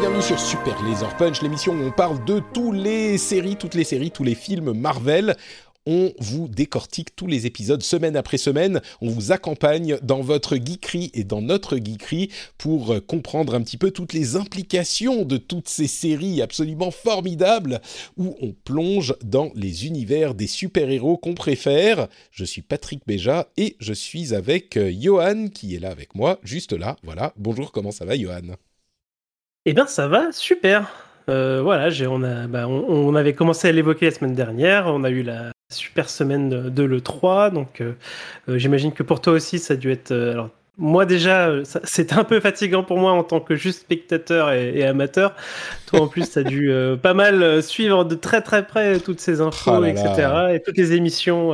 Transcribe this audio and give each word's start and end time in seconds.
bienvenue 0.00 0.22
sur 0.22 0.40
Super 0.40 0.82
Laser 0.84 1.14
Punch, 1.18 1.42
l'émission 1.42 1.74
où 1.74 1.82
on 1.82 1.90
parle 1.90 2.24
de 2.24 2.40
tous 2.54 2.72
les 2.72 3.18
séries, 3.18 3.56
toutes 3.56 3.74
les 3.74 3.84
séries, 3.84 4.10
tous 4.10 4.24
les 4.24 4.34
films 4.34 4.72
Marvel. 4.72 5.36
On 5.84 6.12
vous 6.18 6.48
décortique 6.48 7.14
tous 7.14 7.26
les 7.26 7.44
épisodes 7.44 7.82
semaine 7.82 8.16
après 8.16 8.38
semaine. 8.38 8.80
On 9.02 9.10
vous 9.10 9.32
accompagne 9.32 9.98
dans 10.02 10.22
votre 10.22 10.56
geekerie 10.56 11.10
et 11.12 11.24
dans 11.24 11.42
notre 11.42 11.76
geekerie 11.76 12.30
pour 12.56 12.92
euh, 12.92 13.00
comprendre 13.00 13.54
un 13.54 13.60
petit 13.60 13.76
peu 13.76 13.90
toutes 13.90 14.14
les 14.14 14.36
implications 14.36 15.26
de 15.26 15.36
toutes 15.36 15.68
ces 15.68 15.88
séries 15.88 16.40
absolument 16.40 16.90
formidables 16.90 17.82
où 18.16 18.34
on 18.40 18.54
plonge 18.64 19.14
dans 19.22 19.50
les 19.54 19.86
univers 19.86 20.34
des 20.34 20.46
super-héros 20.46 21.18
qu'on 21.18 21.34
préfère. 21.34 22.08
Je 22.30 22.46
suis 22.46 22.62
Patrick 22.62 23.02
Béja 23.06 23.48
et 23.58 23.76
je 23.78 23.92
suis 23.92 24.32
avec 24.32 24.78
euh, 24.78 24.90
Johan 24.90 25.48
qui 25.48 25.74
est 25.74 25.80
là 25.80 25.90
avec 25.90 26.14
moi, 26.14 26.38
juste 26.44 26.72
là. 26.72 26.96
Voilà. 27.02 27.34
Bonjour, 27.36 27.72
comment 27.72 27.92
ça 27.92 28.06
va, 28.06 28.16
Johan? 28.16 28.56
Eh 29.66 29.72
bien, 29.74 29.86
ça 29.86 30.08
va, 30.08 30.32
super. 30.32 30.90
Euh, 31.28 31.60
voilà, 31.62 31.88
j'ai- 31.90 32.06
on, 32.08 32.22
a, 32.22 32.46
bah, 32.48 32.66
on, 32.68 32.84
on 32.88 33.14
avait 33.14 33.32
commencé 33.34 33.68
à 33.68 33.72
l'évoquer 33.72 34.06
la 34.06 34.10
semaine 34.12 34.34
dernière. 34.34 34.86
On 34.88 35.04
a 35.04 35.10
eu 35.10 35.22
la 35.22 35.52
super 35.72 36.08
semaine 36.10 36.48
de, 36.48 36.68
de 36.68 36.82
l'E3. 36.82 37.52
Donc, 37.52 37.80
euh, 37.80 37.92
euh, 38.48 38.58
j'imagine 38.58 38.92
que 38.92 39.02
pour 39.04 39.20
toi 39.20 39.34
aussi, 39.34 39.58
ça 39.58 39.74
a 39.74 39.76
dû 39.76 39.90
être. 39.92 40.10
euh, 40.10 40.32
alors, 40.32 40.50
moi, 40.78 41.04
déjà, 41.06 41.52
c'était 41.84 42.14
un 42.14 42.24
peu 42.24 42.40
fatigant 42.40 42.82
pour 42.82 42.96
moi 42.98 43.12
en 43.12 43.22
tant 43.22 43.40
que 43.40 43.54
juste 43.54 43.80
spectateur 43.82 44.50
et, 44.52 44.78
et 44.78 44.84
amateur. 44.84 45.36
Toi, 45.86 46.00
en 46.00 46.08
plus, 46.08 46.28
tu 46.30 46.38
as 46.38 46.42
dû 46.42 46.72
pas 47.02 47.12
mal 47.12 47.62
suivre 47.62 48.04
de 48.06 48.14
très 48.14 48.40
très 48.40 48.66
près 48.66 48.98
toutes 48.98 49.20
ces 49.20 49.42
infos, 49.42 49.70
Oh 49.76 49.80
là 49.80 49.88
etc. 49.90 50.12
là. 50.16 50.54
Et 50.54 50.62
toutes 50.62 50.78
les 50.78 50.94
émissions 50.94 51.52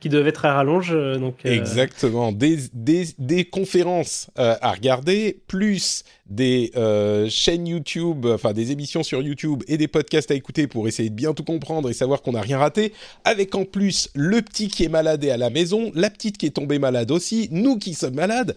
qui 0.00 0.10
devaient 0.10 0.28
être 0.28 0.44
à 0.44 0.52
rallonge. 0.52 0.92
Donc, 1.18 1.38
Exactement. 1.46 2.30
Des, 2.30 2.58
des, 2.74 3.06
des 3.18 3.46
conférences 3.46 4.30
à 4.36 4.70
regarder, 4.70 5.40
plus 5.48 6.04
des 6.28 6.72
euh, 6.76 7.28
chaînes 7.28 7.66
YouTube, 7.66 8.26
enfin 8.26 8.52
des 8.52 8.72
émissions 8.72 9.02
sur 9.02 9.22
YouTube 9.22 9.62
et 9.68 9.76
des 9.76 9.88
podcasts 9.88 10.30
à 10.30 10.34
écouter 10.34 10.66
pour 10.66 10.88
essayer 10.88 11.08
de 11.08 11.14
bien 11.14 11.32
tout 11.34 11.44
comprendre 11.44 11.88
et 11.88 11.92
savoir 11.92 12.22
qu'on 12.22 12.32
n'a 12.32 12.40
rien 12.40 12.58
raté. 12.58 12.92
Avec 13.24 13.54
en 13.54 13.64
plus 13.64 14.10
le 14.14 14.42
petit 14.42 14.68
qui 14.68 14.84
est 14.84 14.88
malade 14.88 15.22
et 15.24 15.30
à 15.30 15.36
la 15.36 15.50
maison, 15.50 15.92
la 15.94 16.10
petite 16.10 16.38
qui 16.38 16.46
est 16.46 16.50
tombée 16.50 16.78
malade 16.78 17.10
aussi, 17.10 17.48
nous 17.52 17.78
qui 17.78 17.94
sommes 17.94 18.14
malades. 18.14 18.56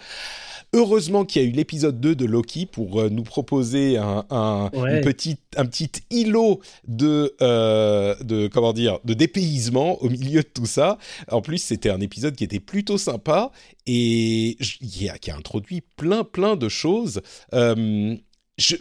Heureusement 0.74 1.26
qu'il 1.26 1.42
y 1.42 1.46
a 1.46 1.48
eu 1.48 1.52
l'épisode 1.52 2.00
2 2.00 2.14
de 2.16 2.26
Loki 2.26 2.68
pour 2.68 3.00
euh, 3.02 3.10
nous 3.10 3.24
proposer 3.24 3.98
un, 3.98 4.24
un, 4.30 4.70
Ouais. 4.74 4.98
une 4.98 5.02
petite, 5.04 5.42
un 5.58 5.66
petit 5.66 5.90
îlot 6.12 6.60
de, 6.88 7.36
euh, 7.42 8.14
de, 8.24 8.48
comment 8.48 8.72
dire, 8.72 9.00
de 9.04 9.16
dépaysement 9.16 10.00
au 10.04 10.10
milieu 10.10 10.42
de 10.44 10.48
tout 10.48 10.68
ça. 10.68 11.00
En 11.32 11.42
plus, 11.42 11.58
c'était 11.58 11.90
un 11.90 12.02
épisode 12.02 12.36
qui 12.36 12.44
était 12.44 12.60
plutôt 12.60 13.00
sympa 13.00 13.52
et 13.88 14.58
qui 14.62 15.10
a, 15.10 15.18
qui 15.18 15.32
a 15.32 15.36
introduit 15.36 15.82
plein, 15.98 16.24
plein 16.24 16.56
de 16.56 16.70
choses. 16.70 17.22
Euh, 17.56 18.16
je- 18.60 18.76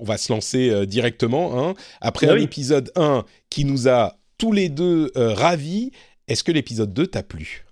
on 0.00 0.04
va 0.04 0.16
se 0.16 0.32
lancer 0.32 0.86
directement. 0.86 1.68
Hein. 1.68 1.74
Après 2.00 2.28
Ah 2.28 2.32
un 2.32 2.36
oui. 2.36 2.44
épisode 2.44 2.90
1 2.96 3.24
qui 3.50 3.66
nous 3.66 3.88
a 3.88 4.16
tous 4.38 4.52
les 4.52 4.70
deux 4.70 5.12
ravis, 5.14 5.90
est-ce 6.28 6.42
que 6.44 6.52
l'épisode 6.52 6.94
2 6.94 7.06
t'a 7.08 7.22
plu? 7.22 7.65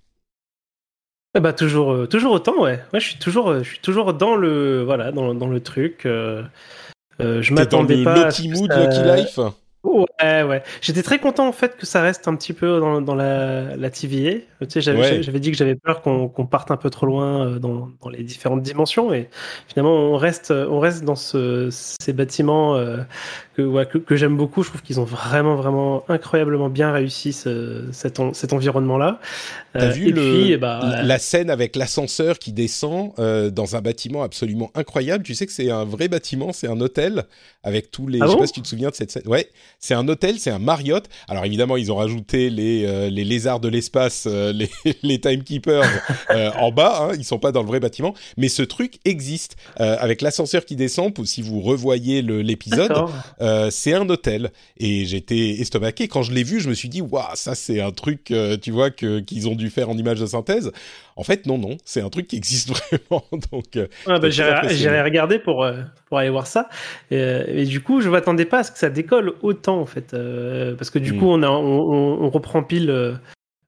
Eh 1.37 1.41
bah 1.41 1.53
toujours, 1.53 1.93
euh, 1.93 2.06
toujours 2.06 2.33
autant, 2.33 2.61
ouais. 2.62 2.81
Ouais, 2.93 3.00
je 3.00 3.06
suis 3.09 3.19
toujours, 3.19 3.49
euh, 3.50 3.59
je 3.62 3.69
suis 3.71 3.78
toujours 3.81 4.15
dans 4.15 4.37
le, 4.37 4.83
voilà, 4.84 5.11
dans, 5.12 5.34
dans 5.34 5.49
le 5.49 5.61
truc. 5.61 6.06
euh, 6.06 6.43
euh, 7.21 7.43
je 7.43 7.53
m'attendais 7.55 7.97
pas. 8.05 8.15
que 8.25 8.49
Mood, 8.49 8.72
ça- 8.72 8.78
Loki 8.78 9.03
Life 9.22 9.39
Ouais, 9.84 10.43
ouais. 10.43 10.62
J'étais 10.81 11.03
très 11.03 11.19
content 11.19 11.47
en 11.47 11.53
fait 11.53 11.77
que 11.77 11.84
ça 11.84 12.00
reste 12.00 12.27
un 12.27 12.34
petit 12.37 12.55
peu 12.55 12.81
dans, 12.81 13.03
dans 13.03 13.15
la, 13.15 13.77
la 13.77 13.91
TVA. 13.91 14.33
Tu 14.62 14.71
sais, 14.71 14.81
j'avais, 14.81 14.99
Ouais. 15.00 15.21
dit 15.41 15.50
que 15.50 15.56
j'avais 15.59 15.75
peur 15.75 16.00
qu'on, 16.00 16.27
qu'on 16.28 16.47
parte 16.47 16.71
un 16.71 16.78
peu 16.78 16.89
trop 16.89 17.05
loin 17.05 17.47
euh, 17.47 17.59
dans, 17.59 17.91
dans 18.00 18.09
les 18.09 18.22
différentes 18.22 18.62
dimensions 18.62 19.12
et 19.12 19.28
finalement 19.69 19.93
on 19.95 20.17
reste, 20.17 20.50
on 20.53 20.81
reste 20.81 21.05
dans 21.05 21.17
ce, 21.17 21.69
ces 21.71 22.15
bâtiments 22.15 22.77
euh, 22.77 22.99
que, 23.56 23.61
ouais, 23.62 23.84
que, 23.84 23.99
que 23.99 24.17
j'aime 24.17 24.39
beaucoup. 24.39 24.62
Je 24.62 24.71
trouve 24.71 24.81
qu'ils 24.81 25.00
ont 25.00 25.05
vraiment, 25.05 25.55
vraiment 25.56 26.03
incroyablement 26.09 26.71
bien 26.71 26.91
réussi 26.91 27.34
ce- 27.34 27.84
cet, 27.93 28.21
en- 28.21 28.33
cet 28.33 28.55
environnement-là. 28.55 29.21
T'as 29.77 29.89
Euh, 29.89 29.91
vu 29.91 30.09
et 30.09 30.12
le, 30.12 30.21
puis, 30.21 30.53
eh 30.53 30.56
ben, 30.56 30.78
la, 30.81 31.03
la 31.03 31.19
scène 31.19 31.51
avec 31.51 31.75
l'ascenseur 31.77 32.39
qui 32.39 32.53
descend 32.53 33.12
euh, 33.19 33.51
dans 33.51 33.75
un 33.77 33.81
bâtiment 33.81 34.22
absolument 34.22 34.71
incroyable? 34.75 35.25
Tu 35.25 35.34
sais 35.34 35.47
que 35.47 35.53
c'est 35.53 35.71
un 35.71 35.84
vrai 35.84 36.09
bâtiment, 36.09 36.53
c'est 36.53 36.69
un 36.69 36.81
hôtel 36.81 37.25
avec 37.65 37.91
tous 37.91 38.06
les. 38.06 38.21
Ah 38.21 38.27
je 38.27 38.31
sais 38.31 38.37
bon? 38.37 38.39
pas 38.39 38.47
si 38.47 38.53
tu 38.53 38.62
te 38.62 38.69
souviens 38.69 38.91
de 38.91 38.95
cette 38.95 39.11
scène. 39.11 39.27
Ouais, 39.27 39.49
c'est 39.78 39.94
un 39.94 40.06
hôtel, 40.08 40.38
c'est 40.38 40.50
un 40.50 40.58
Marriott. 40.58 41.08
Alors 41.28 41.44
évidemment, 41.44 41.76
ils 41.76 41.92
ont 41.92 41.96
rajouté 41.96 42.50
les 42.50 42.84
euh, 42.84 43.10
les 43.10 43.24
lézards 43.24 43.60
de 43.60 43.68
l'espace, 43.68 44.26
euh, 44.26 44.52
les 44.54 44.70
les 45.02 45.20
timekeepers 45.20 45.84
euh, 46.30 46.50
en 46.58 46.72
bas. 46.72 47.08
Hein, 47.10 47.14
ils 47.18 47.24
sont 47.24 47.38
pas 47.38 47.52
dans 47.52 47.62
le 47.62 47.68
vrai 47.68 47.80
bâtiment, 47.80 48.14
mais 48.36 48.48
ce 48.48 48.62
truc 48.62 48.98
existe 49.04 49.56
euh, 49.80 49.96
avec 49.98 50.22
l'ascenseur 50.22 50.64
qui 50.64 50.76
descend. 50.76 51.12
Pour 51.14 51.26
si 51.26 51.42
vous 51.42 51.60
revoyez 51.60 52.22
l'épisode, 52.22 52.92
euh, 53.40 53.70
c'est 53.70 53.92
un 53.92 54.08
hôtel 54.08 54.50
et 54.78 55.04
j'étais 55.04 55.60
estomaqué 55.60 56.08
quand 56.08 56.22
je 56.22 56.32
l'ai 56.32 56.42
vu 56.42 56.60
je 56.60 56.68
me 56.68 56.74
suis 56.74 56.88
dit 56.88 57.00
waouh 57.00 57.24
ça 57.34 57.54
c'est 57.54 57.80
un 57.80 57.91
truc 57.91 58.30
euh, 58.30 58.56
tu 58.56 58.70
vois 58.70 58.91
que 58.91 59.20
qu'ils 59.20 59.48
ont 59.48 59.54
dû 59.54 59.70
faire 59.70 59.88
en 59.91 59.96
image 59.96 60.20
de 60.20 60.26
synthèse 60.26 60.70
en 61.16 61.22
fait 61.22 61.47
non 61.47 61.58
non 61.58 61.76
c'est 61.84 62.00
un 62.00 62.08
truc 62.10 62.26
qui 62.26 62.36
existe 62.36 62.70
vraiment 63.10 63.25
donc 63.52 63.76
euh, 63.76 63.86
Ah 64.06 64.19
bah, 64.19 64.28
j'irai 64.30 65.02
regarder 65.02 65.38
pour, 65.38 65.64
euh, 65.64 65.82
pour 66.06 66.19
aller 66.19 66.30
voir 66.30 66.47
ça. 66.47 66.69
Et, 67.10 67.16
euh, 67.19 67.44
et 67.48 67.64
du 67.64 67.80
coup, 67.80 68.00
je 68.00 68.08
m'attendais 68.08 68.44
pas 68.44 68.58
à 68.60 68.64
ce 68.64 68.72
que 68.72 68.78
ça 68.78 68.91
décolle 68.91 69.34
autant, 69.42 69.80
en 69.80 69.86
fait. 69.86 70.10
parce 70.76 70.91
que 70.91 70.98
du 70.98 71.12
Mm. 71.12 71.19
coup, 71.19 71.26
on, 71.28 71.42
a, 71.42 71.48
on, 71.48 71.80
on- 71.92 72.22
on 72.24 72.30
reprend 72.30 72.62
pile 72.62 72.91
euh, 72.91 73.14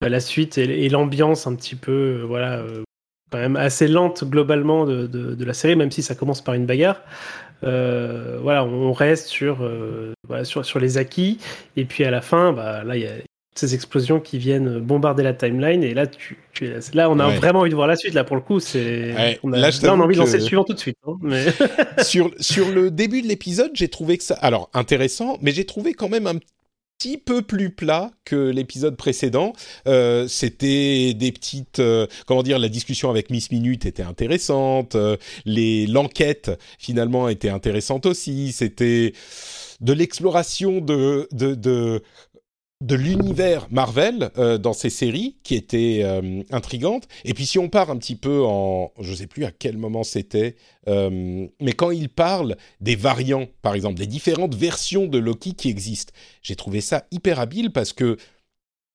la 0.01 0.21
suite 0.21 0.59
et, 0.59 0.85
et 0.85 0.89
l'ambiance 0.89 1.47
un 1.47 1.55
petit 1.55 1.75
peu, 1.77 2.23
voilà, 2.27 2.63
quand 3.33 3.39
même 3.39 3.57
assez 3.57 3.89
lente 3.89 4.25
globalement 4.25 4.85
de, 4.85 5.07
de, 5.07 5.35
de 5.35 5.45
la 5.45 5.53
série, 5.55 5.75
même 5.77 5.91
si 5.91 6.03
ça 6.03 6.15
commence 6.15 6.43
par 6.43 6.55
une 6.55 6.67
bagarre. 6.67 7.01
Euh, 7.65 8.39
voilà, 8.43 8.65
on 8.65 8.93
reste 8.93 9.27
sur, 9.29 9.63
euh, 9.65 10.13
voilà, 10.29 10.45
sur, 10.45 10.65
sur 10.65 10.79
les 10.79 10.99
acquis. 10.99 11.39
Et 11.77 11.85
puis 11.85 12.05
à 12.05 12.11
la 12.11 12.21
fin, 12.21 12.53
bah, 12.53 12.85
là, 12.85 12.97
il 12.97 13.03
y 13.03 13.07
a 13.07 13.15
ces 13.59 13.75
explosions 13.75 14.21
qui 14.21 14.39
viennent 14.39 14.79
bombarder 14.79 15.23
la 15.23 15.33
timeline. 15.35 15.83
Et 15.83 15.95
là, 15.95 16.07
tu, 16.07 16.39
tu- 16.53 16.73
là 16.95 17.11
on 17.11 17.19
a 17.19 17.29
Ouais. 17.29 17.37
vraiment 17.37 17.61
envie 17.61 17.71
de 17.71 17.75
voir 17.75 17.87
la 17.89 17.97
suite. 17.97 18.15
Là, 18.15 18.25
pour 18.25 18.37
le 18.37 18.43
coup, 18.43 18.61
c'est. 18.61 19.13
Ouais, 19.15 19.39
on 19.43 19.53
a, 19.53 19.59
là, 19.59 19.71
on 19.85 20.01
a 20.01 20.05
envie 20.05 20.15
de 20.15 20.21
lancer 20.21 20.33
que- 20.33 20.39
le 20.39 20.45
suivant 20.45 20.65
tout 20.65 20.75
de 20.75 20.79
suite. 20.79 20.99
hein, 21.07 21.15
mais... 21.23 21.45
sur 22.05 22.31
sur 22.41 22.71
le 22.71 22.91
début 22.91 23.23
de 23.23 23.27
l'épisode 23.29 23.71
j'ai 23.75 23.89
trouvé 23.89 24.19
que 24.19 24.25
ça 24.25 24.35
alors 24.35 24.69
intéressant 24.75 25.39
mais 25.43 25.53
j'ai 25.53 25.65
trouvé 25.65 25.95
quand 25.95 26.09
même 26.09 26.27
un 26.27 26.39
petit 26.99 27.19
peu 27.19 27.43
plus 27.43 27.69
plat 27.71 28.11
que 28.25 28.49
l'épisode 28.51 28.97
précédent. 28.97 29.53
Euh, 29.87 30.27
C'était 30.29 31.13
des 31.13 31.31
petites, 31.31 31.79
euh, 31.79 32.07
comment 32.27 32.43
dire, 32.43 32.59
la 32.59 32.71
discussion 32.71 33.11
avec 33.11 33.29
Miss 33.29 33.51
Minute 33.51 33.85
était 33.85 34.03
intéressante. 34.03 34.95
euh, 34.95 35.19
les 35.45 35.87
l'enquête 35.87 36.51
finalement 36.79 37.29
était 37.29 37.51
intéressante 37.51 38.07
aussi. 38.07 38.53
C'était 38.53 39.13
de 39.83 39.93
l'exploration 39.93 40.81
de 40.81 41.29
de 41.33 41.55
de 41.55 42.01
de 42.83 42.95
l'univers 42.95 43.67
Marvel 43.71 44.31
euh, 44.37 44.59
dans 44.59 44.75
ces 44.75 44.91
séries 44.91 45.37
qui 45.43 45.55
était 45.55 46.01
euh, 46.03 46.43
intrigante. 46.51 47.09
Et 47.25 47.33
puis 47.33 47.47
si 47.47 47.59
on 47.59 47.69
part 47.69 47.91
un 47.91 47.97
petit 47.97 48.17
peu 48.17 48.43
en, 48.45 48.93
je 49.01 49.15
sais 49.15 49.27
plus 49.27 49.45
à 49.45 49.51
quel 49.51 49.79
moment 49.79 50.03
c'était, 50.03 50.57
euh, 50.89 51.47
mais 51.61 51.73
quand 51.73 51.91
il 51.91 52.11
parle 52.11 52.57
des 52.81 52.97
variants, 52.97 53.47
par 53.63 53.75
exemple, 53.75 53.97
des 53.97 54.07
différentes 54.07 54.55
versions 54.55 55.07
de 55.07 55.19
Loki 55.19 55.55
qui 55.55 55.71
existent, 55.71 56.13
j'ai 56.43 56.57
trouvé 56.57 56.81
ça 56.81 57.07
hyper 57.11 57.41
habile 57.41 57.71
parce 57.71 57.93
que 57.93 58.19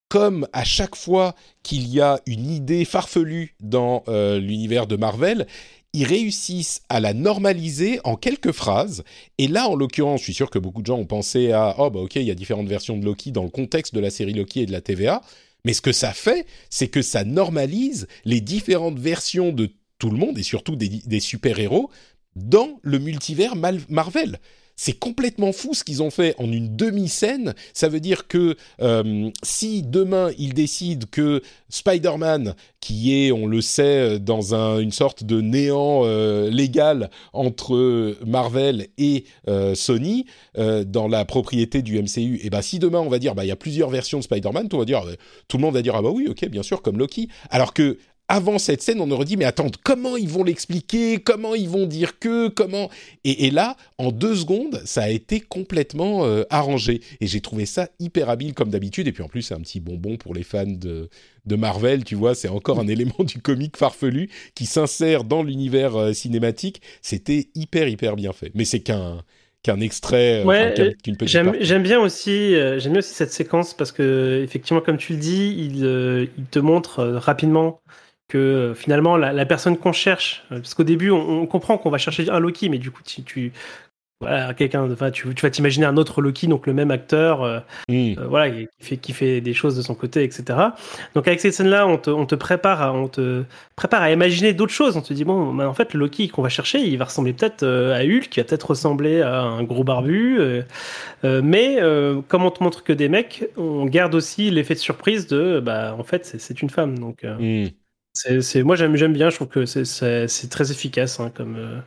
comme 0.09 0.45
à 0.51 0.65
chaque 0.65 0.95
fois 0.95 1.35
qu'il 1.63 1.87
y 1.87 2.01
a 2.01 2.19
une 2.25 2.51
idée 2.51 2.83
farfelue 2.83 3.55
dans 3.61 4.03
l'univers 4.09 4.85
de 4.85 4.97
Marvel, 4.97 5.47
ils 5.93 6.05
réussissent 6.05 6.81
à 6.89 6.99
la 6.99 7.13
normaliser 7.13 7.99
en 8.03 8.15
quelques 8.15 8.51
phrases. 8.51 9.03
Et 9.37 9.47
là, 9.47 9.67
en 9.67 9.75
l'occurrence, 9.75 10.21
je 10.21 10.25
suis 10.25 10.33
sûr 10.33 10.49
que 10.49 10.59
beaucoup 10.59 10.81
de 10.81 10.87
gens 10.87 10.97
ont 10.97 11.05
pensé 11.05 11.51
à 11.51 11.75
oh 11.79 11.89
bah 11.89 11.99
ok, 11.99 12.15
il 12.15 12.23
y 12.23 12.31
a 12.31 12.35
différentes 12.35 12.69
versions 12.69 12.97
de 12.97 13.03
Loki 13.05 13.31
dans 13.31 13.43
le 13.43 13.49
contexte 13.49 13.93
de 13.93 13.99
la 13.99 14.09
série 14.09 14.33
Loki 14.33 14.61
et 14.61 14.65
de 14.65 14.71
la 14.71 14.81
TVA. 14.81 15.21
Mais 15.65 15.73
ce 15.73 15.81
que 15.81 15.91
ça 15.91 16.13
fait, 16.13 16.45
c'est 16.69 16.87
que 16.87 17.01
ça 17.01 17.23
normalise 17.23 18.07
les 18.25 18.41
différentes 18.41 18.99
versions 18.99 19.51
de 19.51 19.69
tout 19.99 20.09
le 20.09 20.17
monde 20.17 20.37
et 20.37 20.43
surtout 20.43 20.75
des, 20.75 20.89
des 20.89 21.19
super-héros 21.19 21.91
dans 22.35 22.79
le 22.81 22.97
multivers 22.97 23.55
Marvel. 23.55 24.39
C'est 24.83 24.93
complètement 24.97 25.53
fou 25.53 25.75
ce 25.75 25.83
qu'ils 25.83 26.01
ont 26.01 26.09
fait 26.09 26.33
en 26.39 26.51
une 26.51 26.75
demi-scène. 26.75 27.53
Ça 27.71 27.87
veut 27.87 27.99
dire 27.99 28.27
que 28.27 28.55
euh, 28.81 29.29
si 29.43 29.83
demain 29.83 30.31
ils 30.39 30.55
décident 30.55 31.05
que 31.11 31.43
Spider-Man, 31.69 32.55
qui 32.79 33.15
est, 33.15 33.31
on 33.31 33.45
le 33.45 33.61
sait, 33.61 34.17
dans 34.17 34.55
une 34.55 34.91
sorte 34.91 35.23
de 35.23 35.39
néant 35.39 36.01
euh, 36.05 36.49
légal 36.49 37.11
entre 37.31 38.17
Marvel 38.25 38.87
et 38.97 39.25
euh, 39.47 39.75
Sony, 39.75 40.25
dans 40.57 41.07
la 41.07 41.25
propriété 41.25 41.83
du 41.83 42.01
MCU, 42.01 42.39
et 42.41 42.49
ben 42.49 42.63
si 42.63 42.79
demain 42.79 43.01
on 43.01 43.09
va 43.09 43.19
dire, 43.19 43.35
bah 43.35 43.45
il 43.45 43.49
y 43.49 43.51
a 43.51 43.55
plusieurs 43.55 43.91
versions 43.91 44.17
de 44.17 44.23
Spider-Man, 44.23 44.67
tout, 44.67 44.79
va 44.79 44.85
dire, 44.85 45.03
tout 45.47 45.57
le 45.57 45.61
monde 45.61 45.75
va 45.75 45.83
dire, 45.83 45.95
ah 45.95 46.01
bah 46.01 46.09
oui, 46.11 46.27
ok, 46.27 46.49
bien 46.49 46.63
sûr, 46.63 46.81
comme 46.81 46.97
Loki. 46.97 47.27
Alors 47.51 47.75
que 47.75 47.99
avant 48.31 48.59
cette 48.59 48.81
scène, 48.81 49.01
on 49.01 49.11
aurait 49.11 49.25
dit 49.25 49.35
mais 49.35 49.43
attends, 49.43 49.67
comment 49.83 50.15
ils 50.15 50.29
vont 50.29 50.45
l'expliquer? 50.45 51.19
Comment 51.19 51.53
ils 51.53 51.67
vont 51.67 51.85
dire 51.85 52.17
que? 52.17 52.47
Comment? 52.47 52.89
Et, 53.25 53.51
là, 53.51 53.75
en 53.97 54.13
deux 54.13 54.35
secondes, 54.35 54.81
ça 54.85 55.03
a 55.03 55.09
été 55.09 55.41
complètement 55.41 56.25
euh, 56.25 56.43
arrangé 56.49 57.01
et 57.19 57.27
j'ai 57.27 57.41
trouvé 57.41 57.65
ça 57.65 57.89
hyper 57.99 58.29
habile 58.29 58.53
comme 58.53 58.69
d'habitude. 58.69 59.09
Et 59.09 59.11
puis 59.11 59.21
en 59.21 59.27
plus, 59.27 59.41
c'est 59.41 59.53
un 59.53 59.59
petit 59.59 59.81
bonbon 59.81 60.15
pour 60.15 60.33
les 60.33 60.43
fans 60.43 60.65
de, 60.65 61.09
de 61.45 61.55
Marvel, 61.57 62.05
tu 62.05 62.15
vois. 62.15 62.33
C'est 62.33 62.47
encore 62.47 62.79
un 62.79 62.87
élément 62.87 63.19
du 63.19 63.41
comique 63.41 63.75
farfelu 63.75 64.29
qui 64.55 64.65
s'insère 64.65 65.25
dans 65.25 65.43
l'univers 65.43 65.97
euh, 65.97 66.13
cinématique. 66.13 66.81
C'était 67.01 67.49
hyper 67.53 67.89
hyper 67.89 68.15
bien 68.15 68.31
fait. 68.31 68.51
Mais 68.55 68.63
c'est 68.63 68.79
qu'un 68.79 69.23
qu'un 69.63 69.79
extrait, 69.81 70.41
euh, 70.41 70.45
ouais, 70.45 70.95
j'aime 71.59 71.83
bien 71.83 71.99
aussi, 71.99 72.53
j'aime 72.79 72.93
bien 72.93 72.97
aussi 72.97 73.13
cette 73.13 73.31
séquence 73.31 73.75
parce 73.75 73.91
que 73.91 74.41
effectivement, 74.43 74.81
comme 74.81 74.97
tu 74.97 75.13
le 75.13 75.19
dis, 75.19 75.53
il, 75.55 76.29
il 76.37 76.45
te 76.45 76.57
montre 76.57 77.03
rapidement 77.03 77.81
que 78.31 78.37
euh, 78.37 78.73
finalement 78.73 79.17
la, 79.17 79.45
personne 79.45 79.77
qu'on 79.77 79.91
cherche, 79.91 80.45
euh, 80.51 80.59
parce 80.59 80.73
qu'au 80.73 80.83
début 80.83 81.11
on, 81.11 81.45
comprend 81.47 81.77
qu'on 81.77 81.89
va 81.89 81.97
chercher 81.97 82.29
un 82.29 82.39
Loki, 82.39 82.69
mais 82.69 82.77
du 82.77 82.89
coup 82.89 83.01
tu, 83.03 83.23
tu 83.23 83.51
voilà 84.21 84.53
quelqu'un, 84.53 84.89
enfin 84.89 85.11
tu, 85.11 85.33
tu, 85.35 85.41
vas 85.41 85.49
t'imaginer 85.49 85.85
un 85.85 85.97
autre 85.97 86.21
Loki, 86.21 86.47
donc 86.47 86.65
le 86.65 86.73
même 86.73 86.91
acteur, 86.91 87.43
euh, 87.43 87.59
voilà 88.29 88.49
qui 88.49 88.67
fait 88.79 88.97
qui 88.97 89.11
fait 89.11 89.41
des 89.41 89.53
choses 89.53 89.75
de 89.75 89.81
son 89.81 89.95
côté, 89.95 90.23
etc. 90.23 90.59
Donc 91.13 91.27
avec 91.27 91.41
cette 91.41 91.53
scène-là, 91.53 91.85
on 91.87 91.97
te, 91.97 92.09
on 92.09 92.25
te 92.25 92.35
prépare, 92.35 92.81
à, 92.81 92.93
on 92.93 93.09
te 93.09 93.43
prépare 93.75 94.01
à 94.01 94.11
imaginer 94.11 94.53
d'autres 94.53 94.71
choses. 94.71 94.95
On 94.95 95.01
te 95.01 95.13
dit 95.13 95.25
bon, 95.25 95.59
en 95.59 95.73
fait 95.73 95.93
le 95.93 95.99
Loki 95.99 96.29
qu'on 96.29 96.41
va 96.41 96.49
chercher, 96.49 96.79
il 96.79 96.97
va 96.97 97.05
ressembler 97.05 97.33
peut-être 97.33 97.65
à 97.65 98.01
Hulk, 98.05 98.29
qui 98.29 98.39
va 98.39 98.45
peut-être 98.45 98.69
ressembler 98.69 99.21
à 99.21 99.41
un 99.41 99.63
gros 99.63 99.83
barbu, 99.83 100.39
mais 101.23 101.79
comme 102.29 102.45
on 102.45 102.51
te 102.51 102.63
montre 102.63 102.85
que 102.85 102.93
des 102.93 103.09
mecs, 103.09 103.43
on 103.57 103.85
garde 103.87 104.15
aussi 104.15 104.51
l'effet 104.51 104.75
de 104.75 104.79
surprise 104.79 105.27
de 105.27 105.59
bah 105.59 105.97
en 105.99 106.03
fait 106.03 106.25
c'est 106.25 106.61
une 106.61 106.69
femme, 106.69 106.97
donc. 106.97 107.23
Mm. 107.23 107.67
C'est, 108.13 108.63
moi 108.63 108.75
j'aime, 108.75 108.95
j'aime 108.95 109.13
bien, 109.13 109.29
je 109.29 109.35
trouve 109.35 109.47
que 109.47 109.65
c'est, 109.65 110.49
très 110.49 110.71
efficace 110.71 111.19
hein, 111.19 111.31
comme, 111.33 111.55
euh, 111.55 111.79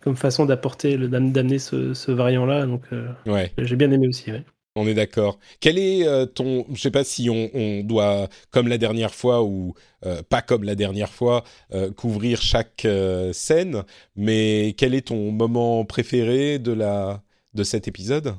comme 0.00 0.16
façon 0.16 0.44
d'apporter, 0.44 0.98
d'amener 0.98 1.58
ce, 1.58 1.94
ce 1.94 2.12
variant-là. 2.12 2.66
Donc 2.66 2.82
euh, 2.92 3.08
ouais. 3.26 3.52
j'ai 3.58 3.76
bien 3.76 3.90
aimé 3.90 4.06
aussi. 4.08 4.30
On 4.76 4.86
est 4.86 4.94
d'accord. 4.94 5.38
Quel 5.58 5.78
est 5.78 6.06
euh, 6.06 6.26
ton, 6.26 6.66
je 6.72 6.80
sais 6.80 6.90
pas 6.90 7.02
si 7.02 7.28
on, 7.30 7.50
on, 7.54 7.82
doit, 7.82 8.28
comme 8.50 8.68
la 8.68 8.78
dernière 8.78 9.14
fois 9.14 9.42
ou 9.42 9.74
pas 10.28 10.42
comme 10.42 10.64
la 10.64 10.74
dernière 10.74 11.10
fois, 11.10 11.44
couvrir 11.96 12.40
chaque 12.40 12.86
scène, 13.32 13.84
mais 14.16 14.74
quel 14.78 14.94
est 14.94 15.08
ton 15.08 15.30
moment 15.30 15.84
préféré 15.84 16.58
de 16.58 16.72
la 16.72 17.22
de 17.52 17.64
cet 17.64 17.88
épisode? 17.88 18.34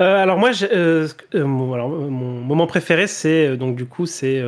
Euh, 0.00 0.22
alors 0.22 0.38
moi, 0.38 0.50
euh, 0.62 1.08
euh, 1.34 1.72
alors, 1.72 1.88
mon 1.88 2.40
moment 2.40 2.66
préféré, 2.66 3.06
c'est 3.06 3.56
donc 3.56 3.76
du 3.76 3.84
coup, 3.84 4.06
c'est. 4.06 4.40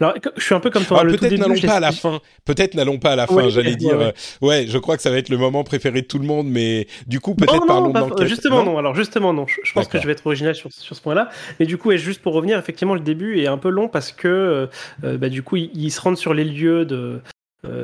alors, 0.00 0.14
je 0.36 0.42
suis 0.42 0.54
un 0.54 0.60
peu 0.60 0.70
comme 0.70 0.84
toi. 0.84 1.00
Ah, 1.02 1.06
peut-être 1.06 1.38
n'allons 1.38 1.60
pas 1.60 1.76
à 1.76 1.80
la 1.80 1.92
fin. 1.92 2.20
Peut-être 2.44 2.74
n'allons 2.74 2.98
pas 2.98 3.12
à 3.12 3.16
la 3.16 3.26
fin. 3.26 3.48
J'allais 3.48 3.76
dire. 3.76 4.12
Ouais, 4.42 4.66
je 4.68 4.78
crois 4.78 4.96
que 4.96 5.02
ça 5.02 5.10
va 5.10 5.18
être 5.18 5.28
le 5.30 5.38
moment 5.38 5.64
préféré 5.64 6.02
de 6.02 6.06
tout 6.06 6.18
le 6.18 6.26
monde, 6.26 6.48
mais 6.48 6.86
du 7.06 7.20
coup, 7.20 7.34
peut-être 7.34 7.66
parlons 7.66 7.90
d'enquête. 7.90 8.26
Justement, 8.26 8.62
non? 8.62 8.78
Alors 8.78 8.94
justement, 8.94 9.32
non. 9.32 9.46
Je, 9.46 9.72
pense 9.72 9.88
que 9.88 10.00
je 10.00 10.06
vais 10.06 10.12
être 10.12 10.26
original 10.26 10.54
sur, 10.54 10.70
sur 10.72 10.94
ce 10.94 11.00
point-là. 11.00 11.30
Mais 11.58 11.66
du 11.66 11.78
coup, 11.78 11.92
et 11.92 11.98
juste 11.98 12.22
pour 12.22 12.34
revenir, 12.34 12.58
effectivement, 12.58 12.94
le 12.94 13.00
début 13.00 13.40
est 13.40 13.46
un 13.46 13.58
peu 13.58 13.70
long 13.70 13.88
parce 13.88 14.12
que, 14.12 14.68
bah, 15.02 15.28
du 15.28 15.42
coup, 15.42 15.56
ils, 15.56 15.90
se 15.90 16.00
rendent 16.00 16.18
sur 16.18 16.34
les 16.34 16.44
lieux 16.44 16.84
de, 16.84 17.20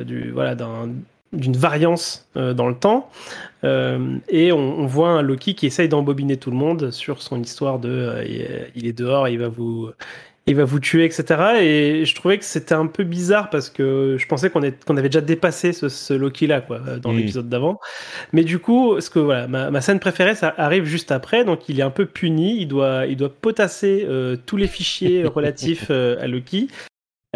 du 0.05 0.31
voilà 0.32 0.55
d'un 0.55 0.91
d'une 1.32 1.56
variance 1.56 2.29
euh, 2.37 2.55
dans 2.55 2.69
le 2.69 2.75
temps. 2.75 3.11
Euh, 3.62 4.17
et 4.29 4.53
on, 4.53 4.87
voit 4.87 5.11
un 5.11 5.23
Loki 5.23 5.55
qui 5.55 5.67
essaye 5.67 5.88
d'embobiner 5.88 6.37
tout 6.37 6.50
le 6.50 6.56
monde 6.56 6.91
sur 6.91 7.23
son 7.23 7.41
histoire 7.41 7.79
de 7.79 7.88
euh, 7.91 8.67
il 8.75 8.87
est 8.87 8.93
dehors, 8.93 9.29
il 9.29 9.38
va 9.38 9.49
vous 9.49 9.91
il 10.47 10.56
va 10.56 10.65
vous 10.65 10.81
tuer, 10.81 11.05
etc. 11.05 11.25
Et 11.61 12.05
je 12.05 12.15
trouvais 12.15 12.38
que 12.38 12.44
c'était 12.44 12.75
un 12.75 12.87
peu 12.87 13.05
bizarre 13.05 13.50
parce 13.50 13.69
que 13.69 14.17
je 14.19 14.27
pensais 14.27 14.50
qu'on 14.50 14.62
qu'on 14.85 14.97
avait 14.97 15.11
déjà 15.11 15.21
dépassé 15.21 15.73
ce, 15.73 16.15
Loki-là 16.15 16.62
quoi 16.62 16.81
dans 17.00 17.12
l'épisode 17.12 17.49
d'avant. 17.49 17.79
Mais 18.33 18.43
du 18.43 18.59
coup, 18.59 19.00
ce 19.00 19.11
que 19.11 19.21
voilà, 19.21 19.47
ma, 19.47 19.81
scène 19.81 20.00
préférée, 20.00 20.35
ça 20.35 20.53
arrive 20.56 20.85
juste 20.85 21.12
après. 21.12 21.44
Donc 21.44 21.69
il 21.69 21.79
est 21.79 21.85
un 21.85 21.91
peu 21.91 22.06
puni, 22.06 22.61
il 22.61 22.67
doit, 22.67 23.06
il 23.06 23.17
doit 23.17 23.29
potasser 23.29 24.09
tous 24.47 24.56
les 24.56 24.67
fichiers 24.67 25.25
relatifs 25.26 25.91
à 25.91 26.26
Loki. 26.26 26.69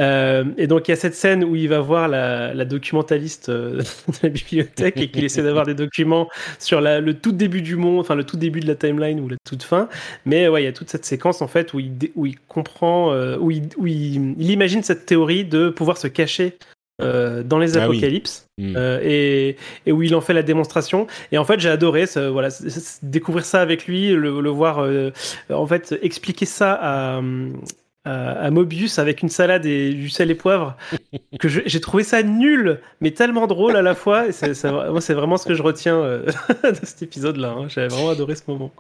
Euh, 0.01 0.45
et 0.57 0.67
donc 0.67 0.89
il 0.89 0.91
y 0.91 0.95
a 0.95 0.97
cette 0.97 1.15
scène 1.15 1.45
où 1.45 1.55
il 1.55 1.69
va 1.69 1.79
voir 1.79 2.09
la, 2.09 2.65
documentaliste 2.65 3.49
euh, 3.49 3.79
de 4.09 4.15
la 4.25 4.29
bibliothèque 4.29 4.97
et 4.97 5.11
qu'il 5.11 5.25
essaie 5.25 5.43
d'avoir 5.43 5.67
des 5.67 5.75
documents 5.75 6.29
sur 6.59 6.81
le 6.81 7.13
tout 7.13 7.33
début 7.33 7.63
du 7.63 7.77
monde, 7.77 8.01
enfin 8.01 8.15
le 8.15 8.25
tout 8.25 8.37
début 8.37 8.61
de 8.61 8.67
la 8.67 8.75
timeline 8.75 9.21
ou 9.21 9.29
la 9.29 9.37
toute 9.45 9.63
fin. 9.63 9.89
Mais 10.25 10.49
ouais, 10.49 10.63
il 10.63 10.65
y 10.65 10.69
a 10.69 10.73
toute 10.73 10.91
cette 10.91 11.05
séquence 11.05 11.43
en 11.43 11.49
fait 11.49 11.75
où 11.75 11.81
il, 11.81 11.93
où 12.17 12.27
il 12.27 12.39
comprend, 12.41 13.13
euh, 13.13 13.37
où, 13.39 13.51
il, 13.51 13.69
où 13.77 13.87
il, 13.87 14.51
imagine 14.51 14.83
cette 14.83 15.07
théorie 15.07 15.45
de 15.45 15.69
pouvoir 15.69 15.97
se 15.97 16.09
cacher 16.09 16.57
dans 17.01 17.59
les 17.59 17.77
ah 17.77 17.83
apocalypses 17.83 18.47
hmm. 18.57 18.77
et, 19.03 19.57
et, 19.85 19.91
où 19.91 20.05
il 20.05 20.15
en 20.15 20.21
fait 20.21 20.33
la 20.33 20.45
démonstration 20.45 21.09
et 21.33 21.39
en 21.39 21.45
fait 21.45 21.59
j'ai 21.59 21.69
adoré 21.69 22.05
voilà 22.31 22.51
découvrir 23.03 23.45
ça 23.45 23.61
avec 23.61 23.89
lui 23.89 24.11
le, 24.11 24.41
le 24.41 24.51
voir 24.51 24.89
en 25.51 25.67
fait 25.67 25.99
expliquer 26.03 26.47
ça 26.47 26.79
à 26.81 27.21
à 28.05 28.51
Mobius 28.51 28.99
avec 28.99 29.23
une 29.23 29.29
salade 29.29 29.65
et 29.67 29.93
du 29.95 30.11
sel 30.11 30.31
et 30.31 30.35
poivre 30.35 30.77
que 31.41 31.49
j'ai 31.49 31.81
trouvé 31.81 32.05
ça 32.05 32.23
nul 32.23 32.81
mais 33.01 33.13
tellement 33.13 33.47
drôle 33.47 33.77
à 33.77 33.83
la 33.83 33.95
fois 33.95 34.27
et 34.27 34.33
moi 34.91 35.01
c'est 35.01 35.15
vraiment 35.15 35.37
ce 35.37 35.47
que 35.47 35.55
je 35.55 35.63
retiens 35.63 35.97
euh, 35.97 36.27
de 36.63 36.79
cet 36.83 37.03
épisode 37.03 37.37
là 37.37 37.55
hein. 37.57 37.69
j'avais 37.69 37.89
vraiment 37.89 38.11
adoré 38.11 38.35
ce 38.35 38.43
moment 38.47 38.73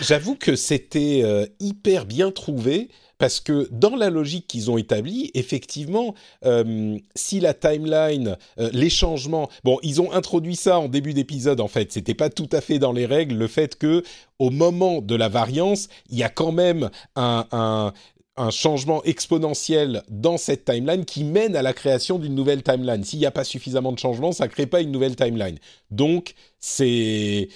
j'avoue 0.00 0.36
que 0.36 0.54
c'était 0.56 1.22
euh, 1.24 1.46
hyper 1.60 2.06
bien 2.06 2.30
trouvé 2.30 2.88
parce 3.18 3.40
que 3.40 3.68
dans 3.72 3.96
la 3.96 4.10
logique 4.10 4.46
qu'ils 4.46 4.70
ont 4.70 4.78
établie, 4.78 5.32
effectivement, 5.34 6.14
euh, 6.44 6.96
si 7.16 7.40
la 7.40 7.52
timeline, 7.52 8.36
les 8.56 8.90
changements, 8.90 9.50
bon, 9.64 9.80
ils 9.82 10.00
ont 10.00 10.12
introduit 10.12 10.54
ça 10.54 10.78
en 10.78 10.86
début 10.86 11.14
d'épisode 11.14 11.60
en 11.60 11.66
fait, 11.66 11.90
c'était 11.90 12.14
pas 12.14 12.30
tout 12.30 12.48
à 12.52 12.60
fait 12.60 12.78
dans 12.78 12.92
les 12.92 13.06
règles 13.06 13.34
le 13.34 13.48
fait 13.48 13.76
que 13.76 14.04
au 14.38 14.50
moment 14.50 15.00
de 15.00 15.16
la 15.16 15.28
variance, 15.28 15.88
il 16.10 16.18
y 16.18 16.22
a 16.22 16.28
quand 16.28 16.52
même 16.52 16.90
un, 17.16 17.44
un 17.50 17.92
un 18.38 18.50
changement 18.50 19.02
exponentiel 19.04 20.02
dans 20.08 20.36
cette 20.36 20.64
timeline 20.64 21.04
qui 21.04 21.24
mène 21.24 21.56
à 21.56 21.62
la 21.62 21.72
création 21.72 22.18
d'une 22.18 22.34
nouvelle 22.34 22.62
timeline. 22.62 23.04
S'il 23.04 23.18
n'y 23.18 23.26
a 23.26 23.30
pas 23.30 23.44
suffisamment 23.44 23.92
de 23.92 23.98
changements, 23.98 24.32
ça 24.32 24.44
ne 24.44 24.50
crée 24.50 24.66
pas 24.66 24.80
une 24.80 24.92
nouvelle 24.92 25.16
timeline. 25.16 25.58
Donc, 25.90 26.34
c'est 26.60 27.48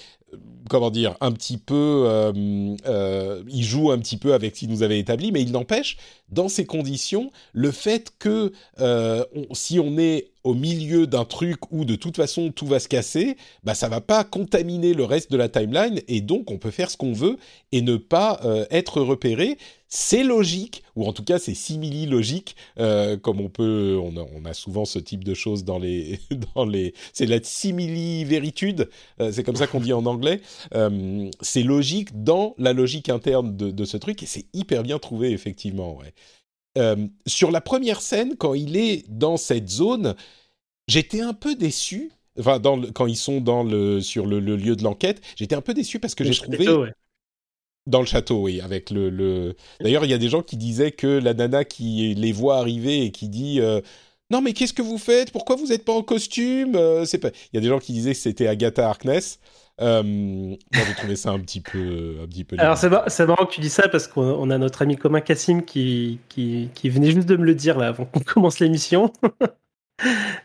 comment 0.69 0.91
dire, 0.91 1.15
un 1.21 1.31
petit 1.31 1.57
peu, 1.57 2.05
euh, 2.07 2.75
euh, 2.85 3.43
il 3.49 3.63
joue 3.63 3.91
un 3.91 3.99
petit 3.99 4.17
peu 4.17 4.33
avec 4.33 4.55
ce 4.55 4.61
qu'il 4.61 4.69
nous 4.69 4.83
avait 4.83 4.99
établi, 4.99 5.31
mais 5.31 5.41
il 5.41 5.51
n'empêche, 5.51 5.97
dans 6.29 6.47
ces 6.47 6.65
conditions, 6.65 7.31
le 7.53 7.71
fait 7.71 8.13
que 8.19 8.51
euh, 8.79 9.23
si 9.53 9.79
on 9.79 9.97
est 9.97 10.31
au 10.43 10.53
milieu 10.53 11.07
d'un 11.07 11.23
truc 11.23 11.71
où 11.71 11.85
de 11.85 11.95
toute 11.95 12.17
façon 12.17 12.51
tout 12.51 12.65
va 12.65 12.79
se 12.79 12.89
casser, 12.89 13.37
bah 13.63 13.75
ça 13.75 13.87
va 13.87 14.01
pas 14.01 14.25
contaminer 14.25 14.93
le 14.93 15.05
reste 15.05 15.31
de 15.31 15.37
la 15.37 15.47
timeline 15.47 16.01
et 16.09 16.19
donc 16.19 16.51
on 16.51 16.57
peut 16.57 16.71
faire 16.71 16.91
ce 16.91 16.97
qu'on 16.97 17.13
veut 17.13 17.37
et 17.71 17.81
ne 17.81 17.95
pas 17.95 18.41
être 18.69 18.99
repéré 18.99 19.57
c'est 19.95 20.23
logique, 20.23 20.81
ou 20.95 21.05
en 21.05 21.13
tout 21.13 21.23
cas 21.23 21.37
c'est 21.37 21.53
simili-logique, 21.53 22.55
euh, 22.79 23.15
comme 23.15 23.39
on 23.39 23.49
peut, 23.49 23.95
on 24.01 24.43
a, 24.43 24.53
souvent 24.55 24.85
ce 24.85 24.97
type 24.97 25.23
de 25.23 25.35
choses 25.35 25.65
dans 25.65 25.77
les, 25.77 26.19
dans 26.55 26.65
les, 26.65 26.95
c'est 27.13 27.27
la 27.27 27.37
simili-véritude, 27.43 28.89
euh, 29.21 29.31
c'est 29.31 29.43
comme 29.43 29.55
ça 29.55 29.67
qu'on 29.67 29.79
dit 29.79 29.93
en 29.93 30.07
anglais. 30.07 30.41
Euh, 30.73 31.29
c'est 31.41 31.63
logique 31.63 32.23
dans 32.23 32.55
la 32.57 32.73
logique 32.73 33.09
interne 33.09 33.55
de, 33.55 33.85
ce 33.85 33.97
truc 33.97 34.23
et 34.23 34.25
c'est 34.25 34.45
hyper 34.53 34.83
bien 34.83 34.99
trouvé 34.99 35.31
effectivement. 35.31 35.99
sur 37.25 37.51
la 37.51 37.61
première 37.61 38.01
scène, 38.01 38.35
quand 38.37 38.53
il 38.53 38.77
est 38.77 39.05
dans 39.09 39.37
cette 39.37 39.69
zone, 39.69 40.15
j'étais 40.87 41.21
un 41.21 41.33
peu 41.33 41.55
déçu. 41.55 42.11
Enfin, 42.39 42.59
quand 42.93 43.05
ils 43.05 43.17
sont 43.17 43.41
dans 43.41 43.63
le, 43.63 44.01
sur 44.01 44.25
le, 44.25 44.39
lieu 44.39 44.75
de 44.75 44.83
l'enquête, 44.83 45.21
j'étais 45.35 45.55
un 45.55 45.61
peu 45.61 45.73
déçu 45.73 45.99
parce 45.99 46.15
que 46.15 46.23
j'ai 46.23 46.33
trouvé. 46.33 46.65
Dans 47.85 47.99
le 47.99 48.05
château, 48.05 48.41
oui, 48.41 48.61
avec 48.61 48.91
le. 48.91 49.09
le... 49.09 49.55
D'ailleurs, 49.81 50.05
il 50.05 50.11
y 50.11 50.13
a 50.13 50.17
des 50.17 50.29
gens 50.29 50.41
qui 50.41 50.55
disaient 50.55 50.91
que 50.91 51.07
la 51.07 51.33
nana 51.33 51.65
qui 51.65 52.13
les 52.15 52.31
voit 52.31 52.57
arriver 52.57 53.03
et 53.03 53.11
qui 53.11 53.27
dit 53.27 53.59
euh, 53.59 53.81
non 54.29 54.41
mais 54.41 54.53
qu'est-ce 54.53 54.73
que 54.73 54.81
vous 54.81 54.97
faites? 54.97 55.31
Pourquoi 55.31 55.57
vous 55.57 55.67
n'êtes 55.67 55.83
pas 55.83 55.93
en 55.93 56.01
costume? 56.01 56.75
Euh, 56.75 57.05
C'est 57.05 57.17
pas. 57.17 57.29
Il 57.51 57.55
y 57.55 57.57
a 57.57 57.61
des 57.61 57.67
gens 57.67 57.79
qui 57.79 57.91
disaient 57.91 58.13
que 58.13 58.19
c'était 58.19 58.47
Agatha 58.47 58.87
Harkness. 58.87 59.39
Euh, 59.81 60.03
moi, 60.03 60.57
j'ai 60.71 60.93
trouvé 60.95 61.15
ça 61.15 61.31
un 61.31 61.39
petit 61.39 61.61
peu, 61.61 62.17
un 62.21 62.27
petit 62.27 62.43
peu. 62.43 62.55
Alors 62.59 62.77
c'est 62.77 62.89
marrant, 62.89 63.45
que 63.45 63.53
tu 63.53 63.61
dis 63.61 63.69
ça 63.69 63.87
parce 63.87 64.07
qu'on 64.07 64.49
a 64.49 64.57
notre 64.57 64.81
ami 64.83 64.97
commun 64.97 65.21
Cassim 65.21 65.61
qui, 65.61 66.19
qui, 66.29 66.69
qui 66.75 66.89
venait 66.89 67.11
juste 67.11 67.27
de 67.27 67.35
me 67.35 67.45
le 67.45 67.55
dire 67.55 67.77
là 67.77 67.87
avant 67.87 68.05
qu'on 68.05 68.19
commence 68.25 68.59
l'émission. 68.59 69.11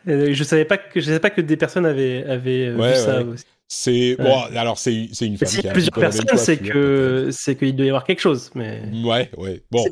je 0.07 0.43
savais 0.45 0.65
pas 0.65 0.79
que 0.79 1.01
je 1.01 1.07
savais 1.07 1.21
pas 1.21 1.31
que 1.31 1.41
des 1.41 1.57
personnes 1.57 1.87
avaient 1.87 2.25
avaient 2.25 2.71
vu 2.71 2.95
ça 2.95 3.23
aussi. 3.23 3.45
C'est 3.71 4.17
bon, 4.19 4.41
alors 4.57 4.79
c'est 4.79 5.09
une 5.21 5.37
femme. 5.37 5.49
Si 5.49 5.63
plusieurs 5.63 5.93
personnes, 5.93 6.27
c'est 6.37 6.57
que 6.57 7.29
c'est 7.31 7.55
qu'il 7.55 7.77
doit 7.77 7.85
y 7.85 7.91
avoir 7.91 8.05
quelque 8.05 8.21
chose, 8.21 8.51
mais. 8.55 8.83
Ouais, 9.05 9.31
ouais. 9.37 9.63
Bon. 9.71 9.85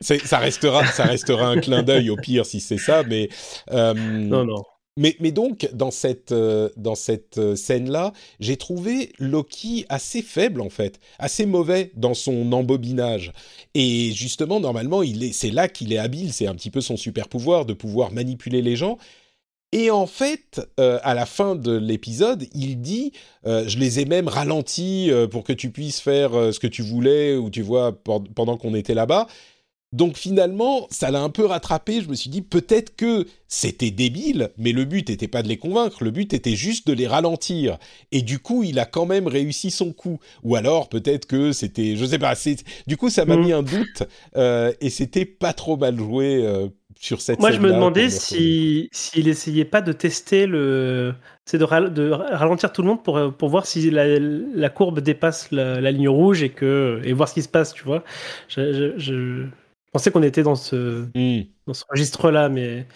Ça 0.00 0.38
restera, 0.38 0.84
ça 0.86 1.04
restera 1.04 1.48
un 1.48 1.58
clin 1.58 1.82
d'œil 1.82 2.10
au 2.10 2.16
pire 2.16 2.46
si 2.46 2.60
c'est 2.60 2.78
ça, 2.78 3.02
mais. 3.02 3.28
Euh, 3.72 3.94
non, 3.94 4.44
non. 4.44 4.62
Mais, 4.98 5.30
donc, 5.30 5.68
dans 5.74 5.90
cette, 5.90 6.32
euh, 6.32 6.70
euh, 7.36 7.56
scène-là, 7.56 8.14
j'ai 8.40 8.56
trouvé 8.56 9.12
Loki 9.18 9.84
assez 9.90 10.22
faible, 10.22 10.62
en 10.62 10.70
fait, 10.70 10.98
assez 11.18 11.44
mauvais 11.44 11.92
dans 11.96 12.14
son 12.14 12.50
embobinage. 12.52 13.32
Et 13.74 14.12
justement, 14.12 14.58
normalement, 14.58 15.02
il 15.02 15.22
est, 15.22 15.32
c'est 15.32 15.50
là 15.50 15.68
qu'il 15.68 15.92
est 15.92 15.98
habile, 15.98 16.32
c'est 16.32 16.46
un 16.46 16.54
petit 16.54 16.70
peu 16.70 16.80
son 16.80 16.96
super 16.96 17.28
pouvoir 17.28 17.66
de 17.66 17.74
pouvoir 17.74 18.10
manipuler 18.10 18.62
les 18.62 18.74
gens. 18.74 18.96
Et 19.72 19.90
en 19.90 20.06
fait, 20.06 20.62
euh, 20.80 20.98
à 21.02 21.12
la 21.12 21.26
fin 21.26 21.56
de 21.56 21.72
l'épisode, 21.76 22.46
il 22.54 22.80
dit 22.80 23.12
Je 23.44 23.78
les 23.78 24.00
ai 24.00 24.06
même 24.06 24.28
ralentis 24.28 25.10
pour 25.30 25.44
que 25.44 25.52
tu 25.52 25.70
puisses 25.70 26.00
faire 26.00 26.30
ce 26.32 26.58
que 26.58 26.66
tu 26.66 26.80
voulais, 26.82 27.36
ou 27.36 27.50
tu 27.50 27.60
vois, 27.60 27.92
pendant 28.02 28.56
qu'on 28.56 28.74
était 28.74 28.94
là-bas. 28.94 29.26
Donc 29.96 30.16
finalement, 30.16 30.86
ça 30.90 31.10
l'a 31.10 31.20
un 31.20 31.30
peu 31.30 31.46
rattrapé. 31.46 32.00
Je 32.00 32.08
me 32.08 32.14
suis 32.14 32.30
dit 32.30 32.42
peut-être 32.42 32.94
que 32.96 33.26
c'était 33.48 33.90
débile, 33.90 34.50
mais 34.58 34.72
le 34.72 34.84
but 34.84 35.08
n'était 35.08 35.28
pas 35.28 35.42
de 35.42 35.48
les 35.48 35.56
convaincre, 35.56 36.04
le 36.04 36.10
but 36.10 36.34
était 36.34 36.54
juste 36.54 36.86
de 36.86 36.92
les 36.92 37.06
ralentir. 37.06 37.78
Et 38.12 38.22
du 38.22 38.38
coup, 38.38 38.62
il 38.62 38.78
a 38.78 38.84
quand 38.84 39.06
même 39.06 39.26
réussi 39.26 39.70
son 39.70 39.92
coup. 39.92 40.18
Ou 40.42 40.56
alors 40.56 40.88
peut-être 40.88 41.26
que 41.26 41.52
c'était, 41.52 41.96
je 41.96 42.04
sais 42.04 42.18
pas. 42.18 42.34
Du 42.86 42.96
coup, 42.96 43.08
ça 43.08 43.24
m'a 43.24 43.36
mmh. 43.36 43.40
mis 43.40 43.52
un 43.52 43.62
doute 43.62 44.02
et 44.80 44.90
c'était 44.90 45.24
pas 45.24 45.52
trop 45.52 45.76
mal 45.76 45.96
joué 45.96 46.68
moi, 47.38 47.50
je 47.50 47.60
me 47.60 47.70
demandais 47.72 48.08
s'il 48.08 48.88
si, 48.90 49.20
essayait 49.20 49.66
pas 49.66 49.82
de 49.82 49.92
tester 49.92 50.46
le. 50.46 51.14
C'est 51.44 51.58
de, 51.58 51.64
ralentir 51.64 52.72
tout 52.72 52.82
le 52.82 52.88
monde 52.88 53.02
pour, 53.02 53.32
pour 53.36 53.48
voir 53.50 53.66
si 53.66 53.90
la, 53.90 54.68
courbe 54.70 55.00
dépasse 55.00 55.52
la, 55.52 55.90
ligne 55.92 56.08
rouge 56.08 56.42
et, 56.42 56.48
que, 56.48 57.00
et 57.04 57.12
voir 57.12 57.28
ce 57.28 57.34
qui 57.34 57.42
se 57.42 57.48
passe, 57.48 57.74
tu 57.74 57.84
vois. 57.84 58.02
Je, 58.48 59.46
pensais 59.96 60.10
qu'on 60.10 60.22
était 60.22 60.42
dans 60.42 60.56
ce, 60.56 61.06
hmm. 61.14 61.46
dans 61.66 61.72
ce 61.72 61.84
registre-là, 61.88 62.50
mais, 62.50 62.86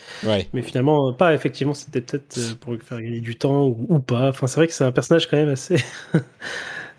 mais 0.53 0.61
finalement, 0.61 1.15
pas. 1.15 1.33
Effectivement, 1.35 1.73
c'était 1.73 2.03
peut-être 2.03 2.37
euh, 2.37 2.55
pour 2.61 2.77
faire 2.83 3.01
gagner 3.01 3.21
du 3.21 3.37
temps 3.37 3.69
ou, 3.69 3.87
ou 3.89 4.01
pas. 4.01 4.29
Enfin, 4.29 4.47
c'est 4.47 4.57
vrai 4.57 4.67
que 4.67 4.75
c'est 4.75 4.85
un 4.85 4.93
personnage 4.93 5.27
quand 5.29 5.39
même 5.39 5.49
assez. 5.49 5.77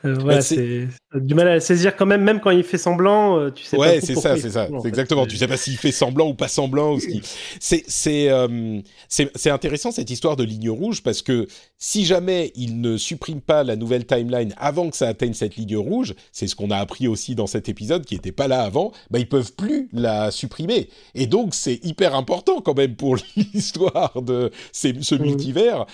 Euh, 0.03 0.15
bah, 0.15 0.41
c'est 0.41 0.87
du 1.13 1.35
mal 1.35 1.47
à 1.49 1.59
saisir 1.59 1.95
quand 1.97 2.05
même, 2.05 2.23
même 2.23 2.39
quand 2.39 2.51
il 2.51 2.63
fait 2.63 2.77
semblant, 2.77 3.37
euh, 3.37 3.51
tu 3.51 3.65
sais 3.65 3.77
ouais, 3.77 3.99
c'est 3.99 4.15
ça, 4.15 4.37
c'est 4.37 4.51
ça, 4.51 4.69
c'est 4.81 4.87
exactement. 4.87 5.25
Tu 5.25 5.35
sais 5.35 5.47
pas 5.47 5.57
s'il 5.57 5.77
fait 5.77 5.91
semblant 5.91 6.29
ou 6.29 6.33
pas 6.33 6.47
semblant. 6.47 6.97
C'est 7.59 8.29
euh, 8.29 8.79
c'est 9.07 9.31
c'est 9.35 9.49
intéressant 9.49 9.91
cette 9.91 10.09
histoire 10.09 10.35
de 10.35 10.43
ligne 10.43 10.69
rouge 10.69 11.03
parce 11.03 11.21
que 11.21 11.47
si 11.77 12.05
jamais 12.05 12.51
il 12.55 12.81
ne 12.81 12.97
supprime 12.97 13.41
pas 13.41 13.63
la 13.63 13.75
nouvelle 13.75 14.05
timeline 14.05 14.53
avant 14.57 14.89
que 14.89 14.95
ça 14.95 15.07
atteigne 15.07 15.33
cette 15.33 15.55
ligne 15.55 15.77
rouge, 15.77 16.15
c'est 16.31 16.47
ce 16.47 16.55
qu'on 16.55 16.71
a 16.71 16.77
appris 16.77 17.07
aussi 17.07 17.35
dans 17.35 17.47
cet 17.47 17.69
épisode 17.69 18.05
qui 18.05 18.15
était 18.15 18.31
pas 18.31 18.47
là 18.47 18.61
avant, 18.61 18.91
bah 19.09 19.19
ils 19.19 19.27
peuvent 19.27 19.53
plus 19.53 19.89
la 19.93 20.31
supprimer. 20.31 20.89
Et 21.15 21.27
donc 21.27 21.53
c'est 21.53 21.83
hyper 21.83 22.15
important 22.15 22.61
quand 22.61 22.75
même 22.75 22.95
pour 22.95 23.17
l'histoire 23.35 24.21
de 24.21 24.51
ces, 24.71 24.93
ce 25.01 25.15
mmh. 25.15 25.21
multivers. 25.21 25.85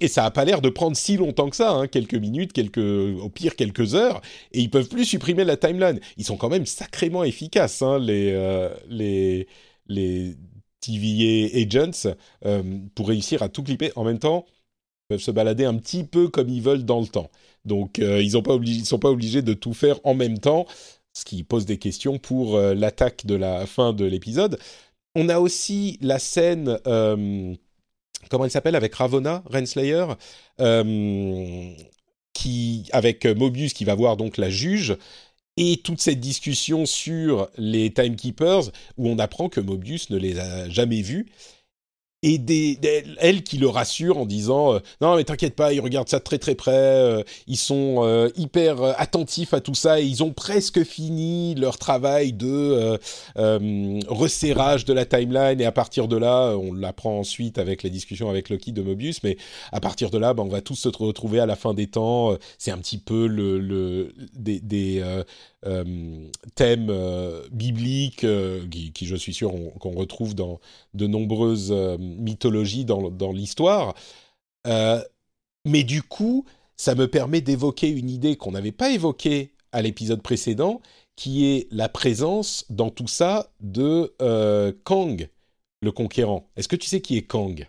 et 0.00 0.08
ça 0.08 0.24
a 0.24 0.30
pas 0.30 0.44
l'air 0.44 0.60
de 0.60 0.68
prendre 0.68 0.96
si 0.96 1.16
longtemps 1.16 1.50
que 1.50 1.56
ça, 1.56 1.70
hein, 1.70 1.86
quelques 1.86 2.14
minutes, 2.14 2.52
quelques 2.52 2.80
pire 3.34 3.56
quelques 3.56 3.94
heures, 3.94 4.20
et 4.52 4.60
ils 4.60 4.70
peuvent 4.70 4.88
plus 4.88 5.04
supprimer 5.04 5.44
la 5.44 5.56
timeline. 5.56 6.00
Ils 6.16 6.24
sont 6.24 6.36
quand 6.36 6.48
même 6.48 6.66
sacrément 6.66 7.24
efficaces, 7.24 7.82
hein, 7.82 7.98
les, 7.98 8.32
euh, 8.32 8.70
les, 8.88 9.48
les 9.86 10.36
TVA 10.80 11.58
agents, 11.58 12.14
euh, 12.44 12.78
pour 12.94 13.08
réussir 13.08 13.42
à 13.42 13.48
tout 13.48 13.62
clipper. 13.62 13.92
En 13.96 14.04
même 14.04 14.18
temps, 14.18 14.46
ils 14.48 15.14
peuvent 15.14 15.20
se 15.20 15.30
balader 15.30 15.64
un 15.64 15.74
petit 15.74 16.04
peu 16.04 16.28
comme 16.28 16.48
ils 16.48 16.62
veulent 16.62 16.84
dans 16.84 17.00
le 17.00 17.06
temps. 17.06 17.30
Donc, 17.64 17.98
euh, 17.98 18.22
ils 18.22 18.26
ne 18.26 18.84
sont 18.84 18.98
pas 18.98 19.10
obligés 19.10 19.42
de 19.42 19.54
tout 19.54 19.74
faire 19.74 20.00
en 20.04 20.14
même 20.14 20.38
temps, 20.38 20.66
ce 21.12 21.24
qui 21.24 21.42
pose 21.42 21.66
des 21.66 21.78
questions 21.78 22.18
pour 22.18 22.58
l'attaque 22.58 23.26
de 23.26 23.34
la 23.34 23.66
fin 23.66 23.92
de 23.92 24.04
l'épisode. 24.04 24.58
On 25.16 25.28
a 25.28 25.40
aussi 25.40 25.98
la 26.00 26.18
scène 26.18 26.78
comment 28.30 28.44
elle 28.44 28.50
s'appelle 28.50 28.76
avec 28.76 28.94
Ravonna 28.94 29.42
Renslayer 29.50 30.06
avec 32.92 33.26
Mobius 33.26 33.72
qui 33.72 33.84
va 33.84 33.94
voir 33.94 34.16
donc 34.16 34.36
la 34.36 34.50
juge, 34.50 34.96
et 35.56 35.78
toute 35.78 36.00
cette 36.00 36.20
discussion 36.20 36.86
sur 36.86 37.48
les 37.58 37.92
timekeepers 37.92 38.70
où 38.96 39.08
on 39.08 39.18
apprend 39.18 39.48
que 39.48 39.60
Mobius 39.60 40.10
ne 40.10 40.16
les 40.16 40.38
a 40.38 40.68
jamais 40.68 41.02
vus 41.02 41.26
et 42.22 42.36
des, 42.36 42.78
elle 43.18 43.42
qui 43.42 43.56
le 43.56 43.68
rassure 43.68 44.18
en 44.18 44.26
disant 44.26 44.74
euh, 44.74 44.78
non 45.00 45.16
mais 45.16 45.24
t'inquiète 45.24 45.54
pas 45.54 45.72
ils 45.72 45.80
regardent 45.80 46.08
ça 46.08 46.18
de 46.18 46.24
très 46.24 46.36
très 46.36 46.54
près 46.54 46.72
euh, 46.72 47.22
ils 47.46 47.56
sont 47.56 48.04
euh, 48.04 48.28
hyper 48.36 48.82
attentifs 49.00 49.54
à 49.54 49.60
tout 49.60 49.74
ça 49.74 50.00
et 50.00 50.04
ils 50.04 50.22
ont 50.22 50.32
presque 50.32 50.84
fini 50.84 51.54
leur 51.54 51.78
travail 51.78 52.32
de 52.34 52.98
resserrage 54.08 54.84
de 54.84 54.92
la 54.92 55.06
timeline 55.06 55.60
et 55.60 55.64
à 55.64 55.72
partir 55.72 56.08
de 56.08 56.16
là 56.16 56.54
on 56.56 56.74
l'apprend 56.74 57.18
ensuite 57.18 57.58
avec 57.58 57.82
les 57.82 57.90
discussions 57.90 58.28
avec 58.28 58.50
Loki 58.50 58.72
de 58.72 58.82
Mobius 58.82 59.22
mais 59.22 59.38
à 59.72 59.80
partir 59.80 60.10
de 60.10 60.18
là 60.18 60.34
ben, 60.34 60.42
on 60.42 60.48
va 60.48 60.60
tous 60.60 60.76
se 60.76 60.88
retrouver 60.88 61.40
à 61.40 61.46
la 61.46 61.56
fin 61.56 61.72
des 61.72 61.86
temps 61.86 62.36
c'est 62.58 62.70
un 62.70 62.78
petit 62.78 62.98
peu 62.98 63.26
le, 63.26 63.58
le 63.58 64.12
des, 64.34 64.60
des 64.60 65.02
euh, 65.66 66.30
thèmes 66.54 66.88
euh, 66.88 67.46
euh, 68.24 68.66
qui, 68.68 69.06
je 69.06 69.16
suis 69.16 69.34
sûr, 69.34 69.52
qu'on 69.78 69.90
retrouve 69.90 70.34
dans 70.34 70.58
de 70.94 71.06
nombreuses 71.06 71.72
mythologies 71.98 72.84
dans, 72.84 73.10
dans 73.10 73.32
l'histoire. 73.32 73.94
mais 75.64 75.82
du 75.84 76.02
coup, 76.02 76.44
ça 76.76 76.94
me 76.94 77.08
permet 77.08 77.40
d'évoquer 77.40 77.88
une 77.88 78.10
idée 78.10 78.36
qu'on 78.36 78.52
n'avait 78.52 78.72
pas 78.72 78.90
évoquée 78.90 79.52
à 79.72 79.82
l'épisode 79.82 80.22
précédent, 80.22 80.80
qui 81.16 81.46
est 81.46 81.68
la 81.70 81.88
présence 81.88 82.64
dans 82.70 82.90
tout 82.90 83.08
ça 83.08 83.52
de 83.60 84.14
Kang, 84.84 85.28
le 85.82 85.92
conquérant. 85.92 86.48
Est-ce 86.56 86.68
que 86.68 86.76
tu 86.76 86.88
sais 86.88 87.00
qui 87.00 87.16
est 87.16 87.22
Kang? 87.22 87.68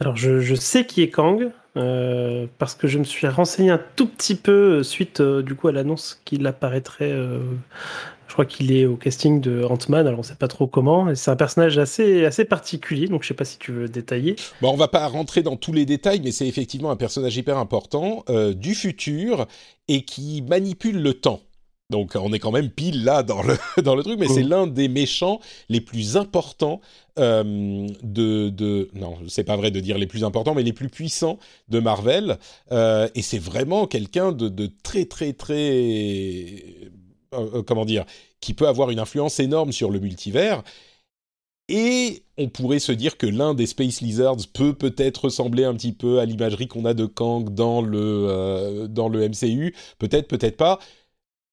Alors, 0.00 0.16
je, 0.16 0.40
je, 0.40 0.54
sais 0.54 0.86
qui 0.86 1.02
est 1.02 1.10
Kang. 1.10 1.50
Euh, 1.76 2.46
parce 2.58 2.74
que 2.74 2.88
je 2.88 2.98
me 2.98 3.04
suis 3.04 3.26
renseigné 3.28 3.70
un 3.70 3.80
tout 3.96 4.06
petit 4.06 4.34
peu 4.34 4.82
suite 4.82 5.20
euh, 5.20 5.42
du 5.42 5.54
coup 5.54 5.68
à 5.68 5.72
l'annonce 5.72 6.20
qu'il 6.24 6.46
apparaîtrait. 6.46 7.12
Euh, 7.12 7.40
je 8.28 8.32
crois 8.32 8.46
qu'il 8.46 8.72
est 8.72 8.86
au 8.86 8.96
casting 8.96 9.40
de 9.40 9.62
Ant-Man, 9.62 10.06
alors 10.06 10.20
on 10.20 10.22
sait 10.22 10.34
pas 10.34 10.48
trop 10.48 10.66
comment. 10.66 11.14
C'est 11.14 11.30
un 11.30 11.36
personnage 11.36 11.78
assez, 11.78 12.24
assez 12.24 12.44
particulier, 12.44 13.08
donc 13.08 13.22
je 13.22 13.28
sais 13.28 13.34
pas 13.34 13.44
si 13.44 13.58
tu 13.58 13.72
veux 13.72 13.88
détailler. 13.88 14.36
Bon, 14.62 14.72
on 14.72 14.76
va 14.76 14.88
pas 14.88 15.06
rentrer 15.06 15.42
dans 15.42 15.56
tous 15.56 15.72
les 15.72 15.86
détails, 15.86 16.20
mais 16.24 16.32
c'est 16.32 16.48
effectivement 16.48 16.90
un 16.90 16.96
personnage 16.96 17.36
hyper 17.36 17.56
important 17.56 18.24
du 18.56 18.74
futur 18.74 19.46
et 19.86 20.04
qui 20.04 20.42
manipule 20.42 21.00
le 21.00 21.14
temps. 21.14 21.40
Donc 21.90 22.16
on 22.16 22.32
est 22.32 22.40
quand 22.40 22.50
même 22.50 22.70
pile 22.70 23.04
là 23.04 23.22
dans 23.22 23.42
le, 23.42 23.56
dans 23.82 23.94
le 23.94 24.02
truc, 24.02 24.18
mais 24.18 24.28
c'est 24.28 24.42
mmh. 24.42 24.48
l'un 24.48 24.66
des 24.66 24.88
méchants 24.88 25.40
les 25.68 25.80
plus 25.80 26.16
importants 26.16 26.80
euh, 27.18 27.86
de, 28.02 28.50
de... 28.50 28.90
Non, 28.94 29.16
c'est 29.28 29.44
pas 29.44 29.56
vrai 29.56 29.70
de 29.70 29.78
dire 29.78 29.96
les 29.96 30.06
plus 30.06 30.24
importants, 30.24 30.54
mais 30.54 30.64
les 30.64 30.72
plus 30.72 30.88
puissants 30.88 31.38
de 31.68 31.78
Marvel. 31.78 32.38
Euh, 32.72 33.08
et 33.14 33.22
c'est 33.22 33.38
vraiment 33.38 33.86
quelqu'un 33.86 34.32
de, 34.32 34.48
de, 34.48 34.70
très 34.82 35.04
très 35.04 35.32
très... 35.32 36.64
Euh, 37.34 37.62
comment 37.62 37.84
dire 37.84 38.04
Qui 38.40 38.52
peut 38.52 38.66
avoir 38.66 38.90
une 38.90 38.98
influence 38.98 39.38
énorme 39.38 39.70
sur 39.70 39.90
le 39.90 40.00
multivers. 40.00 40.64
Et 41.68 42.24
on 42.36 42.48
pourrait 42.48 42.78
se 42.78 42.92
dire 42.92 43.16
que 43.16 43.26
l'un 43.26 43.54
des 43.54 43.66
Space 43.66 44.00
Lizards 44.00 44.48
peut 44.52 44.72
peut-être 44.72 45.24
ressembler 45.24 45.64
un 45.64 45.74
petit 45.74 45.92
peu 45.92 46.20
à 46.20 46.24
l'imagerie 46.24 46.68
qu'on 46.68 46.84
a 46.84 46.94
de 46.94 47.06
Kang 47.06 47.52
dans 47.52 47.80
le, 47.80 48.86
dans 48.88 49.08
le 49.08 49.28
MCU. 49.28 49.74
Peut-être, 49.98 50.28
peut-être 50.28 50.56
pas 50.56 50.78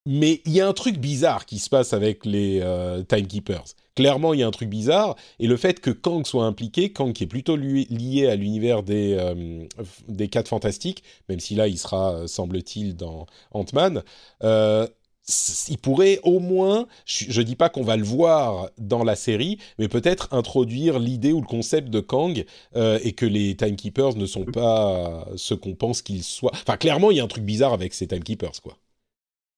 mais 0.05 0.41
il 0.45 0.51
y 0.51 0.61
a 0.61 0.67
un 0.67 0.73
truc 0.73 0.97
bizarre 0.97 1.45
qui 1.45 1.59
se 1.59 1.69
passe 1.69 1.93
avec 1.93 2.25
les 2.25 2.59
euh, 2.61 3.03
Timekeepers. 3.03 3.63
Clairement, 3.95 4.33
il 4.33 4.39
y 4.39 4.43
a 4.43 4.47
un 4.47 4.51
truc 4.51 4.69
bizarre, 4.69 5.15
et 5.39 5.47
le 5.47 5.55
fait 5.55 5.79
que 5.79 5.91
Kang 5.91 6.25
soit 6.25 6.45
impliqué, 6.45 6.91
Kang 6.91 7.13
qui 7.13 7.23
est 7.23 7.27
plutôt 7.27 7.55
lié 7.55 8.27
à 8.27 8.35
l'univers 8.35 8.81
des, 8.83 9.15
euh, 9.19 9.65
des 10.07 10.27
4 10.29 10.47
fantastiques, 10.47 11.03
même 11.29 11.39
si 11.39 11.55
là 11.55 11.67
il 11.67 11.77
sera, 11.77 12.13
euh, 12.13 12.27
semble-t-il, 12.27 12.95
dans 12.95 13.27
Ant-Man, 13.51 14.01
il 14.41 15.77
pourrait 15.77 16.19
au 16.23 16.39
moins, 16.39 16.87
je 17.05 17.39
ne 17.39 17.45
dis 17.45 17.55
pas 17.55 17.69
qu'on 17.69 17.83
va 17.83 17.95
le 17.95 18.03
voir 18.03 18.69
dans 18.77 19.05
la 19.05 19.15
série, 19.15 19.57
mais 19.79 19.87
peut-être 19.87 20.27
introduire 20.31 20.99
l'idée 20.99 21.31
ou 21.31 21.39
le 21.39 21.47
concept 21.47 21.89
de 21.89 22.01
Kang 22.01 22.43
et 22.75 23.13
que 23.13 23.25
les 23.25 23.55
Timekeepers 23.55 24.17
ne 24.17 24.25
sont 24.25 24.43
pas 24.43 25.25
ce 25.37 25.53
qu'on 25.53 25.75
pense 25.75 26.01
qu'ils 26.01 26.23
soient. 26.25 26.51
Enfin, 26.53 26.75
clairement, 26.75 27.09
il 27.09 27.17
y 27.17 27.19
a 27.21 27.23
un 27.23 27.27
truc 27.27 27.45
bizarre 27.45 27.71
avec 27.71 27.93
ces 27.93 28.07
Timekeepers, 28.07 28.61
quoi. 28.61 28.77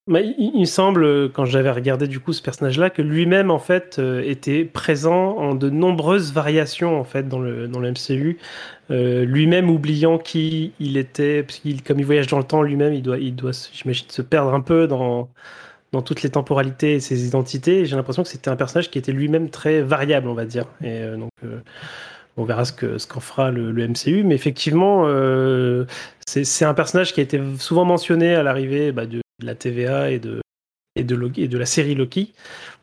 Il, 0.07 0.59
me 0.59 0.65
semble, 0.65 1.31
quand 1.31 1.45
j'avais 1.45 1.71
regardé 1.71 2.07
du 2.07 2.19
coup 2.19 2.31
ce 2.31 2.43
personnage-là, 2.43 2.91
que 2.91 3.01
lui-même 3.01 3.49
en 3.49 3.57
fait 3.57 3.97
euh, 3.97 4.21
était 4.23 4.63
présent 4.63 5.35
en 5.37 5.55
de 5.55 5.71
nombreuses 5.71 6.31
variations 6.31 6.99
en 6.99 7.03
fait 7.03 7.27
dans 7.27 7.39
le 7.39 7.67
dans 7.67 7.79
le 7.79 7.89
MCU. 7.89 8.37
Euh, 8.91 9.25
lui-même 9.25 9.67
oubliant 9.71 10.19
qui 10.19 10.73
il 10.79 10.97
était, 10.97 11.41
parce 11.41 11.57
qu'il 11.57 11.81
comme 11.81 11.97
il 11.99 12.05
voyage 12.05 12.27
dans 12.27 12.37
le 12.37 12.43
temps, 12.43 12.61
lui-même 12.61 12.93
il 12.93 13.01
doit 13.01 13.17
il 13.17 13.35
doit 13.35 13.51
j'imagine 13.73 14.07
se 14.07 14.21
perdre 14.21 14.53
un 14.53 14.61
peu 14.61 14.85
dans 14.87 15.27
dans 15.91 16.03
toutes 16.03 16.21
les 16.21 16.29
temporalités 16.29 16.93
et 16.95 16.99
ses 16.99 17.25
identités. 17.25 17.85
J'ai 17.87 17.95
l'impression 17.95 18.21
que 18.21 18.29
c'était 18.29 18.49
un 18.49 18.55
personnage 18.55 18.91
qui 18.91 18.99
était 18.99 19.11
lui-même 19.11 19.49
très 19.49 19.81
variable, 19.81 20.27
on 20.27 20.35
va 20.35 20.45
dire. 20.45 20.65
Et 20.83 21.01
euh, 21.01 21.17
donc 21.17 21.31
on 22.37 22.43
verra 22.43 22.65
ce 22.65 22.73
que 22.73 22.99
ce 22.99 23.07
qu'en 23.07 23.21
fera 23.21 23.49
le, 23.49 23.73
MCU, 23.87 24.23
mais 24.23 24.35
effectivement, 24.35 25.07
c'est 26.27 26.65
un 26.65 26.73
personnage 26.75 27.13
qui 27.13 27.21
a 27.21 27.23
été 27.23 27.41
souvent 27.57 27.85
mentionné 27.85 28.35
à 28.35 28.43
l'arrivée 28.43 28.91
bah, 28.91 29.05
de, 29.07 29.21
la 29.41 29.55
TVA 29.55 30.11
et 30.11 30.19
de 30.19 30.41
et 30.95 31.03
de, 31.03 31.31
et 31.37 31.47
de 31.47 31.57
la 31.57 31.65
série 31.65 31.95
Loki. 31.95 32.33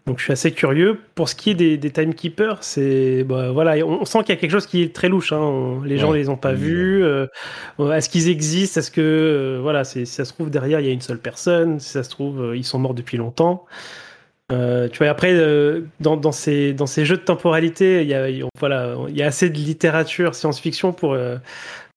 Donc 0.07 0.19
je 0.19 0.25
suis 0.25 0.33
assez 0.33 0.53
curieux. 0.53 0.99
Pour 1.15 1.29
ce 1.29 1.35
qui 1.35 1.51
est 1.51 1.55
des, 1.55 1.77
des 1.79 1.91
timekeepers, 1.91 2.63
c'est 2.63 3.25
bah, 3.25 3.53
voilà, 3.53 3.77
on, 3.87 4.05
sent 4.05 4.19
qu'il 4.21 4.35
y 4.35 4.39
a 4.39 4.41
quelque 4.41 4.51
chose 4.51 4.67
qui 4.67 4.83
est 4.83 4.95
très 4.95 5.09
louche. 5.09 5.33
Hein. 5.33 5.81
Les 5.85 5.97
gens 5.99 6.11
ne 6.11 6.17
les 6.17 6.29
ont 6.29 6.37
pas 6.37 6.53
vus. 6.53 7.05
Euh, 7.05 7.27
est-ce 7.79 8.09
qu'ils 8.09 8.29
existent? 8.29 8.81
Est-ce 8.81 8.91
que 8.91 9.01
euh, 9.01 9.61
voilà, 9.63 9.85
si 9.85 10.05
ça 10.07 10.25
se 10.25 10.33
trouve 10.33 10.51
derrière 10.51 10.81
il 10.81 10.87
y 10.87 10.91
a 10.91 10.93
une 10.93 11.01
seule 11.01 11.21
personne 11.21 11.79
Si 11.81 11.91
ça 11.91 12.03
se 12.03 12.11
trouve 12.11 12.43
euh, 12.43 12.57
ils 12.57 12.65
sont 12.65 12.79
morts 12.79 12.95
depuis 12.95 13.17
longtemps. 13.17 13.65
tu 14.51 14.99
vois, 14.99 15.09
après 15.09 15.35
dans, 16.01 16.17
dans, 16.17 16.33
ces 16.33 16.75
dans 16.75 16.87
ces 16.87 17.07
jeux 17.07 17.17
de 17.17 17.23
temporalité, 17.23 18.03
il 18.03 18.09
y 18.09 18.15
a 18.15 18.27
voilà, 18.59 18.97
il 19.09 19.17
y 19.17 19.23
a 19.23 19.27
assez 19.27 19.49
de 19.49 19.57
littérature 19.57 20.35
science-fiction 20.35 20.93
pour 20.93 21.17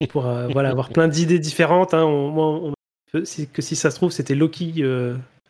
pour 0.10 0.22
voilà 0.22 0.70
avoir 0.70 0.90
plein 0.90 1.08
d'idées 1.08 1.40
différentes. 1.40 1.94
Hein. 1.94 2.04
On, 2.06 2.72
que 3.22 3.62
si 3.62 3.76
ça 3.76 3.92
se 3.92 3.96
trouve 3.96 4.12
c'était 4.12 4.36
Loki 4.36 4.84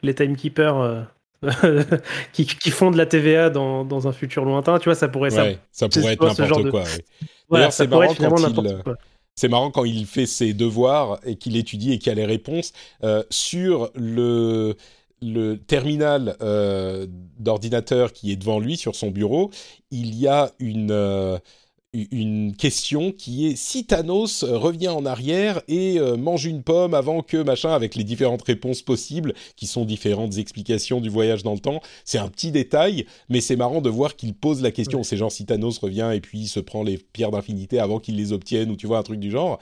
les 0.03 0.15
timekeepers 0.15 1.07
qui, 2.33 2.45
qui, 2.45 2.71
font 2.71 2.91
de 2.91 2.97
la 2.97 3.05
TVA 3.05 3.49
dans, 3.49 3.85
dans, 3.85 4.07
un 4.07 4.11
futur 4.11 4.45
lointain, 4.45 4.79
tu 4.79 4.85
vois, 4.85 4.95
ça 4.95 5.07
pourrait, 5.07 5.29
ça, 5.29 5.45
ça 5.71 5.87
pourrait 5.89 6.13
être 6.13 6.39
n'importe 6.39 6.71
quoi. 6.71 6.83
D'ailleurs, 7.51 7.73
c'est 7.73 7.87
marrant 7.87 8.13
quand 8.15 8.37
il, 8.37 8.83
c'est 9.35 9.47
marrant 9.49 9.71
quand 9.71 9.85
il 9.85 10.05
fait 10.05 10.25
ses 10.25 10.53
devoirs 10.53 11.19
et 11.25 11.35
qu'il 11.35 11.57
étudie 11.57 11.93
et 11.93 11.99
qu'il 11.99 12.11
a 12.11 12.15
les 12.15 12.25
réponses 12.25 12.71
euh, 13.03 13.23
sur 13.29 13.91
le 13.95 14.75
le 15.21 15.55
terminal 15.55 16.35
euh, 16.41 17.07
d'ordinateur 17.39 18.13
qui 18.13 18.31
est 18.31 18.35
devant 18.35 18.59
lui 18.59 18.77
sur 18.77 18.95
son 18.95 19.11
bureau. 19.11 19.49
Il 19.89 20.13
y 20.15 20.27
a 20.27 20.51
une 20.59 20.91
euh, 20.91 21.39
une 22.11 22.55
question 22.55 23.11
qui 23.11 23.47
est 23.47 23.55
si 23.55 23.85
Thanos 23.85 24.43
revient 24.43 24.89
en 24.89 25.05
arrière 25.05 25.61
et 25.67 25.99
euh, 25.99 26.17
mange 26.17 26.45
une 26.45 26.63
pomme 26.63 26.93
avant 26.93 27.21
que 27.21 27.37
machin, 27.37 27.71
avec 27.71 27.95
les 27.95 28.03
différentes 28.03 28.43
réponses 28.43 28.81
possibles, 28.81 29.33
qui 29.55 29.67
sont 29.67 29.85
différentes 29.85 30.37
explications 30.37 31.01
du 31.01 31.09
voyage 31.09 31.43
dans 31.43 31.53
le 31.53 31.59
temps. 31.59 31.81
C'est 32.03 32.17
un 32.17 32.27
petit 32.27 32.51
détail, 32.51 33.05
mais 33.29 33.41
c'est 33.41 33.55
marrant 33.55 33.81
de 33.81 33.89
voir 33.89 34.15
qu'il 34.15 34.33
pose 34.33 34.61
la 34.61 34.71
question. 34.71 35.03
C'est 35.03 35.17
genre 35.17 35.31
si 35.31 35.45
Thanos 35.45 35.77
revient 35.79 36.11
et 36.13 36.21
puis 36.21 36.39
il 36.39 36.47
se 36.47 36.59
prend 36.59 36.83
les 36.83 36.97
pierres 36.97 37.31
d'infinité 37.31 37.79
avant 37.79 37.99
qu'il 37.99 38.15
les 38.15 38.33
obtienne, 38.33 38.71
ou 38.71 38.75
tu 38.75 38.87
vois, 38.87 38.97
un 38.97 39.03
truc 39.03 39.19
du 39.19 39.31
genre. 39.31 39.59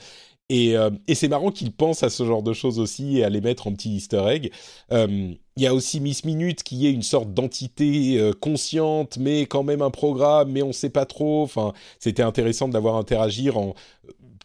Euh, 0.51 0.91
et, 1.07 1.15
c'est 1.15 1.27
marrant 1.27 1.51
qu'il 1.51 1.71
pense 1.71 2.03
à 2.03 2.09
ce 2.09 2.25
genre 2.25 2.43
de 2.43 2.53
choses 2.53 2.79
aussi 2.79 3.17
et 3.17 3.23
à 3.23 3.29
les 3.29 3.41
mettre 3.41 3.67
en 3.67 3.73
petit 3.73 3.95
easter 3.95 4.23
egg. 4.27 4.51
Euh, 4.91 5.33
il 5.55 5.63
y 5.63 5.67
a 5.67 5.73
aussi 5.73 5.99
Miss 5.99 6.25
Minute 6.25 6.63
qui 6.63 6.87
est 6.87 6.91
une 6.91 7.03
sorte 7.03 7.33
d'entité 7.33 8.17
euh, 8.17 8.33
consciente, 8.33 9.17
mais 9.17 9.45
quand 9.45 9.63
même 9.63 9.81
un 9.81 9.91
programme, 9.91 10.51
mais 10.51 10.61
on 10.61 10.67
ne 10.67 10.73
sait 10.73 10.89
pas 10.89 11.05
trop. 11.05 11.43
Enfin, 11.43 11.73
c'était 11.99 12.23
intéressant 12.23 12.67
d'avoir 12.67 12.95
interagir 12.95 13.57
en 13.57 13.75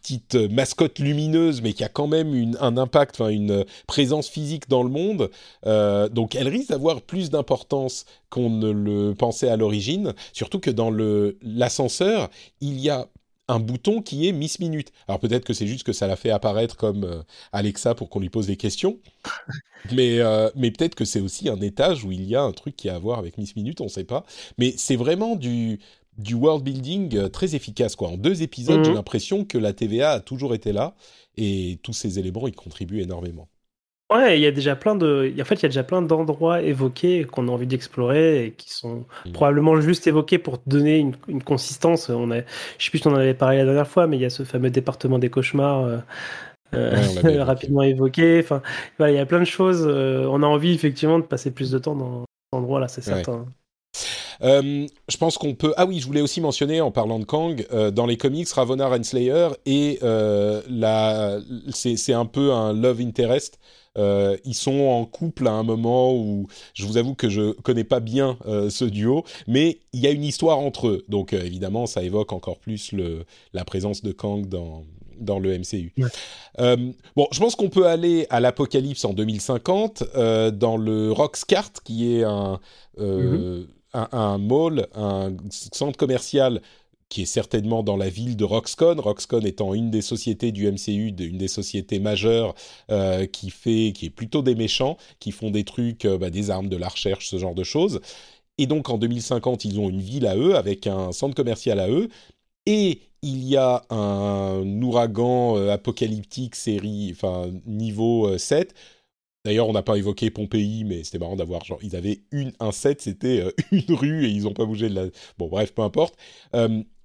petite 0.01 0.35
mascotte 0.35 0.99
lumineuse, 0.99 1.61
mais 1.61 1.73
qui 1.73 1.83
a 1.83 1.89
quand 1.89 2.07
même 2.07 2.55
un 2.61 2.77
impact, 2.77 3.19
une 3.19 3.65
présence 3.85 4.29
physique 4.29 4.69
dans 4.69 4.81
le 4.81 4.89
monde. 4.89 5.29
donc, 6.13 6.35
elle 6.35 6.47
risque 6.47 6.69
d'avoir 6.69 7.01
plus 7.01 7.29
d'importance 7.29 8.05
qu'on 8.29 8.49
ne 8.49 8.71
le 8.71 9.13
pensait 9.13 9.49
à 9.49 9.57
l'origine. 9.57 10.13
Surtout 10.31 10.59
que 10.59 10.71
dans 10.71 10.89
l'ascenseur, 11.41 12.29
il 12.61 12.79
y 12.79 12.89
a 12.89 13.09
un 13.49 13.59
bouton 13.59 14.01
qui 14.01 14.27
est 14.27 14.31
Miss 14.31 14.59
Minute. 14.59 14.93
Alors 15.07 15.19
peut-être 15.19 15.43
que 15.43 15.53
c'est 15.53 15.67
juste 15.67 15.83
que 15.83 15.91
ça 15.91 16.07
l'a 16.07 16.15
fait 16.15 16.29
apparaître 16.29 16.77
comme 16.77 17.03
euh, 17.03 17.21
Alexa 17.51 17.95
pour 17.95 18.09
qu'on 18.09 18.19
lui 18.19 18.29
pose 18.29 18.47
des 18.47 18.55
questions, 18.55 18.99
mais, 19.91 20.19
euh, 20.19 20.49
mais 20.55 20.71
peut-être 20.71 20.95
que 20.95 21.03
c'est 21.03 21.19
aussi 21.19 21.49
un 21.49 21.59
étage 21.59 22.05
où 22.05 22.11
il 22.11 22.23
y 22.23 22.35
a 22.35 22.41
un 22.41 22.51
truc 22.51 22.75
qui 22.75 22.87
a 22.87 22.95
à 22.95 22.99
voir 22.99 23.19
avec 23.19 23.37
Miss 23.37 23.55
Minute, 23.55 23.81
on 23.81 23.85
ne 23.85 23.89
sait 23.89 24.03
pas. 24.03 24.23
Mais 24.57 24.73
c'est 24.77 24.95
vraiment 24.95 25.35
du, 25.35 25.79
du 26.17 26.35
world 26.35 26.63
building 26.63 27.17
euh, 27.17 27.29
très 27.29 27.55
efficace. 27.55 27.95
Quoi. 27.95 28.09
En 28.09 28.17
deux 28.17 28.43
épisodes, 28.43 28.83
j'ai 28.83 28.91
mhm. 28.91 28.97
l'impression 28.97 29.45
que 29.45 29.57
la 29.57 29.73
TVA 29.73 30.11
a 30.11 30.19
toujours 30.19 30.53
été 30.53 30.71
là, 30.71 30.95
et 31.35 31.79
tous 31.81 31.93
ces 31.93 32.19
éléments, 32.19 32.47
ils 32.47 32.55
contribuent 32.55 33.01
énormément. 33.01 33.47
Ouais, 34.11 34.39
il 34.39 34.41
y 34.41 34.47
a 34.47 34.51
déjà 34.51 34.75
plein 34.75 34.95
de, 34.95 35.31
en 35.39 35.45
fait, 35.45 35.55
il 35.55 35.63
y 35.63 35.65
a 35.65 35.69
déjà 35.69 35.83
plein 35.83 36.01
d'endroits 36.01 36.63
évoqués 36.63 37.25
qu'on 37.25 37.47
a 37.47 37.51
envie 37.51 37.67
d'explorer 37.67 38.45
et 38.45 38.51
qui 38.53 38.73
sont 38.73 39.05
mmh. 39.25 39.31
probablement 39.33 39.79
juste 39.81 40.07
évoqués 40.07 40.39
pour 40.39 40.57
donner 40.65 40.97
une, 40.97 41.13
une, 41.27 41.43
consistance. 41.43 42.09
On 42.09 42.31
a, 42.31 42.37
je 42.39 42.85
sais 42.85 42.89
plus 42.89 42.99
si 42.99 43.07
on 43.07 43.11
en 43.11 43.17
avait 43.17 43.35
parlé 43.35 43.57
la 43.57 43.65
dernière 43.65 43.87
fois, 43.87 44.07
mais 44.07 44.17
il 44.17 44.21
y 44.21 44.25
a 44.25 44.31
ce 44.31 44.41
fameux 44.41 44.71
département 44.71 45.19
des 45.19 45.29
cauchemars. 45.29 45.83
Euh, 45.83 45.97
euh 46.73 47.43
rapidement 47.43 47.83
évoqué. 47.83 48.41
Enfin, 48.43 48.63
voilà, 48.97 49.13
il 49.13 49.15
y 49.15 49.19
a 49.19 49.27
plein 49.27 49.41
de 49.41 49.45
choses. 49.45 49.85
Euh, 49.87 50.25
on 50.27 50.41
a 50.41 50.47
envie 50.47 50.73
effectivement 50.73 51.19
de 51.19 51.25
passer 51.25 51.51
plus 51.51 51.69
de 51.69 51.77
temps 51.77 51.95
dans 51.95 52.21
cet 52.21 52.59
endroit-là, 52.59 52.87
c'est 52.87 53.03
certain. 53.03 53.45
Euh, 54.41 54.87
je 55.07 55.17
pense 55.17 55.37
qu'on 55.37 55.53
peut. 55.53 55.73
Ah 55.77 55.85
oui, 55.85 55.99
je 55.99 56.07
voulais 56.07 56.21
aussi 56.21 56.41
mentionner 56.41 56.81
en 56.81 56.89
parlant 56.89 57.19
de 57.19 57.25
Kang, 57.25 57.63
dans 57.91 58.07
les 58.07 58.17
comics, 58.17 58.49
Ravonna 58.49 58.87
Renslayer 58.87 59.49
et 59.67 59.99
la... 60.01 61.37
c'est 61.69 62.13
un 62.13 62.25
peu 62.25 62.53
un 62.53 62.73
love 62.73 63.01
interest 63.01 63.59
euh, 63.99 64.37
ils 64.45 64.55
sont 64.55 64.79
en 64.79 65.05
couple 65.05 65.47
à 65.47 65.51
un 65.51 65.63
moment 65.63 66.15
où 66.15 66.47
je 66.73 66.85
vous 66.85 66.97
avoue 66.97 67.15
que 67.15 67.29
je 67.29 67.51
connais 67.61 67.83
pas 67.83 67.99
bien 67.99 68.37
euh, 68.45 68.69
ce 68.69 68.85
duo, 68.85 69.25
mais 69.47 69.79
il 69.93 69.99
y 69.99 70.07
a 70.07 70.11
une 70.11 70.23
histoire 70.23 70.59
entre 70.59 70.87
eux. 70.87 71.05
Donc 71.09 71.33
euh, 71.33 71.43
évidemment, 71.43 71.85
ça 71.85 72.01
évoque 72.01 72.31
encore 72.31 72.59
plus 72.59 72.91
le, 72.93 73.25
la 73.53 73.65
présence 73.65 74.01
de 74.01 74.11
Kang 74.11 74.47
dans, 74.47 74.85
dans 75.19 75.39
le 75.39 75.57
MCU. 75.57 75.93
bon, 76.57 77.27
je 77.31 77.39
pense 77.39 77.55
qu'on 77.55 77.69
peut 77.69 77.87
aller 77.87 78.25
à 78.29 78.39
l'apocalypse 78.39 79.03
en 79.03 79.13
2050 79.13 80.03
dans 80.53 80.77
le 80.77 81.11
Roxcart, 81.11 81.73
qui 81.83 82.15
est 82.15 82.23
un, 82.23 82.59
mm-hmm. 82.97 83.65
un, 83.93 84.07
un, 84.13 84.37
mall, 84.37 84.87
un 84.95 85.33
centre 85.51 85.97
commercial 85.97 86.61
qui 87.09 87.23
est 87.23 87.25
certainement 87.25 87.83
dans 87.83 87.97
la 87.97 88.09
ville 88.09 88.37
de 88.37 88.43
Roxconn, 88.45 88.99
Roxconn 88.99 89.45
étant 89.45 89.73
une 89.73 89.89
des 89.91 90.01
sociétés 90.01 90.51
du 90.51 90.71
MCU, 90.71 91.07
une 91.19 91.37
des 91.37 91.47
sociétés 91.47 91.99
majeures 91.99 92.53
euh, 92.91 93.25
qui 93.25 93.49
fait, 93.49 93.91
qui 93.93 94.05
est 94.05 94.09
plutôt 94.11 94.43
des 94.43 94.55
méchants, 94.55 94.97
qui 95.19 95.31
font 95.31 95.49
des 95.51 95.63
trucs, 95.63 96.05
euh, 96.05 96.17
bah, 96.17 96.29
des 96.29 96.51
armes, 96.51 96.69
de 96.69 96.77
la 96.77 96.87
recherche, 96.87 97.27
ce 97.27 97.37
genre 97.37 97.55
de 97.55 97.63
choses. 97.63 97.99
Et 98.57 98.67
donc 98.67 98.89
en 98.89 98.97
2050, 98.97 99.65
ils 99.65 99.79
ont 99.79 99.89
une 99.89 100.01
ville 100.01 100.27
à 100.27 100.37
eux, 100.37 100.55
avec 100.55 100.87
un 100.87 101.11
centre 101.11 101.35
commercial 101.35 101.79
à 101.79 101.89
eux, 101.89 102.09
et 102.65 103.01
il 103.21 103.43
y 103.43 103.57
a 103.57 103.83
un 103.89 104.63
ouragan 104.81 105.57
euh, 105.57 105.71
apocalyptique 105.71 106.55
série, 106.55 107.11
enfin 107.13 107.49
niveau 107.65 108.37
7 108.37 108.75
D'ailleurs, 109.45 109.69
on 109.69 109.73
n'a 109.73 109.83
pas 109.83 109.97
évoqué 109.97 110.29
Pompéi, 110.31 110.83
mais 110.83 111.03
c'était 111.03 111.17
marrant 111.17 111.37
d'avoir 111.37 111.63
genre 111.63 111.79
ils 111.81 111.95
avaient 111.95 112.21
une 112.31 112.51
un 112.59 112.73
set, 112.73 113.01
c'était 113.01 113.45
une 113.71 113.95
rue 113.95 114.25
et 114.25 114.29
ils 114.29 114.43
n'ont 114.43 114.53
pas 114.53 114.65
bougé 114.65 114.89
de 114.89 114.95
la. 114.95 115.05
Bon, 115.37 115.47
bref, 115.47 115.73
peu 115.73 115.81
importe. 115.81 116.15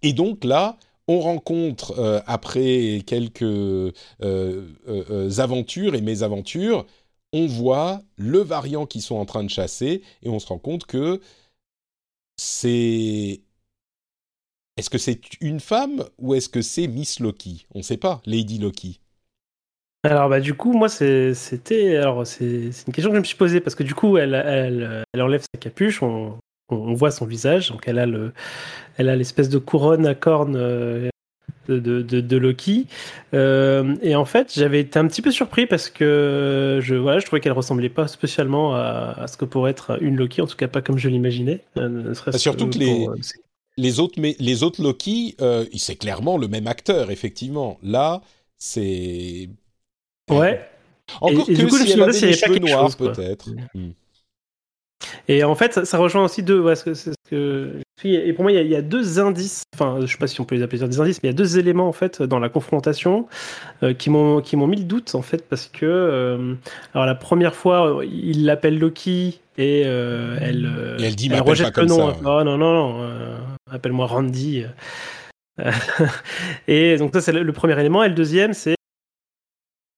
Euh, 0.05 0.09
et 0.09 0.13
donc 0.13 0.45
là, 0.45 0.77
on 1.09 1.21
rencontre 1.21 1.99
euh, 1.99 2.21
après 2.27 3.03
quelques 3.07 3.93
aventures 5.39 5.95
et 5.95 6.01
mésaventures, 6.01 6.87
on 7.33 7.47
voit 7.47 8.03
le 8.17 8.39
variant 8.39 8.87
qu'ils 8.87 9.03
sont 9.03 9.17
en 9.17 9.25
train 9.25 9.43
de 9.45 9.51
chasser 9.51 10.03
et 10.23 10.29
on 10.29 10.39
se 10.39 10.47
rend 10.47 10.59
compte 10.59 10.87
que 10.87 11.21
c'est 12.37 13.43
est-ce 14.77 14.91
que 14.91 14.99
c'est 14.99 15.21
une 15.41 15.61
femme 15.61 16.05
ou 16.19 16.35
est-ce 16.35 16.49
que 16.49 16.63
c'est 16.63 16.89
Miss 16.89 17.21
Loki? 17.21 17.67
On 17.75 17.79
ne 17.79 17.85
sait 17.85 17.97
pas, 17.97 18.23
Lady 18.27 18.59
Loki. 18.59 19.01
Alors 20.05 20.29
bah 20.29 20.41
du 20.41 20.53
coup 20.53 20.73
moi 20.73 20.91
c'était 20.91 21.97
alors 21.97 22.27
c'est 22.27 22.71
une 22.87 22.93
question 22.93 23.11
que 23.11 23.15
je 23.15 23.21
me 23.21 23.25
suis 23.25 23.37
posée 23.39 23.61
parce 23.63 23.75
que 23.75 23.83
du 23.83 23.95
coup 23.95 24.19
elle, 24.19 24.35
elle, 24.35 25.03
elle 25.15 25.23
enlève 25.23 25.41
sa 25.41 25.59
capuche, 25.59 26.03
on, 26.69 26.95
voit 26.95 27.11
son 27.11 27.27
visage, 27.27 27.71
donc 27.71 27.85
elle 27.87 27.99
a 27.99 28.07
le 28.07 28.33
elle 28.97 29.09
a 29.09 29.17
l'espèce 29.17 29.49
de 29.49 29.59
couronne 29.59 30.07
à 30.07 30.15
cornes 30.15 30.57
euh, 30.57 31.09
de, 31.69 31.79
de, 31.79 32.03
de, 32.03 32.37
Loki 32.37 32.87
euh, 33.33 33.97
et 34.03 34.15
en 34.15 34.27
fait 34.27 34.53
j'avais 34.55 34.81
été 34.81 34.99
un 34.99 35.07
petit 35.07 35.23
peu 35.23 35.31
surpris 35.31 35.67
parce 35.67 35.89
que 35.89 36.79
je 36.83 36.95
voilà 36.95 37.21
je 37.21 37.27
trouvais 37.27 37.41
qu'elle 37.41 37.53
ressemblait 37.53 37.89
pas 37.89 38.07
spécialement 38.07 38.75
à, 38.75 39.15
à, 39.17 39.27
ce 39.27 39.37
que 39.37 39.47
pourrait 39.47 39.71
être 39.71 40.03
une 40.03 40.17
Loki 40.17 40.43
en 40.43 40.47
tout 40.47 40.57
cas 40.57 40.69
pas 40.69 40.83
comme 40.83 40.99
je 40.99 41.09
l'imaginais. 41.09 41.61
Euh, 41.79 42.13
surtout 42.35 42.69
que, 42.69 42.79
les 42.79 43.07
les 43.77 43.99
autres 43.99 44.21
mais 44.21 44.37
les 44.39 44.63
autres 44.63 44.83
Loki 44.83 45.37
c'est 45.75 45.97
clairement 45.97 46.37
le 46.37 46.49
même 46.49 46.67
acteur 46.67 47.11
effectivement 47.11 47.79
là 47.83 48.21
c'est 48.59 49.49
Ouais. 50.31 50.67
Encore 51.21 51.49
et, 51.49 51.55
que 51.55 51.59
du 51.59 51.67
coup, 51.67 51.77
si 51.77 51.93
elle 51.93 52.03
avait 52.03 52.19
des 52.19 52.33
cheveux 52.33 52.59
noirs, 52.59 52.97
peut-être. 52.97 53.51
Hmm. 53.75 53.91
Et 55.29 55.45
en 55.45 55.55
fait, 55.55 55.85
ça, 55.85 55.99
rejoint 55.99 56.25
aussi 56.25 56.43
deux. 56.43 56.61
Ouais, 56.61 56.77
ce 56.77 57.11
que, 57.31 57.81
et 58.05 58.33
pour 58.33 58.43
moi, 58.45 58.53
il 58.53 58.67
y, 58.67 58.77
a, 58.77 58.83
deux 58.83 59.19
indices. 59.19 59.63
Enfin, 59.75 59.99
je 60.01 60.07
sais 60.07 60.19
pas 60.19 60.27
si 60.27 60.41
on 60.41 60.45
peut 60.45 60.55
les 60.55 60.63
appeler 60.63 60.87
des 60.87 61.01
indices, 61.01 61.23
mais 61.23 61.29
il 61.29 61.33
y 61.33 61.35
a 61.35 61.37
deux 61.37 61.59
éléments 61.59 61.89
en 61.89 61.93
fait 61.93 62.23
dans 62.23 62.39
la 62.39 62.49
confrontation 62.49 63.27
euh, 63.83 63.95
qui 63.95 64.11
m'ont 64.11 64.41
qui 64.41 64.57
m'ont 64.57 64.67
mis 64.67 64.77
le 64.77 64.85
doute 64.85 65.15
en 65.15 65.23
fait 65.23 65.49
parce 65.49 65.67
que 65.67 65.87
euh, 65.87 66.55
alors 66.93 67.07
la 67.07 67.15
première 67.15 67.55
fois, 67.55 68.03
il 68.05 68.45
l'appelle 68.45 68.79
Loki 68.79 69.41
et 69.57 69.83
euh, 69.87 70.39
elle. 70.41 70.97
Et 70.99 71.07
elle 71.07 71.17
dit, 71.17 71.31
elle 71.33 71.41
rejette 71.41 71.77
le 71.77 71.87
nom. 71.87 72.13
Oh, 72.25 72.45
non 72.45 72.45
non 72.45 72.59
non, 72.59 73.11
appelle-moi 73.71 74.07
Randy. 74.07 74.65
et 76.69 76.97
donc 76.97 77.13
ça 77.15 77.21
c'est 77.21 77.33
le 77.33 77.53
premier 77.53 77.79
élément. 77.79 78.03
Et 78.03 78.09
le 78.09 78.15
deuxième, 78.15 78.53
c'est 78.53 78.75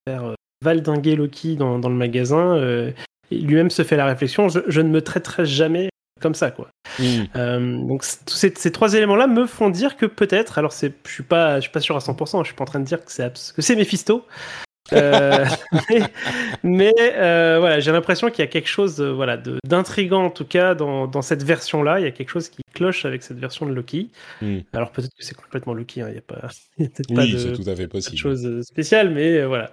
faire 0.07 0.25
euh, 0.25 0.35
valdinguer 0.63 1.17
Loki 1.17 1.57
dans, 1.57 1.79
dans 1.79 1.89
le 1.89 1.95
magasin, 1.95 2.57
euh, 2.57 2.93
lui-même 3.31 3.71
se 3.71 3.83
fait 3.83 3.97
la 3.97 4.07
réflexion 4.07 4.49
je, 4.49 4.81
ne 4.81 4.89
me 4.89 5.03
traiterai 5.03 5.45
jamais 5.47 5.89
comme 6.21 6.35
ça, 6.35 6.51
quoi. 6.51 6.69
Mm. 6.99 7.87
donc 7.87 8.03
tous 8.25 8.35
ces, 8.35 8.53
ces, 8.57 8.73
trois 8.73 8.95
éléments-là 8.95 9.27
me 9.27 9.47
font 9.47 9.69
dire 9.69 9.97
que 9.97 10.07
peut-être, 10.07 10.59
alors 10.59 10.73
c'est, 10.73 10.95
je 11.07 11.13
suis 11.13 11.23
pas, 11.23 11.57
je 11.57 11.63
suis 11.63 11.71
pas 11.71 11.81
sûr 11.81 11.95
à 11.95 11.99
100%, 11.99 12.41
je 12.41 12.47
suis 12.47 12.55
pas 12.55 12.63
en 12.63 12.67
train 12.67 12.81
de 12.81 12.87
dire 12.87 13.05
que 13.05 13.13
c'est 13.13 13.33
que 13.55 13.63
c'est 13.63 13.77
Mephisto, 13.77 14.25
euh, 14.93 15.45
mais, 16.63 16.93
euh, 17.01 17.57
voilà, 17.59 17.81
j'ai 17.81 17.93
l'impression 17.93 18.31
qu'il 18.31 18.41
y 18.41 18.43
a 18.43 18.47
quelque 18.47 18.69
chose 18.69 19.01
euh, 19.01 19.13
voilà, 19.13 19.41
d'intrigant 19.65 20.25
en 20.27 20.31
tout 20.31 20.45
cas 20.45 20.75
dans, 20.75 21.07
dans 21.07 21.23
cette 21.23 21.43
version-là. 21.43 22.01
Il 22.01 22.05
y 22.05 22.09
a 22.09 22.11
quelque 22.11 22.31
chose 22.31 22.49
qui 22.49 22.63
cloche 22.73 23.05
avec 23.05 23.23
cette 23.23 23.39
version 23.39 23.67
de 23.67 23.73
Loki. 23.73 24.11
Hmm. 24.43 24.59
Alors 24.73 24.93
peut-être 24.93 25.15
que 25.17 25.25
c'est 25.25 25.35
complètement 25.37 25.75
Loki, 25.75 26.03
hein. 26.03 26.09
il 26.09 26.13
n'y 26.13 26.19
a, 26.19 26.23
pas, 26.23 26.49
peut-être 26.79 27.15
pas 27.15 27.27
de, 27.27 27.57
tout 27.57 27.69
à 27.69 27.75
fait 27.75 27.89
possible. 27.89 28.17
chose 28.17 28.63
spéciale, 28.63 29.11
mais 29.11 29.45
voilà. 29.45 29.71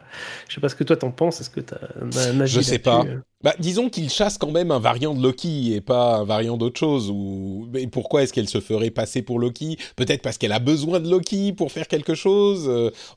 Je 0.48 0.56
sais 0.56 0.62
pas 0.62 0.70
ce 0.70 0.76
que 0.76 0.84
toi 0.84 0.98
t'en 0.98 1.12
penses. 1.12 1.42
Est-ce 1.42 1.50
que 1.50 1.62
tu 1.62 1.74
as 1.74 1.80
un 2.02 2.46
Je 2.46 2.62
sais 2.62 2.80
pas. 2.80 3.04
Bah, 3.44 3.54
disons 3.60 3.90
qu'il 3.90 4.10
chasse 4.10 4.38
quand 4.38 4.52
même 4.52 4.72
un 4.72 4.80
variant 4.80 5.14
de 5.14 5.22
Loki 5.22 5.74
et 5.74 5.82
pas 5.82 6.18
un 6.18 6.24
variant 6.24 6.58
d'autre 6.58 6.80
chose. 6.80 7.10
Ou 7.12 7.68
mais 7.74 7.88
pourquoi 7.88 8.24
est-ce 8.24 8.34
qu'elle 8.34 8.50
se 8.50 8.62
ferait 8.62 8.92
passer 8.92 9.22
pour 9.22 9.40
Loki? 9.40 9.78
Peut-être 9.96 10.22
parce 10.22 10.38
qu'elle 10.38 10.54
a 10.54 10.60
besoin 10.60 11.00
de 11.00 11.10
Loki 11.10 11.54
pour 11.54 11.72
faire 11.72 11.88
quelque 11.88 12.16
chose. 12.16 12.68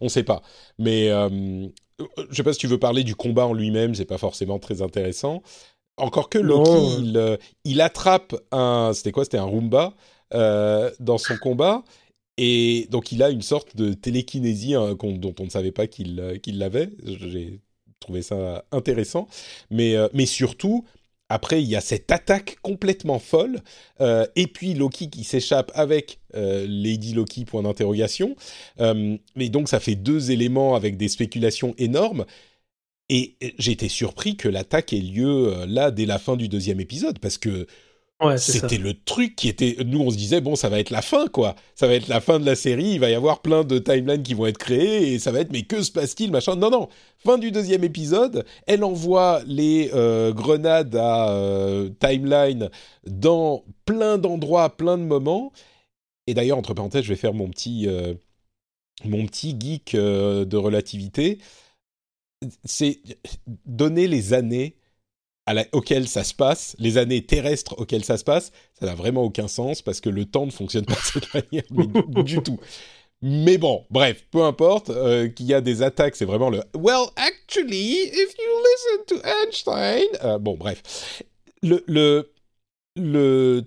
on 0.00 0.04
ne 0.04 0.10
sait 0.10 0.24
pas. 0.24 0.42
Mais 0.78 1.10
euh, 1.10 1.68
je 2.30 2.34
sais 2.34 2.42
pas 2.42 2.52
si 2.52 2.58
tu 2.58 2.66
veux 2.66 2.78
parler 2.78 3.04
du 3.04 3.14
combat 3.14 3.46
en 3.46 3.54
lui-même, 3.54 3.94
c'est 3.94 4.04
pas 4.04 4.18
forcément 4.18 4.58
très 4.58 4.82
intéressant. 4.82 5.42
Encore 5.96 6.28
que 6.28 6.38
Loki, 6.38 7.12
euh, 7.16 7.36
il, 7.64 7.80
attrape 7.80 8.36
un, 8.52 8.92
c'était 8.94 9.12
quoi? 9.12 9.24
C'était 9.24 9.38
un 9.38 9.44
Roomba 9.44 9.94
euh, 10.34 10.90
dans 11.00 11.18
son 11.18 11.36
combat, 11.38 11.84
et 12.36 12.86
donc 12.90 13.12
il 13.12 13.22
a 13.22 13.30
une 13.30 13.42
sorte 13.42 13.76
de 13.76 13.94
télékinésie 13.94 14.74
hein, 14.74 14.94
dont 15.00 15.34
on 15.40 15.44
ne 15.44 15.50
savait 15.50 15.72
pas 15.72 15.86
qu'il 15.86 16.16
l'avait. 16.46 16.90
J'ai 17.02 17.60
trouvé 18.00 18.22
ça 18.22 18.64
intéressant, 18.72 19.28
mais 19.70 19.96
mais 20.12 20.26
surtout, 20.26 20.84
après, 21.28 21.60
il 21.62 21.68
y 21.68 21.74
a 21.74 21.80
cette 21.80 22.12
attaque 22.12 22.58
complètement 22.62 23.18
folle, 23.18 23.60
euh, 24.00 24.26
et 24.36 24.46
puis 24.46 24.74
Loki 24.74 25.10
qui 25.10 25.24
s'échappe 25.24 25.72
avec 25.74 26.20
euh, 26.36 26.66
Lady 26.68 27.14
Loki, 27.14 27.44
point 27.44 27.62
d'interrogation. 27.62 28.36
Euh, 28.80 29.16
donc 29.34 29.68
ça 29.68 29.80
fait 29.80 29.96
deux 29.96 30.30
éléments 30.30 30.76
avec 30.76 30.96
des 30.96 31.08
spéculations 31.08 31.74
énormes. 31.78 32.24
Et 33.08 33.36
été 33.40 33.88
surpris 33.88 34.36
que 34.36 34.48
l'attaque 34.48 34.92
ait 34.92 34.98
lieu 34.98 35.64
là 35.68 35.92
dès 35.92 36.06
la 36.06 36.18
fin 36.18 36.36
du 36.36 36.48
deuxième 36.48 36.80
épisode, 36.80 37.20
parce 37.20 37.38
que 37.38 37.68
c'était 38.38 38.78
le 38.78 38.94
truc 38.94 39.36
qui 39.36 39.48
était. 39.48 39.76
Nous, 39.84 40.00
on 40.00 40.10
se 40.10 40.16
disait 40.16 40.40
bon, 40.40 40.56
ça 40.56 40.68
va 40.70 40.78
être 40.78 40.90
la 40.90 41.02
fin, 41.02 41.26
quoi. 41.28 41.54
Ça 41.74 41.86
va 41.86 41.94
être 41.94 42.08
la 42.08 42.20
fin 42.20 42.40
de 42.40 42.46
la 42.46 42.54
série. 42.54 42.92
Il 42.92 43.00
va 43.00 43.10
y 43.10 43.14
avoir 43.14 43.42
plein 43.42 43.62
de 43.62 43.78
timelines 43.78 44.22
qui 44.22 44.32
vont 44.34 44.46
être 44.46 44.58
créées 44.58 45.12
et 45.12 45.18
ça 45.18 45.32
va 45.32 45.40
être. 45.40 45.52
Mais 45.52 45.62
que 45.62 45.82
se 45.82 45.92
passe-t-il, 45.92 46.30
machin? 46.32 46.56
Non, 46.56 46.70
non. 46.70 46.88
Fin 47.18 47.36
du 47.36 47.50
deuxième 47.52 47.84
épisode. 47.84 48.46
Elle 48.66 48.84
envoie 48.84 49.42
les 49.46 49.90
euh, 49.92 50.32
grenades 50.32 50.96
à 50.96 51.30
euh, 51.30 51.90
timeline 52.00 52.70
dans 53.06 53.64
plein 53.84 54.16
d'endroits, 54.16 54.74
plein 54.76 54.96
de 54.96 55.04
moments. 55.04 55.52
Et 56.26 56.32
d'ailleurs, 56.34 56.58
entre 56.58 56.72
parenthèses, 56.74 57.04
je 57.04 57.10
vais 57.10 57.16
faire 57.16 57.34
mon 57.34 57.50
petit 57.50 57.86
euh, 57.86 58.14
mon 59.04 59.26
petit 59.26 59.54
geek 59.60 59.94
de 59.94 60.56
relativité. 60.56 61.38
C'est 62.64 63.00
donner 63.66 64.08
les 64.08 64.32
années 64.32 64.76
auquel 65.72 66.08
ça 66.08 66.24
se 66.24 66.34
passe, 66.34 66.74
les 66.78 66.98
années 66.98 67.24
terrestres 67.24 67.74
auxquelles 67.78 68.04
ça 68.04 68.16
se 68.16 68.24
passe, 68.24 68.52
ça 68.78 68.86
n'a 68.86 68.94
vraiment 68.94 69.22
aucun 69.22 69.48
sens 69.48 69.82
parce 69.82 70.00
que 70.00 70.08
le 70.08 70.24
temps 70.24 70.46
ne 70.46 70.50
fonctionne 70.50 70.84
pas 70.84 70.94
de 70.94 71.00
cette 71.00 71.34
manière 71.34 72.24
du 72.24 72.42
tout. 72.42 72.58
Mais 73.22 73.56
bon, 73.56 73.84
bref, 73.90 74.24
peu 74.30 74.42
importe, 74.42 74.90
euh, 74.90 75.28
qu'il 75.28 75.46
y 75.46 75.54
a 75.54 75.60
des 75.60 75.82
attaques, 75.82 76.16
c'est 76.16 76.26
vraiment 76.26 76.50
le 76.50 76.60
Well, 76.74 77.06
actually, 77.16 78.02
if 78.02 78.34
you 78.38 78.62
listen 78.64 79.06
to 79.06 79.26
Einstein. 79.26 80.06
Euh, 80.22 80.38
bon, 80.38 80.54
bref. 80.56 81.22
Le, 81.62 81.82
le, 81.86 82.30
le 82.94 83.64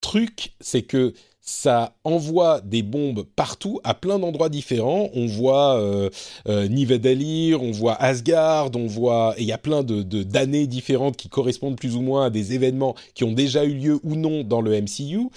truc, 0.00 0.54
c'est 0.60 0.82
que 0.82 1.12
ça 1.46 1.94
envoie 2.04 2.62
des 2.62 2.82
bombes 2.82 3.26
partout, 3.36 3.78
à 3.84 3.92
plein 3.92 4.18
d'endroits 4.18 4.48
différents. 4.48 5.10
On 5.12 5.26
voit 5.26 5.78
euh, 5.78 6.08
euh 6.48 6.66
on 7.60 7.70
voit 7.70 7.94
Asgard, 8.02 8.70
on 8.74 8.86
voit... 8.86 9.34
Et 9.36 9.42
il 9.42 9.46
y 9.46 9.52
a 9.52 9.58
plein 9.58 9.82
de, 9.82 10.02
d'années 10.02 10.66
différentes 10.66 11.18
qui 11.18 11.28
correspondent 11.28 11.76
plus 11.76 11.96
ou 11.96 12.00
moins 12.00 12.26
à 12.26 12.30
des 12.30 12.54
événements 12.54 12.94
qui 13.14 13.24
ont 13.24 13.32
déjà 13.32 13.64
eu 13.64 13.74
lieu 13.74 14.00
ou 14.04 14.16
non 14.16 14.42
dans 14.42 14.62
le 14.62 14.80
MCU. 14.80 15.28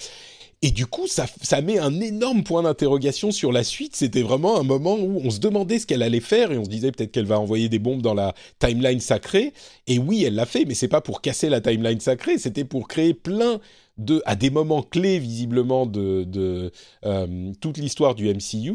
Et 0.62 0.70
du 0.70 0.86
coup, 0.86 1.06
ça, 1.06 1.26
ça 1.42 1.60
met 1.60 1.78
un 1.78 2.00
énorme 2.00 2.42
point 2.42 2.62
d'interrogation 2.62 3.30
sur 3.30 3.52
la 3.52 3.62
suite. 3.62 3.94
C'était 3.94 4.22
vraiment 4.22 4.58
un 4.58 4.64
moment 4.64 4.94
où 4.94 5.20
on 5.22 5.30
se 5.30 5.38
demandait 5.38 5.78
ce 5.78 5.86
qu'elle 5.86 6.02
allait 6.02 6.20
faire 6.20 6.50
et 6.50 6.58
on 6.58 6.64
se 6.64 6.70
disait 6.70 6.90
peut-être 6.90 7.12
qu'elle 7.12 7.26
va 7.26 7.38
envoyer 7.38 7.68
des 7.68 7.78
bombes 7.78 8.02
dans 8.02 8.14
la 8.14 8.34
timeline 8.58 8.98
sacrée. 8.98 9.52
Et 9.86 9.98
oui, 9.98 10.24
elle 10.24 10.34
l'a 10.34 10.46
fait, 10.46 10.64
mais 10.64 10.74
c'est 10.74 10.88
pas 10.88 11.02
pour 11.02 11.20
casser 11.20 11.50
la 11.50 11.60
timeline 11.60 12.00
sacrée, 12.00 12.38
c'était 12.38 12.64
pour 12.64 12.88
créer 12.88 13.14
plein 13.14 13.60
de, 13.98 14.22
à 14.26 14.36
des 14.36 14.50
moments 14.50 14.82
clés 14.82 15.18
visiblement 15.18 15.86
de, 15.86 16.24
de 16.24 16.72
euh, 17.04 17.52
toute 17.60 17.78
l'histoire 17.78 18.14
du 18.14 18.28
MCU. 18.32 18.74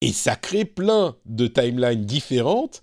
Et 0.00 0.12
ça 0.12 0.36
crée 0.36 0.64
plein 0.64 1.16
de 1.26 1.46
timelines 1.46 2.04
différentes. 2.04 2.82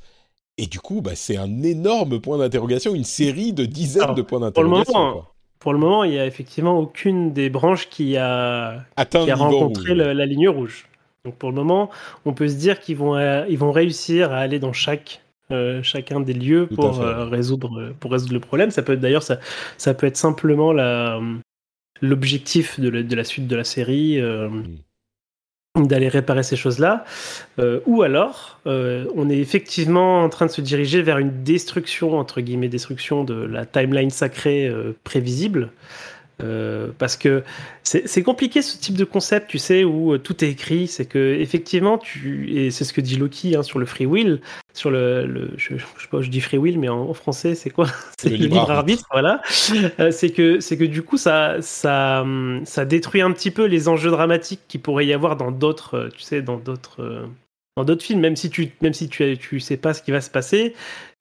Et 0.57 0.67
du 0.67 0.79
coup, 0.79 1.01
bah, 1.01 1.15
c'est 1.15 1.37
un 1.37 1.63
énorme 1.63 2.19
point 2.19 2.37
d'interrogation, 2.37 2.93
une 2.93 3.03
série 3.03 3.53
de 3.53 3.65
dizaines 3.65 4.13
de 4.13 4.21
points 4.21 4.39
d'interrogation 4.39 5.23
pour 5.59 5.73
le 5.73 5.79
moment, 5.79 6.05
il 6.05 6.11
n'y 6.11 6.19
a 6.19 6.25
effectivement 6.25 6.79
aucune 6.79 7.33
des 7.33 7.49
branches 7.49 7.89
qui 7.89 8.15
a, 8.15 8.85
qui 9.09 9.29
a 9.29 9.35
rencontré 9.35 9.93
la 9.93 10.25
ligne 10.25 10.47
rouge. 10.47 10.87
Donc 11.25 11.35
pour 11.35 11.49
le 11.49 11.55
moment, 11.55 11.89
on 12.25 12.33
peut 12.33 12.47
se 12.47 12.55
dire 12.55 12.79
qu'ils 12.79 12.95
vont, 12.95 13.15
euh, 13.15 13.45
ils 13.49 13.57
vont 13.57 13.71
réussir 13.71 14.31
à 14.31 14.37
aller 14.37 14.59
dans 14.59 14.71
chaque, 14.71 15.21
euh, 15.51 15.81
chacun 15.83 16.19
des 16.19 16.33
lieux 16.33 16.67
pour, 16.67 17.01
euh, 17.01 17.25
résoudre, 17.25 17.93
pour 17.99 18.11
résoudre 18.11 18.33
le 18.33 18.39
problème. 18.39 18.71
Ça 18.71 18.81
peut 18.81 18.93
être 18.93 18.99
d'ailleurs, 18.99 19.23
ça, 19.23 19.39
ça 19.77 19.93
peut 19.93 20.07
être 20.07 20.17
simplement 20.17 20.73
l'objectif 22.01 22.79
de, 22.79 22.89
de, 22.89 23.15
la 23.15 23.23
suite 23.23 23.47
de 23.47 23.55
la 23.55 23.63
série. 23.63 24.21
Mm 24.21 24.63
d'aller 25.75 26.07
réparer 26.07 26.43
ces 26.43 26.55
choses-là, 26.55 27.05
euh, 27.59 27.79
ou 27.85 28.01
alors 28.01 28.59
euh, 28.65 29.05
on 29.15 29.29
est 29.29 29.37
effectivement 29.37 30.23
en 30.23 30.29
train 30.29 30.47
de 30.47 30.51
se 30.51 30.61
diriger 30.61 31.01
vers 31.01 31.19
une 31.19 31.43
destruction, 31.43 32.17
entre 32.17 32.41
guillemets, 32.41 32.69
destruction 32.69 33.23
de 33.23 33.35
la 33.35 33.65
timeline 33.65 34.09
sacrée 34.09 34.67
euh, 34.67 34.93
prévisible, 35.03 35.71
euh, 36.41 36.89
parce 36.97 37.17
que 37.17 37.43
c'est 38.05 38.23
compliqué 38.23 38.61
ce 38.61 38.77
type 38.77 38.95
de 38.95 39.03
concept, 39.03 39.49
tu 39.49 39.57
sais, 39.57 39.83
où 39.83 40.13
euh, 40.13 40.17
tout 40.19 40.43
est 40.43 40.49
écrit. 40.49 40.87
C'est 40.87 41.05
que 41.05 41.35
effectivement, 41.39 41.97
tu 41.97 42.51
et 42.53 42.71
c'est 42.71 42.83
ce 42.83 42.93
que 42.93 43.01
dit 43.01 43.15
Loki 43.15 43.55
hein, 43.55 43.63
sur 43.63 43.79
le 43.79 43.85
free 43.85 44.05
will, 44.05 44.41
sur 44.73 44.91
le, 44.91 45.25
le 45.25 45.51
je, 45.57 45.77
je, 45.77 45.83
sais 45.83 46.07
pas, 46.11 46.21
je 46.21 46.29
dis 46.29 46.41
free 46.41 46.57
will, 46.57 46.77
mais 46.77 46.89
en, 46.89 47.13
français, 47.13 47.55
c'est 47.55 47.69
quoi? 47.69 47.87
C'est 48.19 48.29
le, 48.29 48.35
libre 48.35 48.69
arbitre, 48.69 49.05
voilà. 49.11 49.41
Euh, 49.99 50.11
c'est 50.11 50.29
que 50.29 50.59
c'est 50.59 50.77
que 50.77 50.83
du 50.83 51.01
coup, 51.01 51.17
ça 51.17 51.57
ça 51.61 52.25
ça 52.65 52.85
détruit 52.85 53.21
un 53.21 53.31
petit 53.31 53.51
peu 53.51 53.65
les 53.65 53.87
enjeux 53.87 54.11
dramatiques 54.11 54.61
qui 54.67 54.77
pourrait 54.77 55.05
y 55.05 55.13
avoir 55.13 55.35
dans 55.35 55.51
d'autres, 55.51 56.09
tu 56.15 56.21
sais, 56.21 56.41
dans 56.41 56.57
d'autres 56.57 57.27
dans 57.77 57.85
d'autres 57.85 58.03
films, 58.03 58.19
même 58.19 58.35
si 58.35 58.49
tu 58.49 58.71
même 58.81 58.93
si 58.93 59.07
tu 59.07 59.37
tu 59.37 59.59
sais 59.59 59.77
pas 59.77 59.93
ce 59.93 60.03
qui 60.03 60.11
va 60.11 60.21
se 60.21 60.29
passer, 60.29 60.75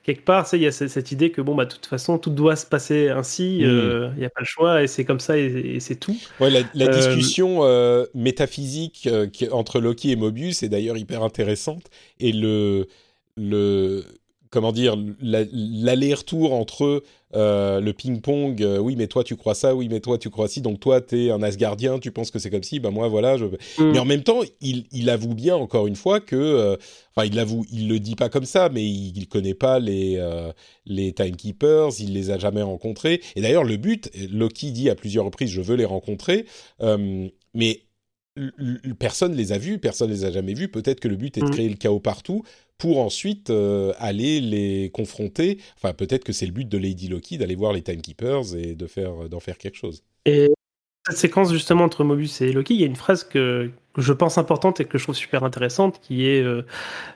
quelque 0.09 0.25
part, 0.25 0.49
il 0.55 0.63
y 0.63 0.67
a 0.67 0.73
cette 0.73 1.13
idée 1.13 1.31
que 1.31 1.43
bon, 1.43 1.55
bah, 1.55 1.67
de 1.67 1.71
toute 1.71 1.85
façon, 1.85 2.17
tout 2.17 2.31
doit 2.31 2.57
se 2.57 2.65
passer 2.65 3.11
ainsi, 3.11 3.63
euh, 3.63 4.09
il 4.15 4.21
n'y 4.21 4.25
a 4.25 4.31
pas 4.31 4.41
le 4.41 4.47
choix, 4.47 4.83
et 4.83 4.87
c'est 4.87 5.05
comme 5.05 5.21
ça, 5.21 5.37
et, 5.37 5.81
c'est 5.81 5.97
tout. 5.97 6.17
Ouais, 6.41 6.49
la, 6.49 6.61
euh, 6.61 6.89
discussion 6.89 7.59
euh, 7.65 8.07
métaphysique 8.15 9.07
entre 9.53 9.81
Loki 9.81 10.11
et 10.11 10.17
Mobius 10.17 10.63
est 10.63 10.71
d'ailleurs 10.71 10.97
hyper 10.97 11.23
intéressante, 11.23 11.91
et 12.21 12.33
le, 12.33 12.89
le, 13.37 14.03
comment 14.49 14.73
dire, 14.73 14.97
l'aller-retour 15.21 16.55
entre 16.55 17.03
euh, 17.35 17.81
le 17.81 17.93
ping-pong, 17.93 18.63
euh, 18.63 18.79
oui, 18.79 18.97
mais 18.97 19.07
toi 19.07 19.23
tu 19.23 19.37
crois 19.37 19.55
ça, 19.55 19.75
oui, 19.75 19.89
mais 19.91 20.01
toi 20.01 20.17
tu 20.17 20.31
crois 20.31 20.49
ci, 20.49 20.63
donc 20.63 20.81
toi 20.81 21.01
t'es 21.01 21.31
un 21.31 21.43
Asgardien, 21.43 21.99
tu 21.99 22.11
penses 22.11 22.31
que 22.31 22.39
c'est 22.39 22.51
comme 22.51 22.63
si, 22.63 22.81
ben 22.81 22.91
moi 22.91 23.09
voilà. 23.09 23.37
Je... 23.37 23.45
Mm. 23.45 23.93
Mais 23.93 23.99
en 23.99 24.05
même 24.07 24.23
temps, 24.23 24.41
il, 24.61 24.87
il, 24.93 25.11
avoue 25.11 25.35
bien 25.35 25.55
encore 25.55 25.87
une 25.87 25.97
fois 25.97 26.21
que, 26.21 26.37
euh, 26.37 26.77
enfin, 27.15 27.27
il 27.27 27.35
l'avoue, 27.35 27.67
il 27.71 27.89
le 27.89 27.99
dit 27.99 28.15
pas 28.15 28.31
comme 28.31 28.47
ça, 28.47 28.71
mais 28.71 28.85
il, 28.85 29.17
il 29.17 29.29
connaît 29.29 29.55
pas 29.55 29.79
les 29.79 30.19
les 30.87 31.13
timekeepers, 31.13 32.01
il 32.01 32.15
les 32.15 32.31
a 32.31 32.39
jamais 32.39 32.63
rencontrés. 32.63 33.21
Et 33.37 33.43
d'ailleurs, 33.43 33.65
le 33.65 33.77
but, 33.77 34.11
Loki 34.31 34.73
dit 34.73 34.89
à 34.89 34.95
plusieurs 34.95 35.27
reprises, 35.27 35.51
je 35.51 35.61
veux 35.61 35.77
les 35.77 35.85
rencontrer, 35.85 36.47
mais 37.55 37.83
personne 38.99 39.35
les 39.35 39.53
a 39.53 39.59
vus, 39.59 39.79
personne 39.79 40.11
les 40.11 40.25
a 40.25 40.31
jamais 40.31 40.55
vus. 40.55 40.69
Peut-être 40.69 41.01
que 41.01 41.09
le 41.09 41.17
but 41.17 41.37
est 41.37 41.41
de 41.41 41.47
mm. 41.47 41.51
créer 41.51 41.69
le 41.69 41.77
chaos 41.77 42.01
partout 42.01 42.43
pour 42.79 43.01
ensuite 43.01 43.51
euh, 43.51 43.93
aller 43.99 44.41
les 44.41 44.91
confronter. 44.91 45.59
Enfin, 45.77 45.93
peut-être 45.93 46.25
que 46.25 46.33
c'est 46.33 46.47
le 46.47 46.53
but 46.53 46.69
de 46.69 46.79
Lady 46.79 47.09
Loki 47.09 47.37
d'aller 47.37 47.57
voir 47.57 47.73
les 47.73 47.83
Timekeepers 47.83 48.57
et 48.57 48.75
de 48.75 48.87
faire 48.87 49.29
d'en 49.29 49.41
faire 49.41 49.59
quelque 49.59 49.77
chose. 49.77 50.03
Et 50.25 50.49
cette 51.09 51.19
séquence 51.19 51.53
justement 51.53 51.85
entre 51.85 52.05
Mobius 52.05 52.41
et 52.41 52.53
Loki, 52.53 52.75
il 52.75 52.81
y 52.81 52.85
a 52.85 52.87
une 52.87 52.97
phrase 52.97 53.25
que, 53.25 53.71
je 53.97 54.13
pense 54.13 54.39
importante 54.39 54.81
et 54.81 54.85
que 54.85 54.99
je 54.99 55.05
trouve 55.05 55.15
super 55.15 55.43
intéressante, 55.43 56.01
qui 56.01 56.29
est 56.29 56.43
euh, 56.43 56.63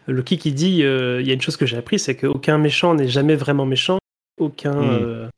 Loki 0.07 0.39
qui 0.39 0.53
dit 0.53 0.83
euh, 0.83 1.21
il 1.21 1.29
y 1.29 1.31
a 1.31 1.35
une 1.35 1.41
chose 1.41 1.57
que 1.57 1.67
j'ai 1.67 1.77
appris, 1.77 1.99
c'est 1.99 2.17
qu'aucun 2.17 2.59
méchant 2.59 2.95
n'est 2.95 3.09
jamais 3.09 3.37
vraiment 3.37 3.67
méchant, 3.67 3.99
aucun 4.41 4.81
hmm. 4.81 5.29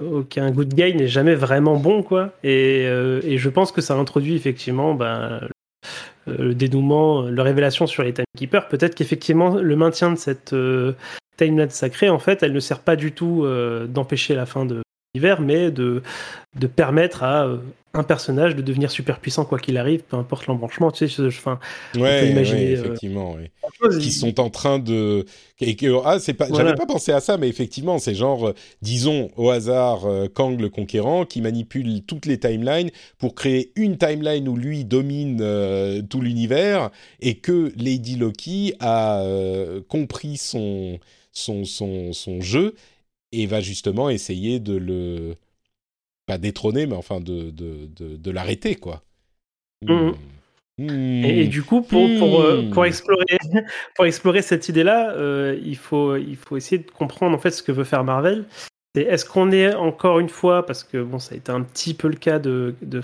aucun 0.00 0.50
good 0.50 0.72
guy 0.72 0.94
n'est 0.94 1.08
jamais 1.08 1.34
vraiment 1.34 1.76
bon 1.76 2.02
quoi. 2.02 2.32
Et, 2.44 2.84
et, 2.84 3.36
je 3.36 3.48
pense 3.50 3.72
que 3.72 3.80
ça 3.80 3.94
introduit 3.94 4.34
effectivement 4.34 4.94
ben, 4.94 5.40
euh, 5.42 5.48
le 6.26 6.54
dénouement, 6.54 7.22
la 7.22 7.42
révélation 7.42 7.86
sur 7.86 8.02
les 8.02 8.12
timekeepers, 8.12 8.68
peut-être 8.68 8.94
qu'effectivement 8.94 9.56
le 9.56 9.76
maintien 9.76 10.12
de 10.12 10.16
cette 10.16 10.52
euh, 10.52 10.92
timeline 11.36 11.70
sacrée, 11.70 12.08
en 12.08 12.18
fait, 12.18 12.42
elle 12.42 12.52
ne 12.52 12.60
sert 12.60 12.80
pas 12.80 12.96
du 12.96 13.12
tout 13.12 13.44
euh, 13.44 13.86
d'empêcher 13.86 14.34
la 14.34 14.46
fin 14.46 14.64
de, 14.64 14.82
l'univers, 15.14 15.42
mais 15.42 15.70
de, 15.70 16.02
de 16.58 16.66
permettre 16.66 17.22
à 17.22 17.44
euh, 17.44 17.58
un 17.92 18.02
personnage 18.02 18.56
de 18.56 18.62
devenir 18.62 18.90
super 18.90 19.20
puissant 19.20 19.44
quoi 19.44 19.58
qu'il 19.58 19.76
arrive, 19.76 20.02
peu 20.04 20.16
importe 20.16 20.46
l'embranchement. 20.46 20.90
Tu 20.90 21.06
sais, 21.06 21.26
enfin, 21.26 21.58
ouais, 21.94 22.30
imaginer, 22.30 22.72
effectivement, 22.72 23.36
qui 24.00 24.10
sont 24.10 24.40
en 24.40 24.48
train 24.48 24.78
de. 24.78 25.26
ah, 26.04 26.18
c'est 26.18 26.32
pas. 26.32 26.48
J'avais 26.48 26.74
pas 26.74 26.86
pensé 26.86 27.12
à 27.12 27.20
ça, 27.20 27.36
mais 27.36 27.50
effectivement, 27.50 27.98
c'est 27.98 28.14
genre, 28.14 28.54
disons 28.80 29.30
au 29.36 29.50
hasard, 29.50 30.06
Kang 30.32 30.58
le 30.58 30.70
conquérant, 30.70 31.26
qui 31.26 31.42
manipule 31.42 32.02
toutes 32.04 32.24
les 32.24 32.38
timelines 32.38 32.90
pour 33.18 33.34
créer 33.34 33.70
une 33.76 33.98
timeline 33.98 34.48
où 34.48 34.56
lui 34.56 34.86
domine 34.86 35.36
tout 36.08 36.22
l'univers 36.22 36.90
et 37.20 37.34
que 37.34 37.70
Lady 37.76 38.16
Loki 38.16 38.74
a 38.80 39.22
compris 39.88 40.38
son 40.38 40.98
son, 41.32 41.64
son, 41.64 42.12
son 42.12 42.40
jeu 42.40 42.74
et 43.32 43.46
va 43.46 43.60
justement 43.60 44.10
essayer 44.10 44.60
de 44.60 44.76
le 44.76 45.36
pas 46.26 46.38
détrôner 46.38 46.86
mais 46.86 46.94
enfin 46.94 47.20
de 47.20 47.50
de, 47.50 47.88
de, 47.88 48.30
l'arrêter 48.30 48.76
quoi. 48.76 49.02
Mmh. 49.82 50.12
Mmh. 50.78 51.24
Et, 51.24 51.46
du 51.48 51.62
coup, 51.62 51.82
pour, 51.82 52.08
pour, 52.18 52.40
euh, 52.40 52.62
pour, 52.72 52.82
mmh. 52.82 52.86
explorer, 52.86 53.38
pour 53.94 54.06
explorer 54.06 54.42
cette 54.42 54.68
idée-là, 54.68 55.12
euh, 55.12 55.58
il, 55.62 55.76
faut, 55.76 56.16
il 56.16 56.36
faut 56.36 56.56
essayer 56.56 56.78
de 56.78 56.90
comprendre 56.90 57.36
en 57.36 57.38
fait 57.38 57.50
ce 57.50 57.62
que 57.62 57.72
veut 57.72 57.84
faire 57.84 58.04
Marvel. 58.04 58.46
Est-ce 58.94 59.24
qu'on 59.24 59.50
est 59.52 59.74
encore 59.74 60.18
une 60.18 60.28
fois, 60.28 60.66
parce 60.66 60.84
que 60.84 61.02
bon, 61.02 61.18
ça 61.18 61.34
a 61.34 61.38
été 61.38 61.50
un 61.52 61.62
petit 61.62 61.94
peu 61.94 62.08
le 62.08 62.16
cas 62.16 62.38
de, 62.38 62.74
de 62.82 63.02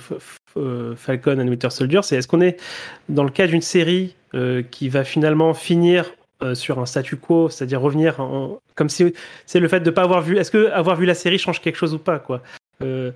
euh, 0.57 0.97
Falcon 0.97 1.38
and 1.38 1.49
Winter 1.49 1.71
Soldier, 1.71 2.01
c'est 2.03 2.17
est-ce 2.17 2.29
qu'on 2.29 2.41
est 2.41 2.61
dans 3.09 3.25
le 3.25 3.31
cas 3.31 3.47
d'une 3.47 3.62
série 3.62 4.14
qui 4.71 4.91
va 4.91 5.05
finalement 5.05 5.55
finir 5.55 6.12
euh, 6.42 6.55
sur 6.55 6.79
un 6.79 6.87
statu 6.87 7.16
quo, 7.16 7.48
c'est-à-dire 7.48 7.81
revenir 7.81 8.20
en, 8.20 8.61
comme 8.77 8.88
si 8.88 9.12
c'est 9.44 9.59
le 9.59 9.66
fait 9.66 9.81
de 9.81 9.87
ne 9.87 9.90
pas 9.90 10.03
avoir 10.03 10.22
vu. 10.22 10.38
Est-ce 10.38 10.53
que 10.53 10.70
avoir 10.70 10.96
vu 10.96 11.05
la 11.05 11.14
série 11.14 11.38
change 11.38 11.61
quelque 11.61 11.77
chose 11.77 11.94
ou 11.94 11.98
pas 11.98 12.20
quoi? 12.20 12.42
Euh, 12.83 13.11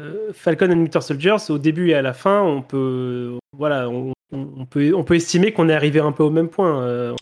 euh, 0.00 0.30
Falcon 0.32 0.70
and 0.70 0.78
Winter 0.78 1.00
Soldier, 1.00 1.36
au 1.48 1.58
début 1.58 1.90
et 1.90 1.94
à 1.94 2.02
la 2.02 2.12
fin, 2.12 2.42
on 2.42 2.62
peut, 2.62 3.38
voilà, 3.56 3.88
on, 3.88 4.12
peut, 4.66 4.94
on 4.94 5.02
peut 5.02 5.16
estimer 5.16 5.52
qu'on 5.52 5.68
est 5.68 5.74
arrivé 5.74 5.98
un 5.98 6.12
peu 6.12 6.22
au 6.22 6.30
même 6.30 6.48
point. 6.48 7.14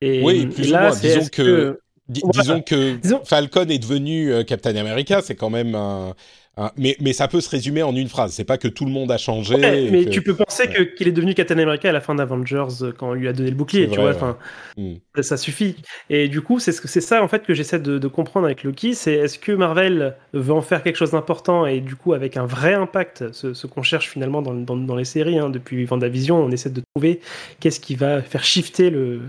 et, 0.00 0.22
oui, 0.22 0.46
plus 0.46 0.70
là, 0.70 0.90
Disons 0.90 1.28
que, 1.32 1.80
disons 2.08 2.60
que 2.60 2.98
Falcon 3.24 3.66
est 3.68 3.78
devenu 3.78 4.44
Captain 4.44 4.76
America, 4.76 5.22
c'est 5.22 5.34
quand 5.34 5.48
même 5.48 5.74
un 5.74 6.14
Hein, 6.56 6.70
mais, 6.76 6.96
mais 7.00 7.12
ça 7.12 7.26
peut 7.26 7.40
se 7.40 7.50
résumer 7.50 7.82
en 7.82 7.96
une 7.96 8.08
phrase. 8.08 8.32
C'est 8.32 8.44
pas 8.44 8.58
que 8.58 8.68
tout 8.68 8.84
le 8.84 8.92
monde 8.92 9.10
a 9.10 9.18
changé. 9.18 9.56
mais 9.90 10.06
tu 10.06 10.22
peux 10.22 10.34
penser 10.34 10.68
qu'il 10.96 11.08
est 11.08 11.12
devenu 11.12 11.34
Captain 11.34 11.58
America 11.58 11.88
à 11.88 11.92
la 11.92 12.00
fin 12.00 12.14
d'Avengers 12.14 12.82
euh, 12.82 12.92
quand 12.96 13.10
on 13.10 13.12
lui 13.14 13.26
a 13.26 13.32
donné 13.32 13.50
le 13.50 13.56
bouclier. 13.56 13.88
Tu 13.88 13.98
vois, 13.98 14.10
enfin, 14.10 14.36
hmm. 14.76 14.94
ça, 15.20 15.36
suffit. 15.36 15.76
Et 16.10 16.28
du 16.28 16.42
coup, 16.42 16.60
c'est 16.60 16.72
c'est 16.72 17.00
ça 17.00 17.22
en 17.22 17.28
fait 17.28 17.44
que 17.44 17.54
j'essaie 17.54 17.80
de, 17.80 17.98
de, 17.98 18.08
comprendre 18.08 18.46
avec 18.46 18.62
Loki. 18.62 18.94
C'est 18.94 19.14
est-ce 19.14 19.38
que 19.38 19.52
Marvel 19.52 20.14
veut 20.32 20.52
en 20.52 20.62
faire 20.62 20.82
quelque 20.82 20.96
chose 20.96 21.10
d'important 21.10 21.66
et 21.66 21.80
du 21.80 21.96
coup 21.96 22.12
avec 22.12 22.36
un 22.36 22.46
vrai 22.46 22.74
impact, 22.74 23.32
ce, 23.32 23.54
ce 23.54 23.66
qu'on 23.66 23.82
cherche 23.82 24.08
finalement 24.08 24.42
dans, 24.42 24.54
dans, 24.54 24.76
dans 24.76 24.96
les 24.96 25.04
séries 25.04 25.38
hein, 25.38 25.50
depuis 25.50 25.84
Vendavision, 25.84 26.36
on 26.36 26.50
essaie 26.50 26.70
de 26.70 26.82
trouver 26.94 27.20
qu'est-ce 27.60 27.80
qui 27.80 27.96
va 27.96 28.22
faire 28.22 28.44
shifter 28.44 28.90
le 28.90 29.20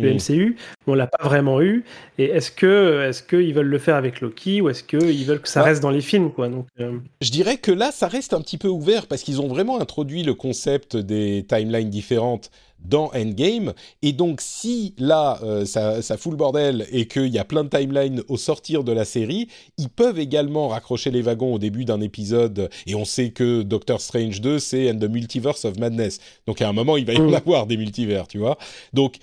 le 0.00 0.14
MCU. 0.14 0.56
On 0.86 0.94
l'a 0.94 1.06
pas 1.06 1.24
vraiment 1.24 1.60
eu. 1.60 1.84
Et 2.18 2.24
est-ce 2.24 2.50
que 2.50 3.02
est-ce 3.08 3.22
qu'ils 3.22 3.54
veulent 3.54 3.66
le 3.66 3.78
faire 3.78 3.96
avec 3.96 4.20
Loki 4.20 4.60
ou 4.60 4.68
est-ce 4.68 4.82
qu'ils 4.82 5.24
veulent 5.24 5.40
que 5.40 5.48
ça 5.48 5.62
reste 5.62 5.82
dans 5.82 5.90
les 5.90 6.00
films 6.00 6.32
quoi 6.32 6.48
Donc, 6.48 6.66
euh, 6.80 6.98
Je 7.20 7.30
dirais 7.30 7.56
que 7.56 7.72
là, 7.72 7.90
ça 7.92 8.08
reste 8.08 8.34
un 8.34 8.40
petit 8.40 8.58
peu 8.58 8.68
ouvert 8.68 9.06
parce 9.06 9.22
qu'ils 9.22 9.40
ont 9.40 9.48
vraiment 9.48 9.80
introduit 9.80 10.22
le 10.22 10.34
concept 10.34 10.96
des 10.96 11.44
timelines 11.48 11.90
différentes 11.90 12.50
dans 12.84 13.10
Endgame. 13.14 13.72
Et 14.02 14.12
donc, 14.12 14.40
si 14.40 14.94
là, 14.98 15.38
euh, 15.42 15.64
ça, 15.64 16.02
ça 16.02 16.16
fout 16.16 16.32
le 16.32 16.36
bordel 16.36 16.86
et 16.90 17.06
qu'il 17.06 17.28
y 17.28 17.38
a 17.38 17.44
plein 17.44 17.64
de 17.64 17.68
timelines 17.68 18.22
au 18.28 18.36
sortir 18.36 18.84
de 18.84 18.92
la 18.92 19.04
série, 19.04 19.48
ils 19.78 19.88
peuvent 19.88 20.18
également 20.18 20.68
raccrocher 20.68 21.10
les 21.10 21.22
wagons 21.22 21.54
au 21.54 21.58
début 21.58 21.84
d'un 21.84 22.00
épisode. 22.00 22.70
Et 22.86 22.94
on 22.94 23.04
sait 23.04 23.30
que 23.30 23.62
Doctor 23.62 24.00
Strange 24.00 24.40
2, 24.40 24.58
c'est 24.58 24.94
The 24.94 25.08
Multiverse 25.08 25.64
of 25.64 25.78
Madness. 25.78 26.20
Donc, 26.46 26.62
à 26.62 26.68
un 26.68 26.72
moment, 26.72 26.96
il 26.96 27.04
va 27.04 27.12
y 27.12 27.18
en 27.18 27.30
mm. 27.30 27.34
avoir 27.34 27.66
des 27.66 27.76
multivers, 27.76 28.26
tu 28.28 28.38
vois. 28.38 28.58
Donc, 28.92 29.16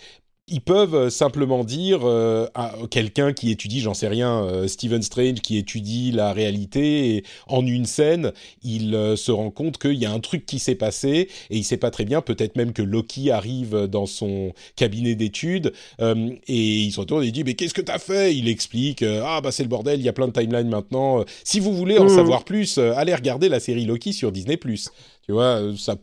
ils 0.50 0.62
peuvent 0.62 0.96
euh, 0.96 1.10
simplement 1.10 1.66
dire 1.66 2.02
euh, 2.04 2.48
à 2.56 2.74
quelqu'un 2.90 3.34
qui 3.34 3.52
étudie, 3.52 3.82
j'en 3.82 3.94
sais 3.94 4.08
rien, 4.08 4.44
euh, 4.44 4.68
Stephen 4.68 5.02
Strange 5.02 5.42
qui 5.42 5.58
étudie 5.58 6.12
la 6.12 6.32
réalité 6.32 7.16
et 7.16 7.24
en 7.48 7.66
une 7.66 7.86
scène, 7.86 8.32
il 8.64 8.98
se 9.18 9.32
rend 9.32 9.52
compte 9.52 9.78
qu'il 9.78 9.96
y 9.96 10.06
a 10.06 10.12
un 10.12 10.20
truc 10.20 10.46
qui 10.46 10.60
s'est 10.60 10.76
passé 10.76 11.30
et 11.50 11.58
il 11.58 11.64
sait 11.64 11.78
pas 11.78 11.92
très 11.92 12.06
bien, 12.06 12.22
peut-être 12.22 12.56
même 12.56 12.72
que 12.72 12.82
Loki 12.82 13.30
arrive 13.30 13.88
dans 13.88 14.06
son 14.06 14.54
cabinet 14.76 15.16
d'études 15.16 15.74
et 16.00 16.44
il 16.48 16.92
se 16.92 17.00
retourne 17.00 17.24
et 17.24 17.28
il 17.28 17.32
dit 17.32 17.44
mais 17.44 17.54
qu'est-ce 17.54 17.74
que 17.74 17.82
t'as 17.82 18.00
fait? 18.00 18.36
Il 18.36 18.48
explique 18.48 19.04
ah 19.04 19.42
bah 19.42 19.52
c'est 19.52 19.64
le 19.64 19.70
bordel, 19.70 20.00
il 20.00 20.06
y 20.06 20.10
a 20.10 20.14
plein 20.14 20.28
de 20.28 20.34
timelines 20.34 20.70
maintenant. 20.70 21.24
Si 21.44 21.60
vous 21.60 21.74
voulez 21.74 21.98
en 21.98 22.06
mmh. 22.06 22.16
savoir 22.16 22.46
plus, 22.46 22.78
allez 22.78 23.16
regarder 23.16 23.50
la 23.50 23.60
série 23.60 23.86
Loki 23.86 24.14
sur 24.14 24.32
Disney+. 24.32 24.58
Tu 24.58 25.32
vois, 25.32 25.62
ça 25.78 25.96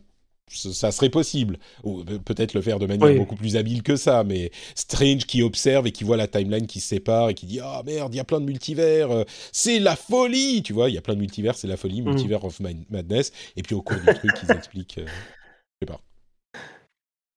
ça 0.47 0.91
serait 0.91 1.09
possible. 1.09 1.57
Ou 1.83 2.03
peut-être 2.03 2.53
le 2.53 2.61
faire 2.61 2.79
de 2.79 2.85
manière 2.85 3.15
beaucoup 3.15 3.35
plus 3.35 3.55
habile 3.55 3.83
que 3.83 3.95
ça, 3.95 4.23
mais 4.23 4.51
Strange 4.75 5.25
qui 5.25 5.41
observe 5.43 5.87
et 5.87 5.91
qui 5.91 6.03
voit 6.03 6.17
la 6.17 6.27
timeline 6.27 6.67
qui 6.67 6.79
se 6.79 6.87
sépare 6.87 7.29
et 7.29 7.33
qui 7.33 7.45
dit 7.45 7.59
Ah 7.61 7.81
merde, 7.85 8.13
il 8.13 8.17
y 8.17 8.19
a 8.19 8.23
plein 8.23 8.39
de 8.39 8.45
multivers, 8.45 9.11
euh, 9.11 9.23
c'est 9.51 9.79
la 9.79 9.95
folie 9.95 10.61
Tu 10.63 10.73
vois, 10.73 10.89
il 10.89 10.95
y 10.95 10.97
a 10.97 11.01
plein 11.01 11.15
de 11.15 11.19
multivers, 11.19 11.55
c'est 11.55 11.67
la 11.67 11.77
folie, 11.77 12.01
mm. 12.01 12.05
multivers 12.05 12.45
of 12.45 12.59
madness. 12.89 13.31
Et 13.55 13.63
puis 13.63 13.75
au 13.75 13.81
cours 13.81 13.97
du 13.97 14.13
truc, 14.13 14.31
ils 14.43 14.51
expliquent. 14.51 14.97
Euh, 14.99 15.05
je 15.07 15.87
sais 15.87 15.93
pas. 15.93 16.01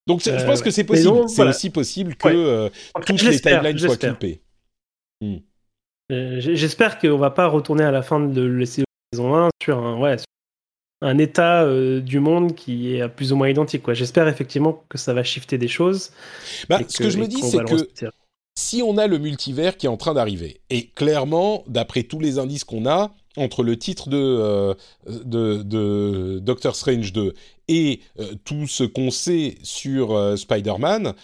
Donc 0.07 0.23
je 0.25 0.31
pense 0.47 0.61
euh, 0.61 0.65
que 0.65 0.71
c'est 0.71 0.85
possible. 0.85 1.29
C'est 1.29 1.43
aussi 1.43 1.71
possible 1.71 2.15
que 2.15 2.71
toutes 3.07 3.23
les 3.23 3.41
timelines 3.41 3.79
soient 3.79 3.97
clippées. 3.97 4.43
Hmm. 5.21 5.39
J'espère 6.11 6.99
qu'on 6.99 7.19
va 7.19 7.31
pas 7.31 7.47
retourner 7.49 7.85
à 7.85 7.91
la 7.91 8.03
fin 8.03 8.21
de 8.21 8.43
la 8.43 8.65
saison 8.67 9.35
1 9.35 9.51
sur 9.63 9.79
un, 9.79 9.99
ouais, 9.99 10.17
un 11.01 11.19
état 11.19 11.63
euh, 11.63 12.01
du 12.01 12.19
monde 12.19 12.55
qui 12.55 12.95
est 12.95 13.09
plus 13.09 13.33
ou 13.33 13.37
moins 13.37 13.49
identique. 13.49 13.83
Quoi. 13.83 13.95
J'espère 13.95 14.29
effectivement 14.29 14.83
que 14.89 14.99
ça 14.99 15.15
va 15.15 15.23
shifter 15.23 15.59
des 15.59 15.69
choses. 15.69 16.11
Bah, 16.69 16.81
ce 16.87 16.99
que, 16.99 17.11
je 17.11 17.19
me 17.19 17.27
dis, 17.27 17.41
c'est 17.43 17.65
que 17.65 18.11
si 18.57 18.83
on 18.83 18.99
a 18.99 19.07
le 19.07 19.19
multivers 19.19 19.77
qui 19.77 19.87
est 19.87 19.89
en 19.89 19.97
train 19.97 20.15
d'arriver, 20.15 20.61
et 20.71 20.89
clairement, 20.89 21.63
d'après 21.69 22.03
tous 22.03 22.19
les 22.19 22.39
indices 22.39 22.65
qu'on 22.65 22.87
a, 22.87 23.13
entre 23.37 23.63
le 23.63 23.79
titre 23.79 24.09
de, 24.09 24.17
euh, 24.17 24.75
de, 25.07 26.41
Doctor 26.41 26.75
Strange 26.75 27.13
2 27.13 27.35
et 27.69 28.01
euh, 28.19 28.33
tout 28.45 28.67
ce 28.67 28.83
qu'on 28.83 29.13
sait 29.13 29.55
sur 29.63 30.37
Spider-Man, 30.37 31.15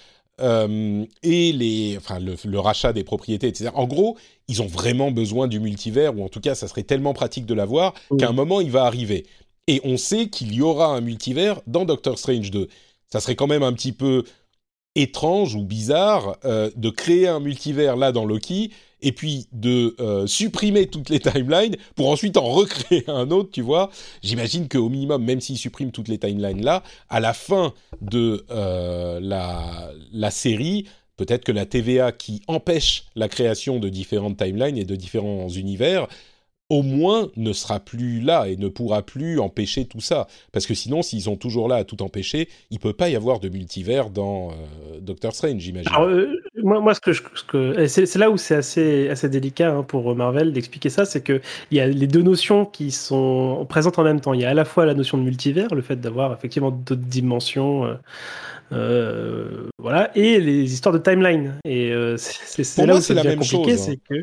et 0.40 1.52
les, 1.52 1.94
enfin, 1.96 2.18
le, 2.18 2.34
le, 2.44 2.58
rachat 2.58 2.92
des 2.92 3.04
propriétés, 3.04 3.46
etc. 3.46 3.70
En 3.74 3.86
gros, 3.86 4.16
ils 4.48 4.62
ont 4.62 4.66
vraiment 4.66 5.12
besoin 5.12 5.46
du 5.46 5.60
multivers, 5.60 6.18
ou 6.18 6.24
en 6.24 6.28
tout 6.28 6.40
cas, 6.40 6.56
ça 6.56 6.66
serait 6.66 6.82
tellement 6.82 7.14
pratique 7.14 7.46
de 7.46 7.54
l'avoir, 7.54 7.94
qu'à 8.18 8.28
un 8.28 8.32
moment, 8.32 8.60
il 8.60 8.72
va 8.72 8.84
arriver. 8.84 9.26
Et 9.66 9.80
on 9.84 9.96
sait 9.96 10.28
qu'il 10.28 10.54
y 10.54 10.62
aura 10.62 10.94
un 10.94 11.00
multivers 11.00 11.60
dans 11.66 11.84
Doctor 11.84 12.18
Strange 12.18 12.50
2. 12.50 12.68
Ça 13.10 13.20
serait 13.20 13.36
quand 13.36 13.46
même 13.46 13.62
un 13.62 13.72
petit 13.72 13.92
peu 13.92 14.24
étrange 14.94 15.54
ou 15.54 15.64
bizarre 15.64 16.36
euh, 16.44 16.70
de 16.76 16.90
créer 16.90 17.26
un 17.26 17.40
multivers 17.40 17.96
là 17.96 18.12
dans 18.12 18.24
Loki 18.24 18.70
et 19.02 19.12
puis 19.12 19.46
de 19.52 19.94
euh, 20.00 20.26
supprimer 20.26 20.86
toutes 20.86 21.08
les 21.10 21.20
timelines 21.20 21.76
pour 21.94 22.08
ensuite 22.08 22.36
en 22.36 22.48
recréer 22.48 23.04
un 23.08 23.30
autre, 23.30 23.50
tu 23.52 23.62
vois. 23.62 23.90
J'imagine 24.22 24.68
qu'au 24.68 24.88
minimum, 24.88 25.22
même 25.24 25.40
s'ils 25.40 25.58
suppriment 25.58 25.90
toutes 25.90 26.08
les 26.08 26.18
timelines 26.18 26.64
là, 26.64 26.82
à 27.08 27.20
la 27.20 27.32
fin 27.34 27.74
de 28.00 28.44
euh, 28.50 29.20
la, 29.20 29.90
la 30.12 30.30
série, 30.30 30.86
peut-être 31.16 31.44
que 31.44 31.52
la 31.52 31.66
TVA 31.66 32.12
qui 32.12 32.42
empêche 32.46 33.04
la 33.14 33.28
création 33.28 33.78
de 33.78 33.88
différentes 33.88 34.38
timelines 34.38 34.78
et 34.78 34.84
de 34.84 34.96
différents 34.96 35.48
univers 35.48 36.08
au 36.70 36.82
moins 36.82 37.28
ne 37.36 37.52
sera 37.52 37.78
plus 37.78 38.20
là 38.20 38.48
et 38.48 38.56
ne 38.56 38.68
pourra 38.68 39.02
plus 39.02 39.38
empêcher 39.38 39.84
tout 39.84 40.00
ça. 40.00 40.26
Parce 40.52 40.66
que 40.66 40.74
sinon, 40.74 41.02
s'ils 41.02 41.22
sont 41.22 41.36
toujours 41.36 41.68
là 41.68 41.76
à 41.76 41.84
tout 41.84 42.02
empêcher, 42.02 42.48
il 42.70 42.78
peut 42.78 42.94
pas 42.94 43.10
y 43.10 43.16
avoir 43.16 43.38
de 43.38 43.48
multivers 43.50 44.08
dans 44.08 44.50
euh, 44.50 45.00
Doctor 45.00 45.34
Strange, 45.34 45.60
j'imagine. 45.60 45.92
Euh, 45.98 46.34
moi, 46.62 46.80
moi, 46.80 46.94
ce 46.94 47.00
que, 47.00 47.10
que 47.46 47.86
c'est 47.86 48.16
là 48.16 48.30
où 48.30 48.38
c'est 48.38 48.54
assez, 48.54 49.08
assez 49.10 49.28
délicat 49.28 49.74
hein, 49.74 49.82
pour 49.82 50.16
Marvel 50.16 50.52
d'expliquer 50.52 50.88
ça, 50.88 51.04
c'est 51.04 51.20
que 51.20 51.40
il 51.70 51.76
y 51.76 51.80
a 51.80 51.86
les 51.86 52.06
deux 52.06 52.22
notions 52.22 52.64
qui 52.64 52.90
sont 52.90 53.66
présentes 53.68 53.98
en 53.98 54.04
même 54.04 54.20
temps. 54.20 54.32
Il 54.32 54.40
y 54.40 54.44
a 54.44 54.50
à 54.50 54.54
la 54.54 54.64
fois 54.64 54.86
la 54.86 54.94
notion 54.94 55.18
de 55.18 55.22
multivers, 55.22 55.74
le 55.74 55.82
fait 55.82 55.96
d'avoir 55.96 56.32
effectivement 56.32 56.70
d'autres 56.70 56.96
dimensions. 56.96 57.98
Euh, 58.72 59.68
voilà, 59.78 60.10
et 60.16 60.40
les 60.40 60.72
histoires 60.72 60.94
de 60.94 60.98
timeline. 60.98 61.60
Et 61.66 61.92
c'est 62.16 62.86
là 62.86 62.96
où 62.96 63.00
c'est 63.00 63.14
compliqué, 63.36 63.76
c'est 63.76 63.92
hein. 63.92 63.96
que 64.08 64.14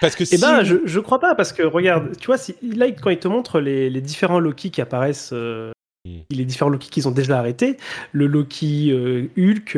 parce 0.00 0.16
que 0.16 0.24
Eh 0.30 0.38
ben, 0.38 0.62
je, 0.64 0.76
je 0.84 1.00
crois 1.00 1.20
pas, 1.20 1.34
parce 1.34 1.52
que 1.52 1.62
regarde, 1.62 2.16
tu 2.18 2.26
vois, 2.26 2.38
si, 2.38 2.54
là, 2.62 2.90
quand 2.90 3.10
il 3.10 3.18
te 3.18 3.28
montre 3.28 3.60
les, 3.60 3.90
les 3.90 4.00
différents 4.00 4.40
Loki 4.40 4.70
qui 4.70 4.80
apparaissent, 4.80 5.30
euh, 5.32 5.72
les 6.30 6.44
différents 6.44 6.70
Loki 6.70 6.88
qu'ils 6.88 7.08
ont 7.08 7.12
déjà 7.12 7.38
arrêtés, 7.38 7.76
le 8.12 8.26
Loki 8.26 8.90
euh, 8.90 9.28
Hulk, 9.36 9.76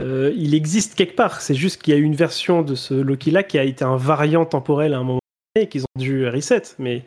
euh, 0.00 0.32
il 0.36 0.54
existe 0.54 0.94
quelque 0.94 1.16
part. 1.16 1.40
C'est 1.40 1.54
juste 1.54 1.82
qu'il 1.82 1.92
y 1.92 1.96
a 1.96 2.00
eu 2.00 2.04
une 2.04 2.14
version 2.14 2.62
de 2.62 2.74
ce 2.74 2.94
Loki-là 2.94 3.42
qui 3.42 3.58
a 3.58 3.64
été 3.64 3.84
un 3.84 3.96
variant 3.96 4.44
temporel 4.44 4.94
à 4.94 4.98
un 4.98 5.02
moment 5.02 5.20
donné 5.54 5.66
et 5.66 5.68
qu'ils 5.68 5.82
ont 5.82 5.98
dû 5.98 6.28
reset. 6.28 6.62
Mais 6.78 7.02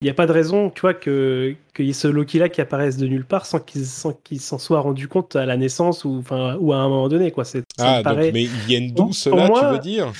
il 0.00 0.04
n'y 0.04 0.10
a 0.10 0.14
pas 0.14 0.26
de 0.26 0.32
raison, 0.32 0.70
tu 0.70 0.82
vois, 0.82 0.94
que 0.94 1.56
qu'il 1.74 1.86
y 1.86 1.90
ait 1.90 1.94
ce 1.94 2.06
Loki-là 2.06 2.48
qui 2.48 2.60
apparaisse 2.60 2.98
de 2.98 3.06
nulle 3.06 3.24
part 3.24 3.46
sans 3.46 3.58
qu'il 3.60 4.40
s'en 4.40 4.58
soit 4.58 4.80
rendu 4.80 5.08
compte 5.08 5.34
à 5.36 5.46
la 5.46 5.56
naissance 5.56 6.04
ou, 6.04 6.18
enfin, 6.18 6.56
ou 6.60 6.72
à 6.72 6.76
un 6.76 6.88
moment 6.88 7.08
donné, 7.08 7.32
quoi. 7.32 7.44
Ah, 7.78 8.02
donc, 8.02 8.16
mais 8.32 8.44
ils 8.44 8.48
viennent 8.66 8.92
d'où, 8.92 9.12
cela, 9.12 9.48
tu 9.48 9.64
veux 9.64 9.78
dire? 9.80 10.12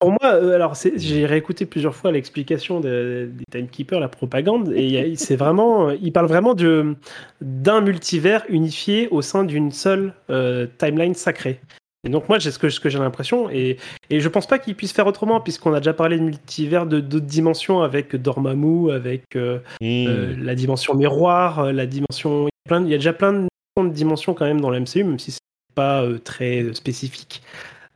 Pour 0.00 0.12
moi, 0.12 0.32
euh, 0.32 0.54
alors 0.54 0.74
j'ai 0.96 1.26
réécouté 1.26 1.66
plusieurs 1.66 1.94
fois 1.94 2.10
l'explication 2.10 2.80
des, 2.80 3.26
des 3.26 3.44
timekeepers, 3.50 4.00
la 4.00 4.08
propagande, 4.08 4.72
et 4.74 5.14
c'est 5.16 5.36
vraiment, 5.36 5.90
il 5.90 6.10
parle 6.10 6.26
vraiment 6.26 6.54
d'un 6.54 7.80
multivers 7.82 8.42
unifié 8.48 9.08
au 9.10 9.20
sein 9.20 9.44
d'une 9.44 9.70
seule 9.70 10.14
euh, 10.30 10.66
timeline 10.78 11.14
sacrée. 11.14 11.60
Et 12.04 12.08
donc 12.08 12.30
moi, 12.30 12.38
j'ai 12.38 12.50
ce 12.50 12.58
que, 12.58 12.70
ce 12.70 12.80
que 12.80 12.88
j'ai 12.88 12.98
l'impression, 12.98 13.50
et, 13.50 13.76
et 14.08 14.20
je 14.20 14.28
pense 14.30 14.46
pas 14.46 14.58
qu'il 14.58 14.74
puisse 14.74 14.92
faire 14.92 15.06
autrement, 15.06 15.38
puisqu'on 15.38 15.74
a 15.74 15.80
déjà 15.80 15.92
parlé 15.92 16.18
de 16.18 16.22
multivers 16.22 16.86
de 16.86 17.00
d'autres 17.00 17.26
dimensions 17.26 17.82
avec 17.82 18.16
Dormammu, 18.16 18.92
avec 18.92 19.36
euh, 19.36 19.58
hmm. 19.82 20.42
la 20.42 20.54
dimension 20.54 20.94
miroir, 20.94 21.74
la 21.74 21.84
dimension, 21.84 22.48
il 22.70 22.88
y 22.88 22.94
a 22.94 22.96
déjà 22.96 23.12
plein 23.12 23.34
de 23.34 23.88
dimensions 23.90 24.32
quand 24.32 24.46
même 24.46 24.62
dans 24.62 24.70
le 24.70 24.80
MCU, 24.80 25.04
même 25.04 25.18
si 25.18 25.32
c'est 25.32 25.40
pas 25.74 26.06
très 26.24 26.72
spécifique. 26.72 27.42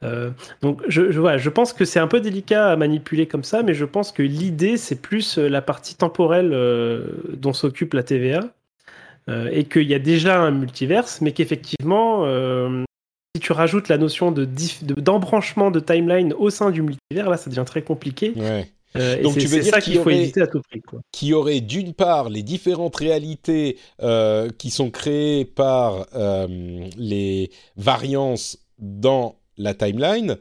Euh, 0.04 0.30
donc 0.62 0.82
je, 0.88 1.10
je, 1.10 1.38
je 1.38 1.50
pense 1.50 1.72
que 1.72 1.84
c'est 1.84 2.00
un 2.00 2.06
peu 2.06 2.20
délicat 2.20 2.70
à 2.70 2.76
manipuler 2.76 3.26
comme 3.26 3.44
ça, 3.44 3.62
mais 3.62 3.74
je 3.74 3.84
pense 3.84 4.12
que 4.12 4.22
l'idée 4.22 4.76
c'est 4.76 5.00
plus 5.00 5.38
euh, 5.38 5.48
la 5.48 5.62
partie 5.62 5.94
temporelle 5.94 6.52
euh, 6.52 7.06
dont 7.34 7.52
s'occupe 7.52 7.94
la 7.94 8.02
TVA 8.02 8.40
et 9.50 9.64
qu'il 9.64 9.88
y 9.88 9.94
a 9.94 9.98
déjà 9.98 10.38
un 10.38 10.50
multiverse, 10.50 11.22
mais 11.22 11.32
qu'effectivement 11.32 12.26
si 13.34 13.40
tu 13.40 13.52
rajoutes 13.52 13.88
la 13.88 13.96
notion 13.96 14.30
de 14.30 14.46
d'embranchement 15.00 15.70
de, 15.70 15.80
timeline 15.80 16.34
au 16.34 16.50
sein 16.50 16.70
du 16.70 16.82
multivers, 16.82 17.30
là 17.30 17.38
ça 17.38 17.48
devient 17.48 17.64
très 17.64 17.80
compliqué. 17.80 18.34
Donc 19.22 19.38
tu 19.38 19.46
veux 19.46 19.60
dire 19.60 19.78
qu'il 19.78 19.98
faut 19.98 20.10
éviter 20.10 20.42
à 20.42 20.46
tout 20.46 20.60
prix. 20.60 20.82
Qui 21.10 21.32
aurait 21.32 21.62
d'une 21.62 21.94
part 21.94 22.28
les 22.28 22.42
différentes 22.42 22.96
réalités 22.96 23.78
qui 24.58 24.70
sont 24.70 24.90
créées 24.90 25.46
par 25.46 26.06
les 26.98 27.50
variances 27.78 28.58
dans 28.78 29.36
la 29.56 29.74
timeline, 29.74 30.36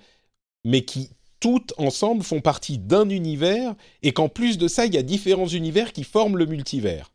mais 0.63 0.83
qui 0.83 1.09
toutes 1.39 1.73
ensemble 1.77 2.23
font 2.23 2.39
partie 2.39 2.77
d'un 2.77 3.09
univers 3.09 3.75
et 4.01 4.13
qu'en 4.13 4.29
plus 4.29 4.57
de 4.57 4.69
ça, 4.69 4.85
il 4.85 4.93
y 4.93 4.97
a 4.97 5.01
différents 5.01 5.47
univers 5.47 5.91
qui 5.91 6.05
forment 6.05 6.37
le 6.37 6.45
multivers. 6.45 7.11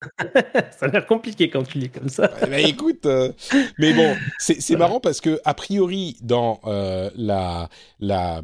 ça 0.20 0.86
a 0.86 0.88
l'air 0.88 1.06
compliqué 1.06 1.50
quand 1.50 1.64
tu 1.64 1.78
lis 1.78 1.90
comme 1.90 2.08
ça. 2.08 2.28
Ben, 2.48 2.64
écoute, 2.64 3.04
euh, 3.06 3.32
mais 3.78 3.92
bon, 3.94 4.16
c'est 4.38 4.76
marrant 4.76 5.00
parce 5.00 5.20
que 5.20 5.40
a 5.44 5.54
priori 5.54 6.16
dans 6.20 6.60
euh, 6.66 7.10
la, 7.16 7.68
la 7.98 8.42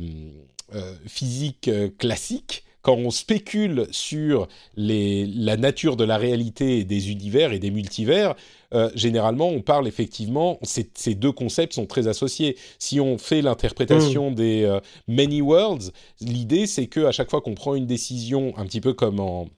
euh, 0.75 0.95
physique 1.07 1.71
classique, 1.99 2.64
quand 2.85 2.97
on 2.97 3.11
spécule 3.11 3.87
sur 3.93 4.47
les, 4.77 5.27
la 5.27 5.57
nature 5.57 5.97
de 5.97 6.05
la 6.05 6.19
réalité 6.19 6.85
des 6.85 7.11
univers 7.11 7.53
et 7.53 7.59
des 7.59 7.71
multivers, 7.71 8.35
euh, 8.75 8.91
généralement, 8.95 9.49
on 9.49 9.63
parle 9.63 9.89
effectivement, 9.89 10.61
ces 10.63 11.15
deux 11.15 11.33
concepts 11.33 11.73
sont 11.73 11.87
très 11.87 12.09
associés. 12.09 12.59
Si 12.79 13.01
on 13.01 13.17
fait 13.17 13.41
l'interprétation 13.41 14.31
mm. 14.31 14.35
des 14.35 14.65
euh, 14.65 14.81
many 15.09 15.41
worlds, 15.41 15.93
l'idée 16.21 16.67
c'est 16.67 16.87
que 16.87 17.07
à 17.07 17.13
chaque 17.13 17.31
fois 17.31 17.41
qu'on 17.41 17.55
prend 17.55 17.75
une 17.75 17.87
décision, 17.87 18.53
un 18.59 18.67
petit 18.67 18.83
peu 18.83 18.93
comme 18.93 19.19
en, 19.19 19.49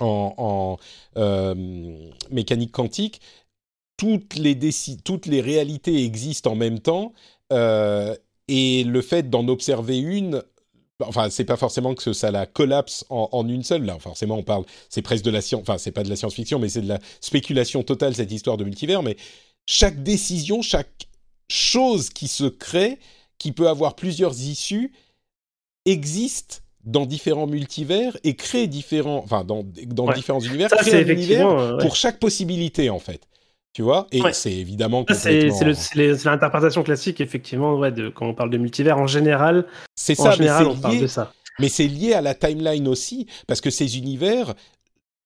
en, 0.00 0.76
euh, 1.18 1.54
mécanique 2.32 2.72
quantique, 2.72 3.20
toutes 3.96 4.34
les, 4.34 4.58
toutes 5.04 5.26
les 5.26 5.40
réalités 5.40 6.04
existent 6.04 6.50
en 6.50 6.56
même 6.56 6.80
temps. 6.80 7.12
et 8.48 8.82
le 8.84 9.02
fait 9.02 9.30
d'en 9.30 9.46
observer 9.46 9.98
une 9.98 10.42
enfin 11.06 11.30
c'est 11.30 11.44
pas 11.44 11.56
forcément 11.56 11.94
que 11.94 12.12
ça 12.12 12.30
la 12.30 12.46
collapse 12.46 13.04
en, 13.08 13.46
une 13.48 13.62
seule 13.62 13.84
là. 13.84 13.98
Forcément 13.98 14.36
on 14.36 14.42
parle 14.42 14.64
c'est 14.88 15.02
presque 15.02 15.24
de 15.24 15.30
la 15.30 15.40
science 15.40 15.62
enfin 15.62 15.78
c'est 15.78 15.92
pas 15.92 16.02
de 16.02 16.08
la 16.08 16.16
science-fiction 16.16 16.58
mais 16.58 16.68
c'est 16.68 16.82
de 16.82 16.88
la 16.88 16.98
spéculation 17.20 17.82
totale 17.82 18.14
cette 18.14 18.32
histoire 18.32 18.56
de 18.56 18.64
multivers 18.64 19.02
mais 19.02 19.16
chaque 19.66 20.02
décision 20.02 20.62
chaque 20.62 21.08
chose 21.48 22.10
qui 22.10 22.28
se 22.28 22.44
crée 22.44 22.98
qui 23.38 23.52
peut 23.52 23.68
avoir 23.68 23.96
plusieurs 23.96 24.40
issues 24.40 24.92
existe 25.86 26.62
dans 26.84 27.06
différents 27.06 27.46
multivers 27.46 28.16
et 28.24 28.36
crée 28.36 28.66
différents 28.66 29.22
enfin 29.24 29.44
dans, 29.44 29.64
dans 29.86 30.12
différents 30.12 30.40
univers 30.40 30.70
crée 30.70 31.04
un 31.04 31.06
univers 31.06 31.76
pour 31.78 31.96
chaque 31.96 32.18
possibilité 32.18 32.90
en 32.90 32.98
fait. 32.98 33.26
Tu 33.72 33.82
vois? 33.82 34.08
Et 34.10 34.20
c'est 34.32 34.52
évidemment 34.52 35.04
C'est 35.10 35.48
l'interprétation 36.24 36.82
classique, 36.82 37.20
effectivement, 37.20 37.76
ouais, 37.78 37.92
de, 37.92 38.08
quand 38.08 38.26
on 38.26 38.34
parle 38.34 38.50
de 38.50 38.58
multivers. 38.58 38.98
En 38.98 39.06
général, 39.06 39.64
c'est 40.00 40.14
ça, 40.14 40.30
général, 40.30 40.66
on 40.66 40.76
parle 40.76 40.98
de 40.98 41.06
ça. 41.06 41.30
Mais 41.58 41.68
c'est 41.68 41.86
lié 41.86 42.14
à 42.14 42.22
la 42.22 42.34
timeline 42.34 42.88
aussi, 42.88 43.26
parce 43.46 43.60
que 43.60 43.68
ces 43.68 43.98
univers 43.98 44.54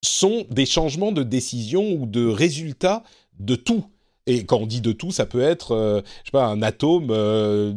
sont 0.02 0.46
des 0.50 0.66
changements 0.66 1.12
de 1.12 1.22
décision 1.22 1.92
ou 1.92 2.06
de 2.06 2.26
résultats 2.26 3.04
de 3.38 3.54
tout. 3.54 3.84
Et 4.26 4.44
quand 4.44 4.56
on 4.56 4.66
dit 4.66 4.80
de 4.80 4.90
tout, 4.90 5.12
ça 5.12 5.26
peut 5.26 5.42
être, 5.42 5.72
euh, 5.72 6.00
je 6.24 6.30
sais 6.30 6.32
pas, 6.32 6.46
un 6.46 6.60
atome 6.62 7.08
euh, 7.10 7.72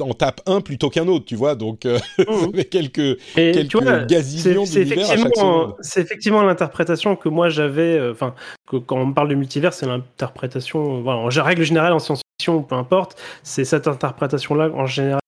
en 0.00 0.12
tape 0.12 0.40
un 0.46 0.60
plutôt 0.60 0.90
qu'un 0.90 1.06
autre, 1.06 1.24
tu 1.24 1.36
vois. 1.36 1.54
Donc, 1.54 1.86
euh, 1.86 2.00
mmh. 2.18 2.64
quelques, 2.70 3.18
quelques 3.34 4.06
gazillions 4.06 4.64
d'univers 4.64 5.08
à 5.08 5.16
chaque 5.16 5.36
seconde. 5.36 5.74
C'est 5.82 6.00
effectivement 6.00 6.42
l'interprétation 6.42 7.14
que 7.14 7.28
moi 7.28 7.48
j'avais. 7.48 8.00
Enfin, 8.10 8.34
quand 8.66 8.98
on 8.98 9.12
parle 9.12 9.28
de 9.28 9.36
multivers, 9.36 9.72
c'est 9.72 9.86
l'interprétation. 9.86 11.02
Voilà, 11.02 11.20
en 11.20 11.44
règle 11.44 11.62
générale, 11.62 11.92
en 11.92 12.00
science-fiction, 12.00 12.62
peu 12.64 12.74
importe, 12.74 13.16
c'est 13.44 13.64
cette 13.64 13.86
interprétation-là 13.86 14.70
en 14.74 14.86
général. 14.86 15.19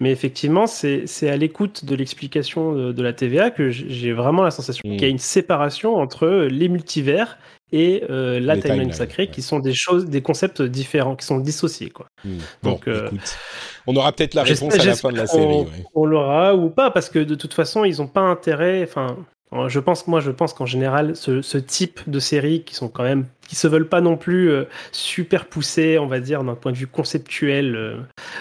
Mais 0.00 0.10
effectivement, 0.10 0.66
c'est 0.66 1.28
à 1.28 1.36
l'écoute 1.36 1.84
de 1.84 1.94
l'explication 1.94 2.92
de, 2.92 3.02
la 3.02 3.12
TVA 3.12 3.50
que 3.50 3.70
j'ai 3.70 4.12
vraiment 4.12 4.42
la 4.42 4.50
sensation 4.50 4.82
mmh. 4.84 4.92
qu'il 4.92 5.02
y 5.02 5.04
a 5.04 5.08
une 5.08 5.18
séparation 5.18 5.96
entre 5.96 6.48
les 6.50 6.68
multivers 6.68 7.38
et 7.72 8.02
euh, 8.10 8.40
la 8.40 8.56
timeline 8.56 8.92
sacrée, 8.92 9.28
qui 9.28 9.42
sont 9.42 9.60
des 9.60 9.74
choses, 9.74 10.06
des 10.06 10.22
concepts 10.22 10.62
différents, 10.62 11.16
qui 11.16 11.24
sont 11.24 11.38
dissociés, 11.38 11.90
quoi. 11.90 12.06
Hmm. 12.24 12.38
Donc, 12.62 12.88
euh, 12.88 13.10
on 13.86 13.94
aura 13.96 14.12
peut-être 14.12 14.34
la 14.34 14.42
réponse 14.42 14.74
à 14.74 14.84
la 14.84 14.94
fin 14.94 15.12
de 15.12 15.16
la 15.16 15.26
série. 15.26 15.66
On, 15.94 16.04
l'aura 16.04 16.54
ou 16.54 16.70
pas, 16.70 16.90
parce 16.90 17.08
que 17.08 17.18
de 17.20 17.34
toute 17.34 17.54
façon, 17.54 17.84
ils 17.84 17.98
n'ont 17.98 18.08
pas 18.08 18.22
intérêt. 18.22 18.82
Enfin, 18.82 19.16
je 19.68 19.80
pense, 19.80 20.06
moi, 20.06 20.20
je 20.20 20.30
pense 20.30 20.54
qu'en 20.54 20.66
général, 20.66 21.16
ce, 21.16 21.58
type 21.58 22.00
de 22.08 22.20
séries 22.20 22.62
qui 22.62 22.74
sont 22.76 22.88
quand 22.88 23.02
même, 23.02 23.26
qui 23.48 23.56
se 23.56 23.66
veulent 23.66 23.88
pas 23.88 24.00
non 24.00 24.16
plus 24.16 24.48
euh, 24.48 24.64
super 24.92 25.46
poussées, 25.46 25.98
on 25.98 26.06
va 26.06 26.20
dire, 26.20 26.44
d'un 26.44 26.54
point 26.54 26.70
de 26.70 26.76
vue 26.76 26.86
conceptuel. 26.86 27.74
Euh, 27.74 27.96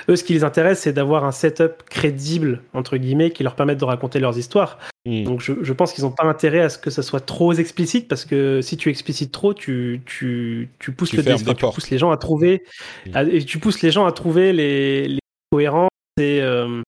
eux, 0.08 0.16
ce 0.16 0.24
qui 0.24 0.34
les 0.34 0.44
intéresse, 0.44 0.82
c'est 0.82 0.94
d'avoir 0.94 1.26
un 1.26 1.32
setup 1.32 1.84
crédible 1.90 2.62
entre 2.74 2.98
guillemets 2.98 3.32
qui 3.32 3.42
leur 3.42 3.56
permette 3.56 3.80
de 3.80 3.86
raconter 3.86 4.20
leurs 4.20 4.38
histoires. 4.38 4.78
Hmm. 5.06 5.24
Donc, 5.24 5.42
je, 5.42 5.74
pense 5.74 5.94
qu'ils 5.94 6.04
n'ont 6.04 6.12
pas 6.12 6.26
intérêt 6.26 6.62
à 6.62 6.70
ce 6.70 6.78
que 6.78 6.92
ça 6.92 7.02
soit 7.02 7.26
trop 7.26 7.54
explicite, 7.54 8.08
parce 8.08 8.26
que 8.26 8.62
si 8.62 8.78
tu 8.78 8.90
explicites 8.90 9.32
trop, 9.32 9.56
tu 9.56 10.02
tu, 10.06 10.70
tu 10.78 10.92
pousses 10.92 11.14
le 11.14 11.24
tu 11.24 11.66
pousses 11.74 11.90
les 11.90 11.98
gens 11.98 12.12
à 12.12 12.18
trouver, 12.18 12.64
hmm. 13.08 13.30
et 13.32 13.44
tu 13.44 13.58
pousses 13.58 13.82
les 13.82 13.90
gens 13.90 14.06
à 14.06 14.12
trouver 14.12 14.54
les, 14.54 15.08
les 15.08 15.20
cohérences 15.52 15.90
et 16.20 16.42
euh, 16.42 16.82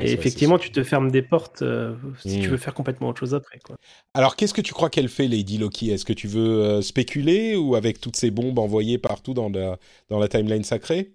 et 0.00 0.12
effectivement, 0.12 0.58
tu 0.58 0.70
te 0.70 0.82
fermes 0.82 1.10
des 1.10 1.22
portes 1.22 1.62
euh, 1.62 1.94
si 2.18 2.40
tu 2.40 2.48
hmm. 2.48 2.50
veux 2.52 2.56
faire 2.56 2.74
complètement 2.74 3.08
autre 3.08 3.20
chose 3.20 3.34
après. 3.34 3.58
Quoi. 3.58 3.76
Alors, 4.14 4.36
qu'est-ce 4.36 4.54
que 4.54 4.60
tu 4.60 4.72
crois 4.72 4.90
qu'elle 4.90 5.08
fait, 5.08 5.26
Lady 5.26 5.58
Loki? 5.58 5.90
Est-ce 5.90 6.04
que 6.04 6.12
tu 6.12 6.28
veux 6.28 6.62
euh, 6.62 6.82
spéculer 6.82 7.56
ou 7.56 7.74
avec 7.74 8.00
toutes 8.00 8.16
ces 8.16 8.30
bombes 8.30 8.58
envoyées 8.58 8.98
partout 8.98 9.34
dans 9.34 9.48
la, 9.48 9.78
dans 10.08 10.18
la 10.18 10.28
timeline 10.28 10.64
sacrée? 10.64 11.12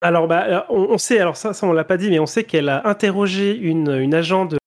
Alors, 0.00 0.28
bah, 0.28 0.66
on, 0.70 0.98
sait, 0.98 1.18
alors 1.20 1.36
ça, 1.36 1.52
ça 1.52 1.66
on 1.66 1.72
l'a 1.72 1.84
pas 1.84 1.96
dit, 1.96 2.10
mais 2.10 2.18
on 2.18 2.26
sait 2.26 2.44
qu'elle 2.44 2.68
a 2.68 2.88
interrogé 2.88 3.56
une, 3.56 3.90
une 3.90 4.14
agent 4.14 4.46
de 4.46 4.58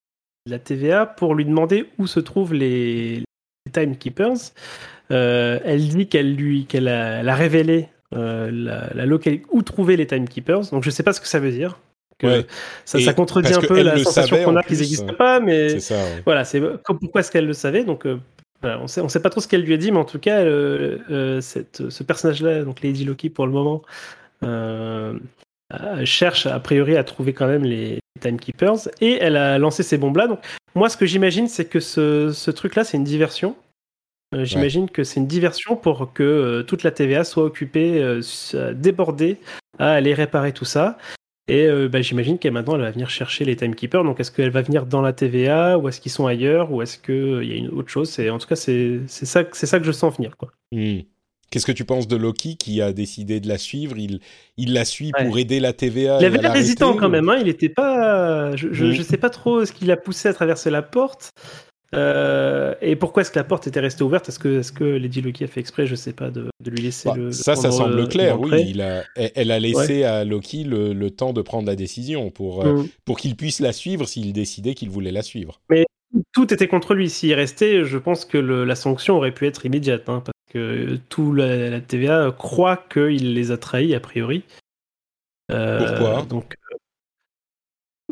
la 0.45 0.59
TVA 0.59 1.05
pour 1.05 1.35
lui 1.35 1.45
demander 1.45 1.89
où 1.97 2.07
se 2.07 2.19
trouvent 2.19 2.53
les, 2.53 3.23
timekeepers. 3.73 4.53
Euh, 5.11 5.59
elle 5.65 5.87
dit 5.87 6.07
qu'elle 6.07 6.35
lui, 6.35 6.65
qu'elle 6.65 6.87
a, 6.87 7.19
a, 7.19 7.35
révélé 7.35 7.89
la, 8.11 8.93
la 8.93 9.05
où 9.51 9.61
trouver 9.61 9.97
les 9.97 10.07
timekeepers. 10.07 10.69
Donc 10.71 10.83
je 10.83 10.89
sais 10.89 11.03
pas 11.03 11.11
ce 11.11 11.19
que 11.19 11.27
ça 11.27 11.39
veut 11.39 11.51
dire 11.51 11.79
ça, 12.85 13.13
contredit 13.13 13.53
un 13.53 13.61
peu 13.61 13.81
la 13.81 13.97
sensation 13.97 14.43
qu'on 14.43 14.55
a 14.55 14.63
qu'ils 14.63 14.77
n'existent 14.77 15.13
pas, 15.13 15.39
mais 15.39 15.77
voilà, 16.25 16.45
c'est 16.45 16.61
pourquoi 16.83 17.21
est-ce 17.21 17.31
qu'elle 17.31 17.47
le 17.47 17.53
savait. 17.53 17.83
Donc, 17.83 18.05
euh, 18.65 18.77
on 18.81 18.87
sait, 18.87 19.01
on 19.01 19.09
sait 19.09 19.21
pas 19.21 19.29
trop 19.29 19.41
ce 19.41 19.47
qu'elle 19.47 19.61
lui 19.61 19.73
a 19.73 19.77
dit, 19.77 19.91
mais 19.91 19.99
en 19.99 20.05
tout 20.05 20.19
cas, 20.19 20.39
euh, 20.39 20.97
euh, 21.09 21.41
cette, 21.41 21.89
ce 21.89 22.03
personnage-là, 22.03 22.63
donc 22.63 22.81
Lady 22.81 23.05
Loki 23.05 23.29
pour 23.29 23.45
le 23.45 23.53
moment, 23.53 23.81
cherche 26.03 26.45
a 26.45 26.59
priori 26.59 26.95
à 26.97 27.03
trouver 27.03 27.33
quand 27.33 27.47
même 27.47 27.63
les 27.63 27.99
Timekeepers 28.21 28.89
et 29.01 29.17
elle 29.19 29.35
a 29.35 29.57
lancé 29.57 29.83
ces 29.83 29.97
bombes-là. 29.97 30.27
Donc, 30.27 30.39
moi, 30.75 30.89
ce 30.89 30.97
que 30.97 31.05
j'imagine, 31.05 31.47
c'est 31.47 31.65
que 31.65 31.79
ce, 31.79 32.31
ce 32.31 32.51
truc-là, 32.51 32.83
c'est 32.83 32.97
une 32.97 33.03
diversion. 33.03 33.55
J'imagine 34.37 34.89
que 34.89 35.03
c'est 35.03 35.19
une 35.19 35.27
diversion 35.27 35.77
pour 35.77 36.11
que 36.11 36.61
toute 36.67 36.83
la 36.83 36.91
TVA 36.91 37.23
soit 37.23 37.43
occupée, 37.43 38.19
débordée 38.73 39.37
à 39.79 39.93
aller 39.93 40.13
réparer 40.13 40.51
tout 40.51 40.65
ça. 40.65 40.97
Et 41.47 41.67
euh, 41.67 41.87
bah, 41.87 42.01
j'imagine 42.01 42.39
qu'elle 42.39 42.53
maintenant 42.53 42.75
elle 42.75 42.81
va 42.81 42.91
venir 42.91 43.09
chercher 43.09 43.45
les 43.45 43.55
timekeepers. 43.55 44.03
Donc 44.03 44.19
est-ce 44.19 44.31
qu'elle 44.31 44.49
va 44.49 44.61
venir 44.61 44.85
dans 44.85 45.01
la 45.01 45.13
TVA 45.13 45.77
ou 45.77 45.87
est-ce 45.87 46.01
qu'ils 46.01 46.11
sont 46.11 46.25
ailleurs 46.25 46.71
ou 46.71 46.81
est-ce 46.81 46.97
qu'il 46.97 47.13
euh, 47.13 47.45
y 47.45 47.51
a 47.51 47.55
une 47.55 47.69
autre 47.69 47.89
chose? 47.89 48.19
En 48.19 48.37
tout 48.39 48.47
cas 48.47 48.55
c'est 48.55 49.01
ça 49.07 49.43
c'est 49.51 49.67
ça 49.67 49.79
que 49.79 49.85
je 49.85 49.91
sens 49.91 50.15
venir 50.15 50.37
quoi. 50.37 50.51
Hmm. 50.71 51.01
Qu'est-ce 51.51 51.67
que 51.67 51.71
tu 51.71 51.85
penses 51.85 52.07
de 52.07 52.15
Loki 52.15 52.57
qui 52.57 52.81
a 52.81 52.91
décidé 52.91 53.39
de 53.39 53.47
la 53.47 53.59
suivre? 53.59 53.97
Il, 53.97 54.19
il 54.57 54.73
la 54.73 54.83
suit 54.83 55.11
pour 55.17 55.37
aider 55.37 55.59
la 55.59 55.73
TVA. 55.73 56.17
Il 56.19 56.25
avait 56.25 56.39
l'air 56.39 56.55
hésitant 56.55 56.95
quand 56.95 57.07
même. 57.07 57.29
Hein. 57.29 57.37
Il 57.39 57.47
était 57.47 57.69
pas. 57.69 58.55
Je, 58.55 58.73
je, 58.73 58.85
hmm. 58.85 59.03
sais 59.03 59.17
pas 59.17 59.29
trop 59.29 59.63
ce 59.63 59.71
qui 59.71 59.85
l'a 59.85 59.95
poussé 59.95 60.27
à 60.27 60.33
traverser 60.33 60.71
la 60.71 60.81
porte. 60.81 61.31
Euh, 61.95 62.73
et 62.81 62.95
pourquoi 62.95 63.21
est-ce 63.21 63.31
que 63.31 63.39
la 63.39 63.43
porte 63.43 63.67
était 63.67 63.79
restée 63.79 64.03
ouverte? 64.03 64.27
Est-ce 64.29 64.39
que, 64.39 64.59
est 64.59 64.73
que 64.75 64.83
Lady 64.83 65.21
Loki 65.21 65.43
a 65.43 65.47
fait 65.47 65.59
exprès, 65.59 65.87
je 65.87 65.95
sais 65.95 66.13
pas, 66.13 66.29
de, 66.29 66.47
de 66.63 66.69
lui 66.71 66.81
laisser 66.81 67.09
Bah, 67.09 67.15
le. 67.15 67.31
ça, 67.31 67.55
ça 67.55 67.71
semble 67.71 67.99
euh, 67.99 68.07
clair, 68.07 68.39
oui. 68.39 68.65
Il 68.67 68.81
a, 68.81 69.03
elle- 69.15 69.31
elle 69.35 69.51
a 69.51 69.59
laissé 69.59 70.03
à 70.03 70.23
Loki 70.25 70.63
le, 70.63 70.93
le 70.93 71.11
temps 71.11 71.31
de 71.33 71.41
prendre 71.41 71.67
la 71.67 71.75
décision 71.75 72.29
pour, 72.31 72.65
euh, 72.65 72.73
Mm. 72.83 72.87
pour 73.05 73.17
qu'il 73.17 73.35
puisse 73.35 73.59
la 73.59 73.71
suivre 73.73 74.05
s'il 74.07 74.33
décidait 74.33 74.73
qu'il 74.73 74.89
voulait 74.89 75.11
la 75.11 75.21
suivre. 75.21 75.61
Tout 76.33 76.53
était 76.53 76.67
contre 76.67 76.93
lui. 76.93 77.09
S'il 77.09 77.33
restait, 77.33 77.83
je 77.83 77.97
pense 77.97 78.25
que 78.25 78.37
le- 78.37 78.63
la 78.65 78.75
sanction 78.75 79.15
aurait 79.17 79.33
pu 79.33 79.47
être 79.47 79.65
immédiate, 79.65 80.07
hein, 80.09 80.21
parce 80.25 80.33
que 80.53 80.97
tout 81.09 81.33
la, 81.33 81.69
la 81.69 81.81
TVA 81.81 82.33
croit 82.37 82.77
qu'il 82.77 83.33
les 83.33 83.51
a 83.51 83.57
trahis 83.57 83.93
a 83.95 83.99
priori. 83.99 84.43
Euh, 85.51 85.77
Pourquoi? 85.97 86.21
Donc, 86.23 86.55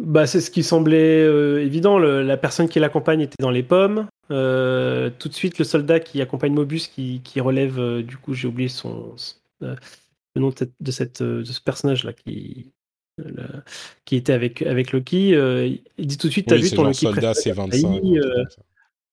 bah, 0.01 0.25
c'est 0.27 0.41
ce 0.41 0.51
qui 0.51 0.63
semblait 0.63 1.23
euh, 1.23 1.63
évident. 1.63 1.97
Le- 1.99 2.21
la 2.23 2.37
personne 2.37 2.67
qui 2.69 2.79
l'accompagne 2.79 3.21
était 3.21 3.41
dans 3.41 3.51
les 3.51 3.63
pommes. 3.63 4.07
Euh, 4.31 5.09
tout 5.19 5.29
de 5.29 5.33
suite, 5.33 5.59
le 5.59 5.65
soldat 5.65 5.99
qui 5.99 6.21
accompagne 6.21 6.53
Mobus, 6.53 6.87
qui, 6.87 7.21
qui 7.23 7.39
relève, 7.41 7.79
euh, 7.79 8.01
du 8.03 8.17
coup, 8.17 8.33
j'ai 8.33 8.47
oublié 8.47 8.69
son, 8.69 9.15
le 9.61 9.75
nom 10.35 10.49
de, 10.49 10.55
cette, 10.57 10.71
de, 10.79 10.91
cette, 10.91 11.21
de 11.23 11.43
ce 11.43 11.61
personnage-là 11.61 12.13
qui, 12.13 12.71
le- 13.17 13.61
qui 14.05 14.15
était 14.15 14.33
avec, 14.33 14.61
avec 14.63 14.91
Loki. 14.91 15.29
il 15.97 16.07
dit 16.07 16.17
tout 16.17 16.27
de 16.27 16.31
suite, 16.31 16.47
t'as 16.47 16.55
Oui, 16.55 16.61
vu 16.63 16.67
c'est 16.69 16.75
ton 16.75 16.83
Loki 16.83 17.05
soldat 17.05 17.33
préféré 17.33 17.55
C25. 17.67 17.69
trahi, 17.81 18.17
un 18.17 18.21
truc 18.21 18.33
comme 18.33 18.49
ça. 18.49 18.61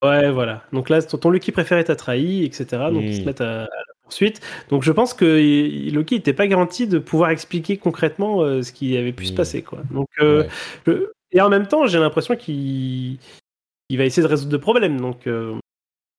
Ouais, 0.03 0.31
voilà. 0.31 0.65
Donc 0.73 0.89
là, 0.89 1.03
ton, 1.03 1.19
ton 1.19 1.29
Loki 1.31 1.53
préféré 1.53 1.85
t'a 1.85 1.95
trahi, 1.95 2.45
etc. 2.45 2.91
Donc 2.91 3.03
ils 3.05 3.17
se 3.17 3.21
Mm. 3.21 3.69
Donc 4.69 4.83
je 4.83 4.93
pense 4.93 5.15
que 5.15 5.91
Loki 5.93 6.17
n'était 6.17 6.33
pas 6.33 6.47
garanti 6.47 6.87
de 6.87 6.99
pouvoir 6.99 7.31
expliquer 7.31 7.77
concrètement 7.77 8.43
euh, 8.43 8.63
ce 8.63 8.73
qui 8.73 8.97
avait 8.97 9.13
pu 9.13 9.27
se 9.27 9.33
Mm. 9.33 9.37
passer, 9.37 9.63
quoi. 9.63 9.81
Donc 9.91 10.09
euh, 10.21 10.43
Ouais. 10.43 10.49
je- 10.87 11.07
et 11.33 11.41
en 11.41 11.49
même 11.49 11.67
temps, 11.69 11.87
j'ai 11.87 11.99
l'impression 11.99 12.37
qu'il 12.37 13.19
il 13.89 13.99
va 13.99 14.05
essayer 14.05 14.23
de 14.23 14.29
résoudre 14.29 14.53
le 14.53 14.61
problème. 14.61 15.01
Donc 15.01 15.27
euh, 15.27 15.55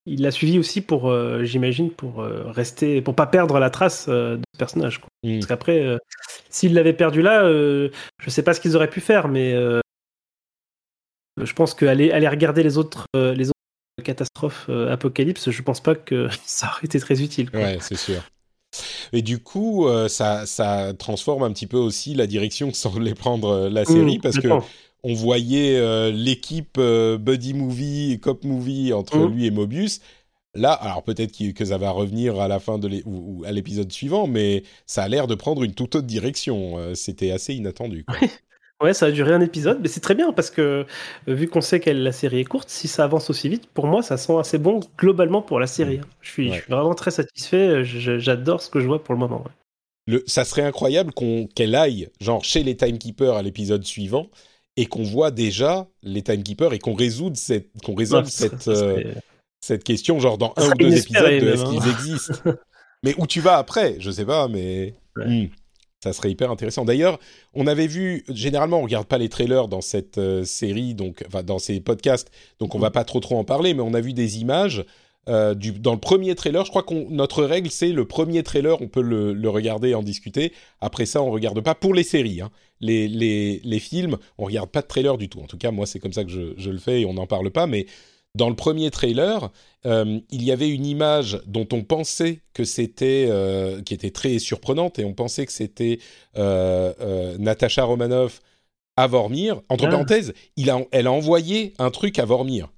il 0.06 0.22
l'a 0.22 0.32
suivi 0.32 0.58
aussi 0.58 0.82
pour, 0.82 1.14
j'imagine, 1.44 1.92
pour 1.92 2.24
rester, 2.24 3.02
pour 3.02 3.14
pas 3.16 3.28
perdre 3.28 3.60
la 3.60 3.70
trace 3.70 4.10
de 4.10 4.40
ce 4.54 4.58
personnage. 4.58 4.98
Quoi. 5.00 5.10
Mm. 5.24 5.34
Parce 5.36 5.46
qu'après, 5.48 5.98
s'il 6.50 6.74
l'avait 6.74 6.94
perdu 6.94 7.22
là, 7.22 7.44
je 7.48 8.30
sais 8.30 8.42
pas 8.44 8.54
ce 8.54 8.62
qu'ils 8.62 8.76
auraient 8.76 8.90
pu 8.90 9.00
faire, 9.00 9.28
mais 9.28 9.54
je 11.38 11.54
pense 11.54 11.74
qu'aller 11.74 12.12
aller 12.12 12.28
regarder 12.28 12.64
les 12.64 12.78
autres, 12.78 13.06
les 13.14 13.50
autres 13.50 13.58
catastrophes 14.02 14.66
euh, 14.70 14.92
apocalypse, 14.92 15.50
je 15.52 15.62
pense 15.62 15.80
pas 15.82 15.96
que 15.96 16.28
ça 16.46 16.68
aurait 16.68 16.86
été 16.86 17.00
très 17.00 17.22
utile. 17.22 17.50
quoi. 17.52 17.60
Ouais, 17.62 17.78
c'est 17.82 17.98
sûr. 17.98 18.22
Et 19.14 19.22
du 19.22 19.40
coup, 19.40 19.88
euh, 19.88 20.08
ça, 20.08 20.46
ça 20.46 20.94
transforme 20.98 21.44
un 21.44 21.52
petit 21.52 21.68
peu 21.68 21.78
aussi 21.78 22.14
la 22.14 22.28
direction 22.28 22.72
que 22.72 22.78
semblait 22.78 23.14
prendre 23.16 23.50
euh, 23.50 23.70
la 23.70 23.84
série, 23.86 24.18
Mmh, 24.18 24.22
parce 24.22 24.38
que 24.40 24.48
on 25.04 25.14
voyait 25.14 25.78
euh, 25.78 26.12
l'équipe 26.12 26.78
euh, 26.78 27.18
buddy 27.18 27.54
movie, 27.54 28.20
cop 28.22 28.44
movie 28.44 28.94
entre 28.94 29.18
Mhm. 29.18 29.34
lui 29.34 29.46
et 29.48 29.52
Mobius. 29.52 30.00
Là, 30.54 30.74
alors 30.74 31.02
peut-être 31.04 31.54
que 31.54 31.66
ça 31.66 31.78
va 31.78 31.92
revenir 31.92 32.40
à 32.40 32.48
la 32.48 32.60
fin 32.60 32.78
de 32.78 32.88
l'é- 32.88 33.04
ou, 33.06 33.40
ou 33.42 33.46
à 33.46 33.52
l'épisode 33.52 33.92
suivant, 33.92 34.28
mais 34.28 34.64
ça 34.86 35.04
a 35.04 35.08
l'air 35.08 35.26
de 35.28 35.36
prendre 35.36 35.64
une 35.64 35.74
toute 35.74 35.96
autre 35.96 36.08
direction. 36.08 36.94
C'était 36.94 37.32
assez 37.32 37.54
inattendu. 37.56 38.04
quoi. 38.06 38.18
Ouais, 38.82 38.94
ça 38.94 39.08
a 39.08 39.12
duré 39.12 39.32
un 39.34 39.42
épisode, 39.42 39.80
mais 39.82 39.88
c'est 39.88 40.00
très 40.00 40.16
bien 40.16 40.34
parce 40.34 40.50
que 40.50 40.62
euh, 40.62 41.34
vu 41.34 41.48
qu'on 41.48 41.62
sait 41.62 41.80
que 41.80 41.90
la 41.92 42.12
série 42.12 42.40
est 42.40 42.46
courte, 42.46 42.70
si 42.70 42.88
ça 42.88 43.04
avance 43.04 43.30
aussi 43.30 43.48
vite, 43.48 43.68
pour 43.68 43.86
moi, 43.86 44.02
ça 44.02 44.18
sent 44.18 44.38
assez 44.40 44.58
bon 44.58 44.80
globalement 44.98 45.42
pour 45.42 45.60
la 45.60 45.68
série. 45.68 46.00
hein. 46.00 46.08
Je 46.22 46.30
suis, 46.32 46.50
Ouais. 46.50 46.58
je 46.58 46.62
suis 46.64 46.72
vraiment 46.72 46.96
très 46.96 47.12
satisfait. 47.12 47.68
euh, 47.68 47.84
J'adore 47.84 48.62
ce 48.62 48.70
que 48.70 48.80
je 48.80 48.88
vois 48.88 49.04
pour 49.04 49.14
le 49.14 49.20
moment. 49.20 49.44
ouais. 49.44 49.52
Le, 50.08 50.24
ça 50.26 50.46
serait 50.46 50.64
incroyable 50.64 51.14
qu'elle 51.54 51.76
aille 51.76 52.10
genre 52.20 52.44
chez 52.44 52.64
les 52.64 52.76
timekeepers 52.76 53.36
à 53.36 53.44
l'épisode 53.44 53.84
suivant 53.86 54.28
et 54.78 54.88
qu'on 54.88 55.04
voit 55.04 55.30
déjà 55.30 55.88
les 56.02 56.24
timekeepers 56.24 56.74
et 56.74 56.80
qu'on 56.80 56.96
résolve 56.96 57.36
cette 57.36 57.70
qu'on 57.86 57.94
résolve 57.94 58.26
Ouais, 58.26 58.32
ça 58.32 58.48
cette 58.50 58.68
euh, 58.68 59.04
cette 59.62 59.84
question 59.84 60.20
genre 60.20 60.40
dans 60.40 60.54
un 60.58 60.70
ou 60.72 60.74
deux 60.74 60.98
épisodes 60.98 61.40
de 61.40 61.50
est-ce 61.50 61.64
hein. 61.64 61.70
qu'ils 61.80 61.92
existent? 61.92 62.34
mais 63.04 63.14
où 63.20 63.28
tu 63.28 63.42
vas 63.42 63.58
après, 63.58 63.98
je 64.00 64.10
sais 64.10 64.26
pas, 64.26 64.48
mais 64.48 64.96
Ouais. 65.18 65.52
Ça 66.04 66.14
serait 66.14 66.32
hyper 66.32 66.50
intéressant. 66.50 66.84
D'ailleurs, 66.84 67.20
on 67.54 67.68
avait 67.68 67.86
vu 67.88 68.24
généralement 68.30 68.80
on 68.80 68.84
regarde 68.84 69.06
pas 69.08 69.20
les 69.20 69.30
trailers 69.30 69.68
dans 69.68 69.82
cette 69.82 70.18
euh, 70.18 70.44
série 70.44 70.96
donc 70.96 71.24
enfin 71.28 71.44
dans 71.44 71.60
ces 71.60 71.80
podcasts, 71.80 72.32
donc 72.60 72.74
on 72.76 72.80
Mm. 72.80 72.82
va 72.82 72.92
pas 72.92 73.04
trop 73.04 73.20
trop 73.20 73.38
en 73.38 73.44
parler, 73.44 73.74
mais 73.76 73.82
on 73.84 73.94
a 73.94 74.02
vu 74.02 74.14
des 74.14 74.40
images. 74.40 74.84
euh, 75.30 75.54
du, 75.54 75.72
dans 75.74 75.94
le 75.94 76.00
premier 76.00 76.34
trailer, 76.34 76.66
je 76.66 76.72
crois 76.72 76.82
qu'on 76.82 77.08
notre 77.12 77.44
règle 77.44 77.70
c'est 77.70 77.92
le 77.92 78.06
premier 78.06 78.42
trailer, 78.42 78.82
on 78.82 78.88
peut 78.88 79.04
le, 79.04 79.34
le 79.34 79.50
regarder 79.50 79.90
et 79.90 79.96
en 79.96 80.02
discuter. 80.02 80.52
Après 80.82 81.06
ça, 81.06 81.22
on 81.22 81.30
regarde 81.30 81.62
pas 81.62 81.76
pour 81.76 81.94
les 81.94 82.02
séries. 82.04 82.42
Hein. 82.42 82.50
Les, 82.80 83.08
les, 83.08 83.62
les 83.64 83.80
films, 83.80 84.18
on 84.40 84.46
regarde 84.46 84.72
pas 84.72 84.82
de 84.82 84.88
trailer 84.88 85.20
du 85.20 85.30
tout. 85.30 85.40
En 85.40 85.46
tout 85.46 85.60
cas, 85.60 85.70
moi, 85.70 85.86
c'est 85.86 86.00
comme 86.00 86.14
ça 86.14 86.24
que 86.24 86.32
je, 86.32 86.54
je 86.58 86.72
le 86.72 86.80
fais 86.80 87.02
et 87.02 87.06
on 87.06 87.14
n'en 87.14 87.28
parle 87.28 87.52
pas. 87.52 87.68
Mais 87.68 87.86
dans 88.36 88.50
le 88.50 88.56
premier 88.56 88.92
trailer, 88.92 89.50
euh, 89.86 90.20
il 90.32 90.44
y 90.44 90.52
avait 90.52 90.70
une 90.70 90.86
image 90.86 91.42
dont 91.48 91.68
on 91.74 91.84
pensait 91.84 92.40
que 92.54 92.64
c'était, 92.64 93.28
euh, 93.30 93.82
qui 93.82 93.94
était 93.94 94.12
très 94.12 94.40
surprenante 94.40 95.00
et 95.00 95.06
on 95.06 95.14
pensait 95.14 95.46
que 95.46 95.52
c'était 95.52 96.00
euh, 96.38 96.94
euh, 97.02 97.38
Natasha 97.40 97.84
Romanoff 97.84 98.42
à 98.96 99.08
Vormir. 99.08 99.62
Entre 99.70 99.86
Ah. 99.88 99.90
parenthèses, 99.90 100.34
il 100.56 100.70
a, 100.70 100.80
elle 100.92 101.08
a 101.08 101.12
envoyé 101.12 101.74
un 101.80 101.92
truc 101.92 102.20
à 102.20 102.26
Vormir, 102.26 102.70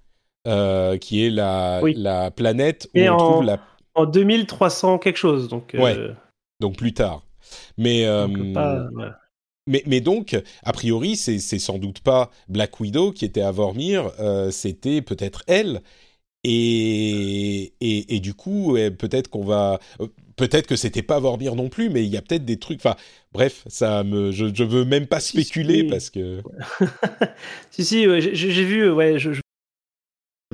qui 0.99 1.25
est 1.25 1.29
la, 1.29 1.79
Oui. 1.83 1.93
la 1.97 2.31
planète 2.31 2.89
où 2.95 2.97
Et 2.99 3.09
on 3.09 3.13
en- 3.15 3.17
trouve 3.17 3.43
la 3.43 3.59
En 3.95 4.05
2300 4.07 4.97
quelque 4.97 5.17
chose, 5.17 5.47
donc. 5.49 5.75
Ouais. 5.77 5.95
donc 6.59 6.77
plus 6.77 6.93
tard. 6.93 7.21
Mais 7.77 8.05
pas-. 8.53 8.87
Mais, 9.67 9.83
mais 9.85 10.01
donc, 10.01 10.39
a 10.63 10.73
priori, 10.73 11.15
c'est 11.15 11.39
sans 11.39 11.77
doute 11.77 11.99
pas 12.01 12.31
Black 12.49 12.79
Widow 12.79 13.11
qui 13.11 13.25
était 13.25 13.41
à 13.41 13.51
Vormir, 13.51 14.11
euh, 14.19 14.51
c'était 14.51 15.01
peut-être 15.01 15.43
elle. 15.47 15.81
Et, 16.45 17.73
et, 17.79 18.15
et 18.15 18.19
du 18.19 18.33
coup, 18.33 18.75
euh, 18.75 18.91
peut-être 18.91 19.29
qu'on 19.29 19.45
va. 19.45 19.79
euh, 20.01 20.07
Peut-être 20.35 20.65
que 20.67 20.75
c'était 20.75 21.03
pas 21.03 21.19
Vormir 21.19 21.55
non 21.55 21.69
plus, 21.69 21.89
mais 21.89 22.03
il 22.03 22.09
y 22.09 22.17
a 22.17 22.21
peut-être 22.21 22.43
des 22.43 22.57
trucs. 22.57 22.79
Enfin, 22.79 22.95
bref, 23.31 23.63
ça 23.67 24.03
me. 24.03 24.31
Je, 24.31 24.47
je 24.53 24.63
veux 24.63 24.83
même 24.83 25.05
pas 25.07 25.19
spéculer 25.21 25.81
si. 25.81 25.83
parce 25.83 26.09
que. 26.09 26.41
si, 27.71 27.85
si, 27.85 28.07
ouais, 28.07 28.19
j'ai 28.19 28.65
vu, 28.65 28.89
ouais, 28.91 29.19
je, 29.19 29.31
je- 29.33 29.41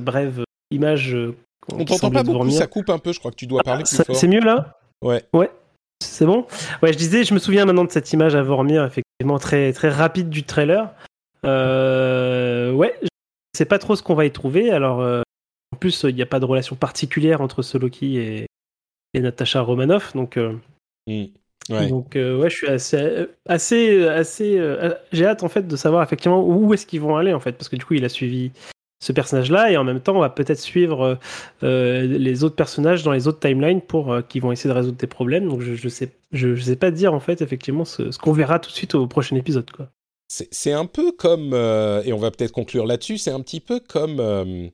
brève 0.02 0.44
image. 0.70 1.14
euh, 1.14 1.34
On 1.72 1.78
qui 1.78 1.84
t'entend 1.86 2.10
pas 2.10 2.22
beaucoup, 2.22 2.38
dormir. 2.38 2.54
ça 2.56 2.66
coupe 2.66 2.90
un 2.90 2.98
peu, 2.98 3.12
je 3.12 3.18
crois 3.18 3.30
que 3.30 3.36
tu 3.36 3.46
dois 3.46 3.62
parler 3.62 3.84
plus 3.84 3.96
Ça- 3.96 4.04
fort. 4.04 4.14
C'est 4.16 4.28
mieux 4.28 4.40
là? 4.40 4.78
Ouais. 5.02 5.24
C'est 6.02 6.26
bon? 6.26 6.46
Ouais, 6.82 6.92
je 6.92 6.98
disais, 6.98 7.24
je 7.24 7.34
me 7.34 7.38
souviens 7.38 7.64
maintenant 7.64 7.84
de 7.84 7.90
cette 7.90 8.12
image 8.12 8.34
à 8.34 8.42
Vormir, 8.42 8.84
effectivement 8.84 9.38
très, 9.38 9.72
très 9.72 9.88
rapide 9.90 10.28
du 10.28 10.42
trailer. 10.44 10.92
Euh, 11.46 12.72
ouais, 12.72 12.98
je 13.02 13.08
sais 13.56 13.64
pas 13.64 13.78
trop 13.78 13.96
ce 13.96 14.02
qu'on 14.02 14.14
va 14.14 14.24
y 14.26 14.30
trouver. 14.30 14.70
Alors, 14.70 15.00
euh, 15.00 15.22
en 15.72 15.76
plus, 15.76 16.04
il 16.08 16.14
n'y 16.14 16.22
a 16.22 16.26
pas 16.26 16.40
de 16.40 16.44
relation 16.44 16.76
particulière 16.76 17.40
entre 17.40 17.62
ce 17.62 17.78
Loki 17.78 18.16
et, 18.16 18.46
et 19.14 19.20
Natasha 19.20 19.60
Romanoff. 19.60 20.14
Donc, 20.14 20.36
euh, 20.36 20.54
Mm. 21.06 21.24
Ouais. 21.70 21.88
donc 21.88 22.14
euh, 22.16 22.38
ouais, 22.38 22.50
je 22.50 22.56
suis 22.56 22.66
assez, 22.68 23.26
assez, 23.48 24.06
assez. 24.06 24.58
euh, 24.58 24.92
J'ai 25.12 25.24
hâte 25.26 25.42
en 25.42 25.48
fait 25.48 25.66
de 25.66 25.76
savoir 25.76 26.02
effectivement 26.02 26.44
où 26.44 26.74
est-ce 26.74 26.84
qu'ils 26.86 27.00
vont 27.00 27.16
aller 27.16 27.32
en 27.32 27.40
fait, 27.40 27.52
parce 27.52 27.68
que 27.68 27.76
du 27.76 27.84
coup, 27.84 27.94
il 27.94 28.04
a 28.04 28.08
suivi 28.08 28.52
ce 29.00 29.12
personnage-là 29.12 29.72
et 29.72 29.76
en 29.76 29.84
même 29.84 30.00
temps, 30.00 30.14
on 30.14 30.20
va 30.20 30.28
peut-être 30.28 30.60
suivre 30.60 31.02
euh, 31.02 31.14
euh, 31.62 32.02
les 32.02 32.44
autres 32.44 32.54
personnages 32.54 33.02
dans 33.02 33.12
les 33.12 33.26
autres 33.26 33.40
timelines 33.40 33.80
pour 33.80 34.12
euh, 34.12 34.20
qui 34.20 34.40
vont 34.40 34.52
essayer 34.52 34.68
de 34.68 34.74
résoudre 34.74 34.98
des 34.98 35.06
problèmes. 35.06 35.48
Donc, 35.48 35.62
je, 35.62 35.74
je 35.74 35.88
sais, 35.88 36.12
je, 36.32 36.54
sais 36.60 36.76
pas 36.76 36.90
dire 36.90 37.14
en 37.14 37.20
fait 37.20 37.40
effectivement 37.40 37.86
ce, 37.86 38.16
qu'on 38.18 38.32
verra 38.32 38.58
tout 38.58 38.70
de 38.70 38.74
suite 38.74 38.94
au 38.94 39.06
prochain 39.06 39.36
épisode, 39.36 39.70
quoi. 39.70 39.88
C'est 40.32 40.70
un 40.70 40.86
peu 40.86 41.10
comme, 41.10 41.54
euh, 41.54 42.04
et 42.04 42.12
on 42.12 42.18
va 42.18 42.30
peut-être 42.30 42.52
conclure 42.52 42.86
là-dessus, 42.86 43.18
c'est 43.18 43.32
un 43.32 43.40
petit 43.40 43.58
peu 43.58 43.80
comme 43.80 44.70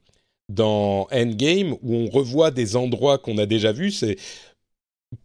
dans 0.50 1.06
Endgame 1.10 1.72
où 1.80 1.94
on 1.94 2.10
revoit 2.10 2.50
des 2.50 2.76
endroits 2.76 3.16
qu'on 3.16 3.38
a 3.38 3.46
déjà 3.46 3.72
vus. 3.72 3.92
C'est 3.92 4.16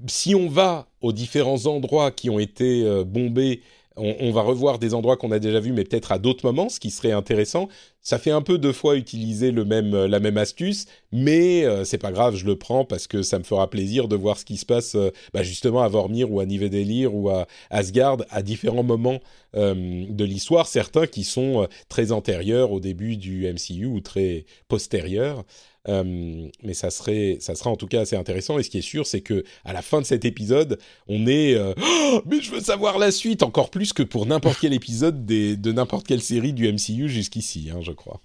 si 0.08 0.34
on 0.34 0.48
va 0.48 0.88
aux 1.02 1.12
différents 1.12 1.66
endroits 1.66 2.12
qui 2.12 2.30
ont 2.30 2.40
été 2.40 3.04
bombés, 3.04 3.62
on, 3.98 4.16
on 4.22 4.32
va 4.32 4.42
revoir 4.42 4.80
des 4.80 4.94
endroits 4.94 5.18
qu'on 5.18 5.32
a 5.32 5.40
déjà 5.40 5.60
vus, 5.60 5.74
mais 5.74 5.84
peut-être 5.84 6.14
à 6.14 6.18
d'autres 6.18 6.46
moments, 6.46 6.70
ce 6.70 6.80
qui 6.80 6.92
serait 6.92 7.12
intéressant. 7.12 7.68
Ça 8.04 8.18
fait 8.18 8.32
un 8.32 8.42
peu 8.42 8.58
deux 8.58 8.74
fois 8.74 8.96
utiliser 8.96 9.52
le 9.52 9.64
même, 9.64 9.94
euh, 9.94 10.08
la 10.08 10.20
même 10.20 10.38
astuce, 10.38 10.88
mais 11.12 11.66
euh, 11.66 11.84
c'est 11.84 11.98
pas 11.98 12.12
grave, 12.12 12.36
je 12.36 12.46
le 12.46 12.56
prends 12.56 12.86
parce 12.86 13.08
que 13.08 13.22
ça 13.22 13.38
me 13.38 13.44
fera 13.44 13.70
plaisir 13.70 14.08
de 14.08 14.16
voir 14.16 14.38
ce 14.38 14.46
qui 14.46 14.58
se 14.58 14.66
passe 14.66 14.96
euh, 14.96 15.12
bah, 15.34 15.44
justement 15.44 15.82
à 15.82 15.88
Vormir 15.88 16.32
ou 16.32 16.40
à 16.40 16.46
Nivedelir 16.46 17.14
ou 17.14 17.30
à 17.30 17.48
Asgard 17.70 18.18
à 18.30 18.42
différents 18.42 18.84
moments 18.84 19.20
euh, 19.56 20.06
de 20.10 20.24
l'histoire, 20.24 20.68
certains 20.68 21.08
qui 21.08 21.24
sont 21.24 21.68
très 21.90 22.12
antérieurs 22.12 22.72
au 22.72 22.80
début 22.80 23.18
du 23.18 23.46
MCU 23.52 23.86
ou 23.86 24.00
très 24.00 24.46
postérieurs. 24.68 25.44
Mais 25.88 26.74
ça 26.74 26.92
serait, 26.92 27.38
ça 27.40 27.56
sera 27.56 27.72
en 27.72 27.76
tout 27.76 27.88
cas 27.88 28.02
assez 28.02 28.16
intéressant. 28.16 28.60
Et 28.60 28.64
ce 28.64 28.70
qui 28.70 28.78
est 28.78 28.84
sûr, 28.84 29.08
c'est 29.08 29.22
que 29.22 29.44
à 29.66 29.74
la 29.74 29.82
fin 29.82 30.00
de 30.00 30.06
cet 30.06 30.26
épisode, 30.26 30.78
on 31.08 31.26
est, 31.26 31.58
Oh, 32.14 32.22
mais 32.26 32.40
je 32.40 32.52
veux 32.52 32.60
savoir 32.60 33.00
la 33.00 33.10
suite 33.10 33.42
encore 33.42 33.72
plus 33.72 33.92
que 33.94 34.04
pour 34.04 34.26
n'importe 34.26 34.60
quel 34.62 34.74
épisode 34.74 35.26
de 35.26 35.72
n'importe 35.72 36.06
quelle 36.06 36.22
série 36.22 36.54
du 36.54 36.72
MCU 36.72 37.10
jusqu'ici, 37.10 37.70
hein, 37.74 37.80
je 37.92 37.96
crois. 37.96 38.20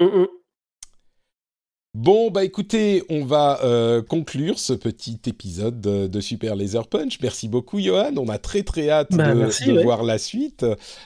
Mm, 0.00 0.04
mm. 0.06 0.26
Bon, 1.94 2.30
bah 2.30 2.44
écoutez, 2.44 3.02
on 3.10 3.24
va 3.24 3.58
euh, 3.64 4.00
conclure 4.00 4.60
ce 4.60 4.72
petit 4.72 5.18
épisode 5.26 5.80
de, 5.80 6.20
Super 6.20 6.54
Laser 6.54 6.86
Punch. 6.86 7.18
Merci 7.20 7.48
beaucoup, 7.48 7.80
Johan. 7.80 8.16
On 8.16 8.28
a 8.28 8.38
très 8.38 8.62
très 8.62 8.90
hâte 8.90 9.08
Bah, 9.10 9.34
de, 9.34 9.38
merci, 9.40 9.66
de 9.66 9.72
ouais. 9.72 9.82
voir 9.82 10.04
la 10.04 10.18
suite. 10.18 10.64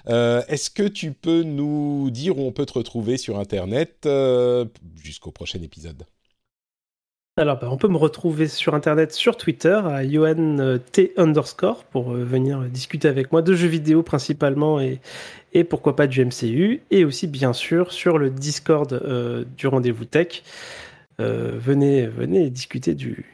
Euh, 0.08 0.42
Est-ce 0.46 0.68
que 0.68 0.86
tu 0.86 1.12
peux 1.12 1.42
nous 1.42 2.10
dire 2.10 2.38
où 2.38 2.42
on 2.42 2.52
peut 2.52 2.66
te 2.66 2.74
retrouver 2.74 3.16
sur 3.16 3.38
Internet 3.38 4.04
euh, 4.04 4.66
jusqu'au 5.02 5.30
prochain 5.30 5.62
épisode? 5.62 6.04
Alors, 7.36 7.58
bah, 7.58 7.68
on 7.68 7.76
peut 7.76 7.88
me 7.88 7.96
retrouver 7.96 8.46
sur 8.46 8.74
Internet, 8.76 9.12
sur 9.12 9.36
Twitter, 9.36 9.80
à 9.84 10.08
Johan 10.08 10.58
euh, 10.60 10.78
underscore, 11.16 11.82
pour 11.84 12.12
euh, 12.12 12.22
venir 12.22 12.60
discuter 12.62 13.08
avec 13.08 13.32
moi 13.32 13.42
de 13.42 13.54
jeux 13.54 13.66
vidéo 13.66 14.04
principalement 14.04 14.80
et, 14.80 15.00
pourquoi 15.64 15.96
pas 15.96 16.06
du 16.06 16.24
MCU. 16.24 16.82
Et 16.92 17.04
aussi, 17.04 17.26
bien 17.26 17.52
sûr, 17.52 17.92
sur 17.92 18.18
le 18.18 18.30
Discord 18.30 18.92
euh, 18.92 19.44
du 19.56 19.66
Rendez-vous 19.66 20.04
Tech. 20.04 20.42
Venez, 21.18 22.08
venez 22.08 22.50
discuter 22.50 22.94
du, 22.94 23.24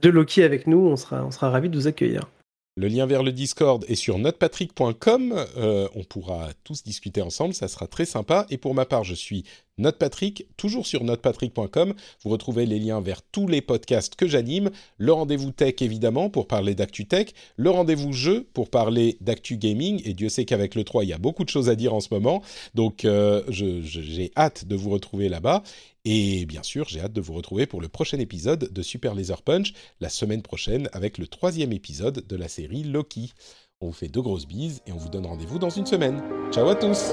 de 0.00 0.08
Loki 0.08 0.44
avec 0.44 0.68
nous, 0.68 0.78
on 0.78 0.94
sera, 0.94 1.24
on 1.24 1.50
ravis 1.50 1.68
de 1.68 1.76
vous 1.76 1.88
accueillir. 1.88 2.28
Le 2.76 2.88
lien 2.88 3.06
vers 3.06 3.22
le 3.22 3.30
Discord 3.30 3.84
est 3.86 3.94
sur 3.94 4.18
notepatrick.com. 4.18 5.46
Euh, 5.56 5.88
on 5.94 6.02
pourra 6.02 6.48
tous 6.64 6.82
discuter 6.82 7.22
ensemble, 7.22 7.54
ça 7.54 7.68
sera 7.68 7.86
très 7.86 8.04
sympa. 8.04 8.46
Et 8.50 8.58
pour 8.58 8.74
ma 8.74 8.84
part, 8.84 9.04
je 9.04 9.14
suis 9.14 9.44
Notepatrick, 9.78 10.46
toujours 10.56 10.86
sur 10.86 11.04
notepatrick.com. 11.04 11.94
Vous 12.22 12.30
retrouvez 12.30 12.66
les 12.66 12.78
liens 12.78 13.00
vers 13.00 13.22
tous 13.22 13.48
les 13.48 13.60
podcasts 13.60 14.14
que 14.14 14.28
j'anime. 14.28 14.70
Le 14.98 15.12
rendez-vous 15.12 15.50
tech, 15.50 15.74
évidemment, 15.80 16.30
pour 16.30 16.46
parler 16.46 16.74
d'actu 16.74 17.06
tech. 17.06 17.28
Le 17.56 17.70
rendez-vous 17.70 18.12
jeu, 18.12 18.46
pour 18.54 18.70
parler 18.70 19.16
d'actu 19.20 19.56
gaming. 19.56 20.00
Et 20.04 20.14
Dieu 20.14 20.28
sait 20.28 20.44
qu'avec 20.44 20.74
le 20.74 20.84
3, 20.84 21.04
il 21.04 21.10
y 21.10 21.12
a 21.12 21.18
beaucoup 21.18 21.44
de 21.44 21.50
choses 21.50 21.68
à 21.68 21.74
dire 21.74 21.94
en 21.94 22.00
ce 22.00 22.08
moment. 22.12 22.42
Donc, 22.74 23.04
euh, 23.04 23.42
j'ai 23.50 24.30
hâte 24.36 24.66
de 24.66 24.76
vous 24.76 24.90
retrouver 24.90 25.28
là-bas. 25.28 25.62
Et 26.04 26.44
bien 26.44 26.62
sûr, 26.62 26.86
j'ai 26.88 27.00
hâte 27.00 27.14
de 27.14 27.20
vous 27.20 27.32
retrouver 27.32 27.66
pour 27.66 27.80
le 27.80 27.88
prochain 27.88 28.18
épisode 28.18 28.70
de 28.72 28.82
Super 28.82 29.14
Laser 29.14 29.40
Punch, 29.42 29.72
la 30.00 30.10
semaine 30.10 30.42
prochaine, 30.42 30.88
avec 30.92 31.18
le 31.18 31.26
troisième 31.26 31.72
épisode 31.72 32.26
de 32.26 32.36
la 32.36 32.48
série 32.48 32.84
Loki. 32.84 33.32
On 33.80 33.86
vous 33.86 33.92
fait 33.92 34.08
de 34.08 34.20
grosses 34.20 34.46
bises 34.46 34.82
et 34.86 34.92
on 34.92 34.96
vous 34.96 35.08
donne 35.08 35.26
rendez-vous 35.26 35.58
dans 35.58 35.70
une 35.70 35.86
semaine. 35.86 36.22
Ciao 36.52 36.68
à 36.68 36.74
tous 36.74 37.12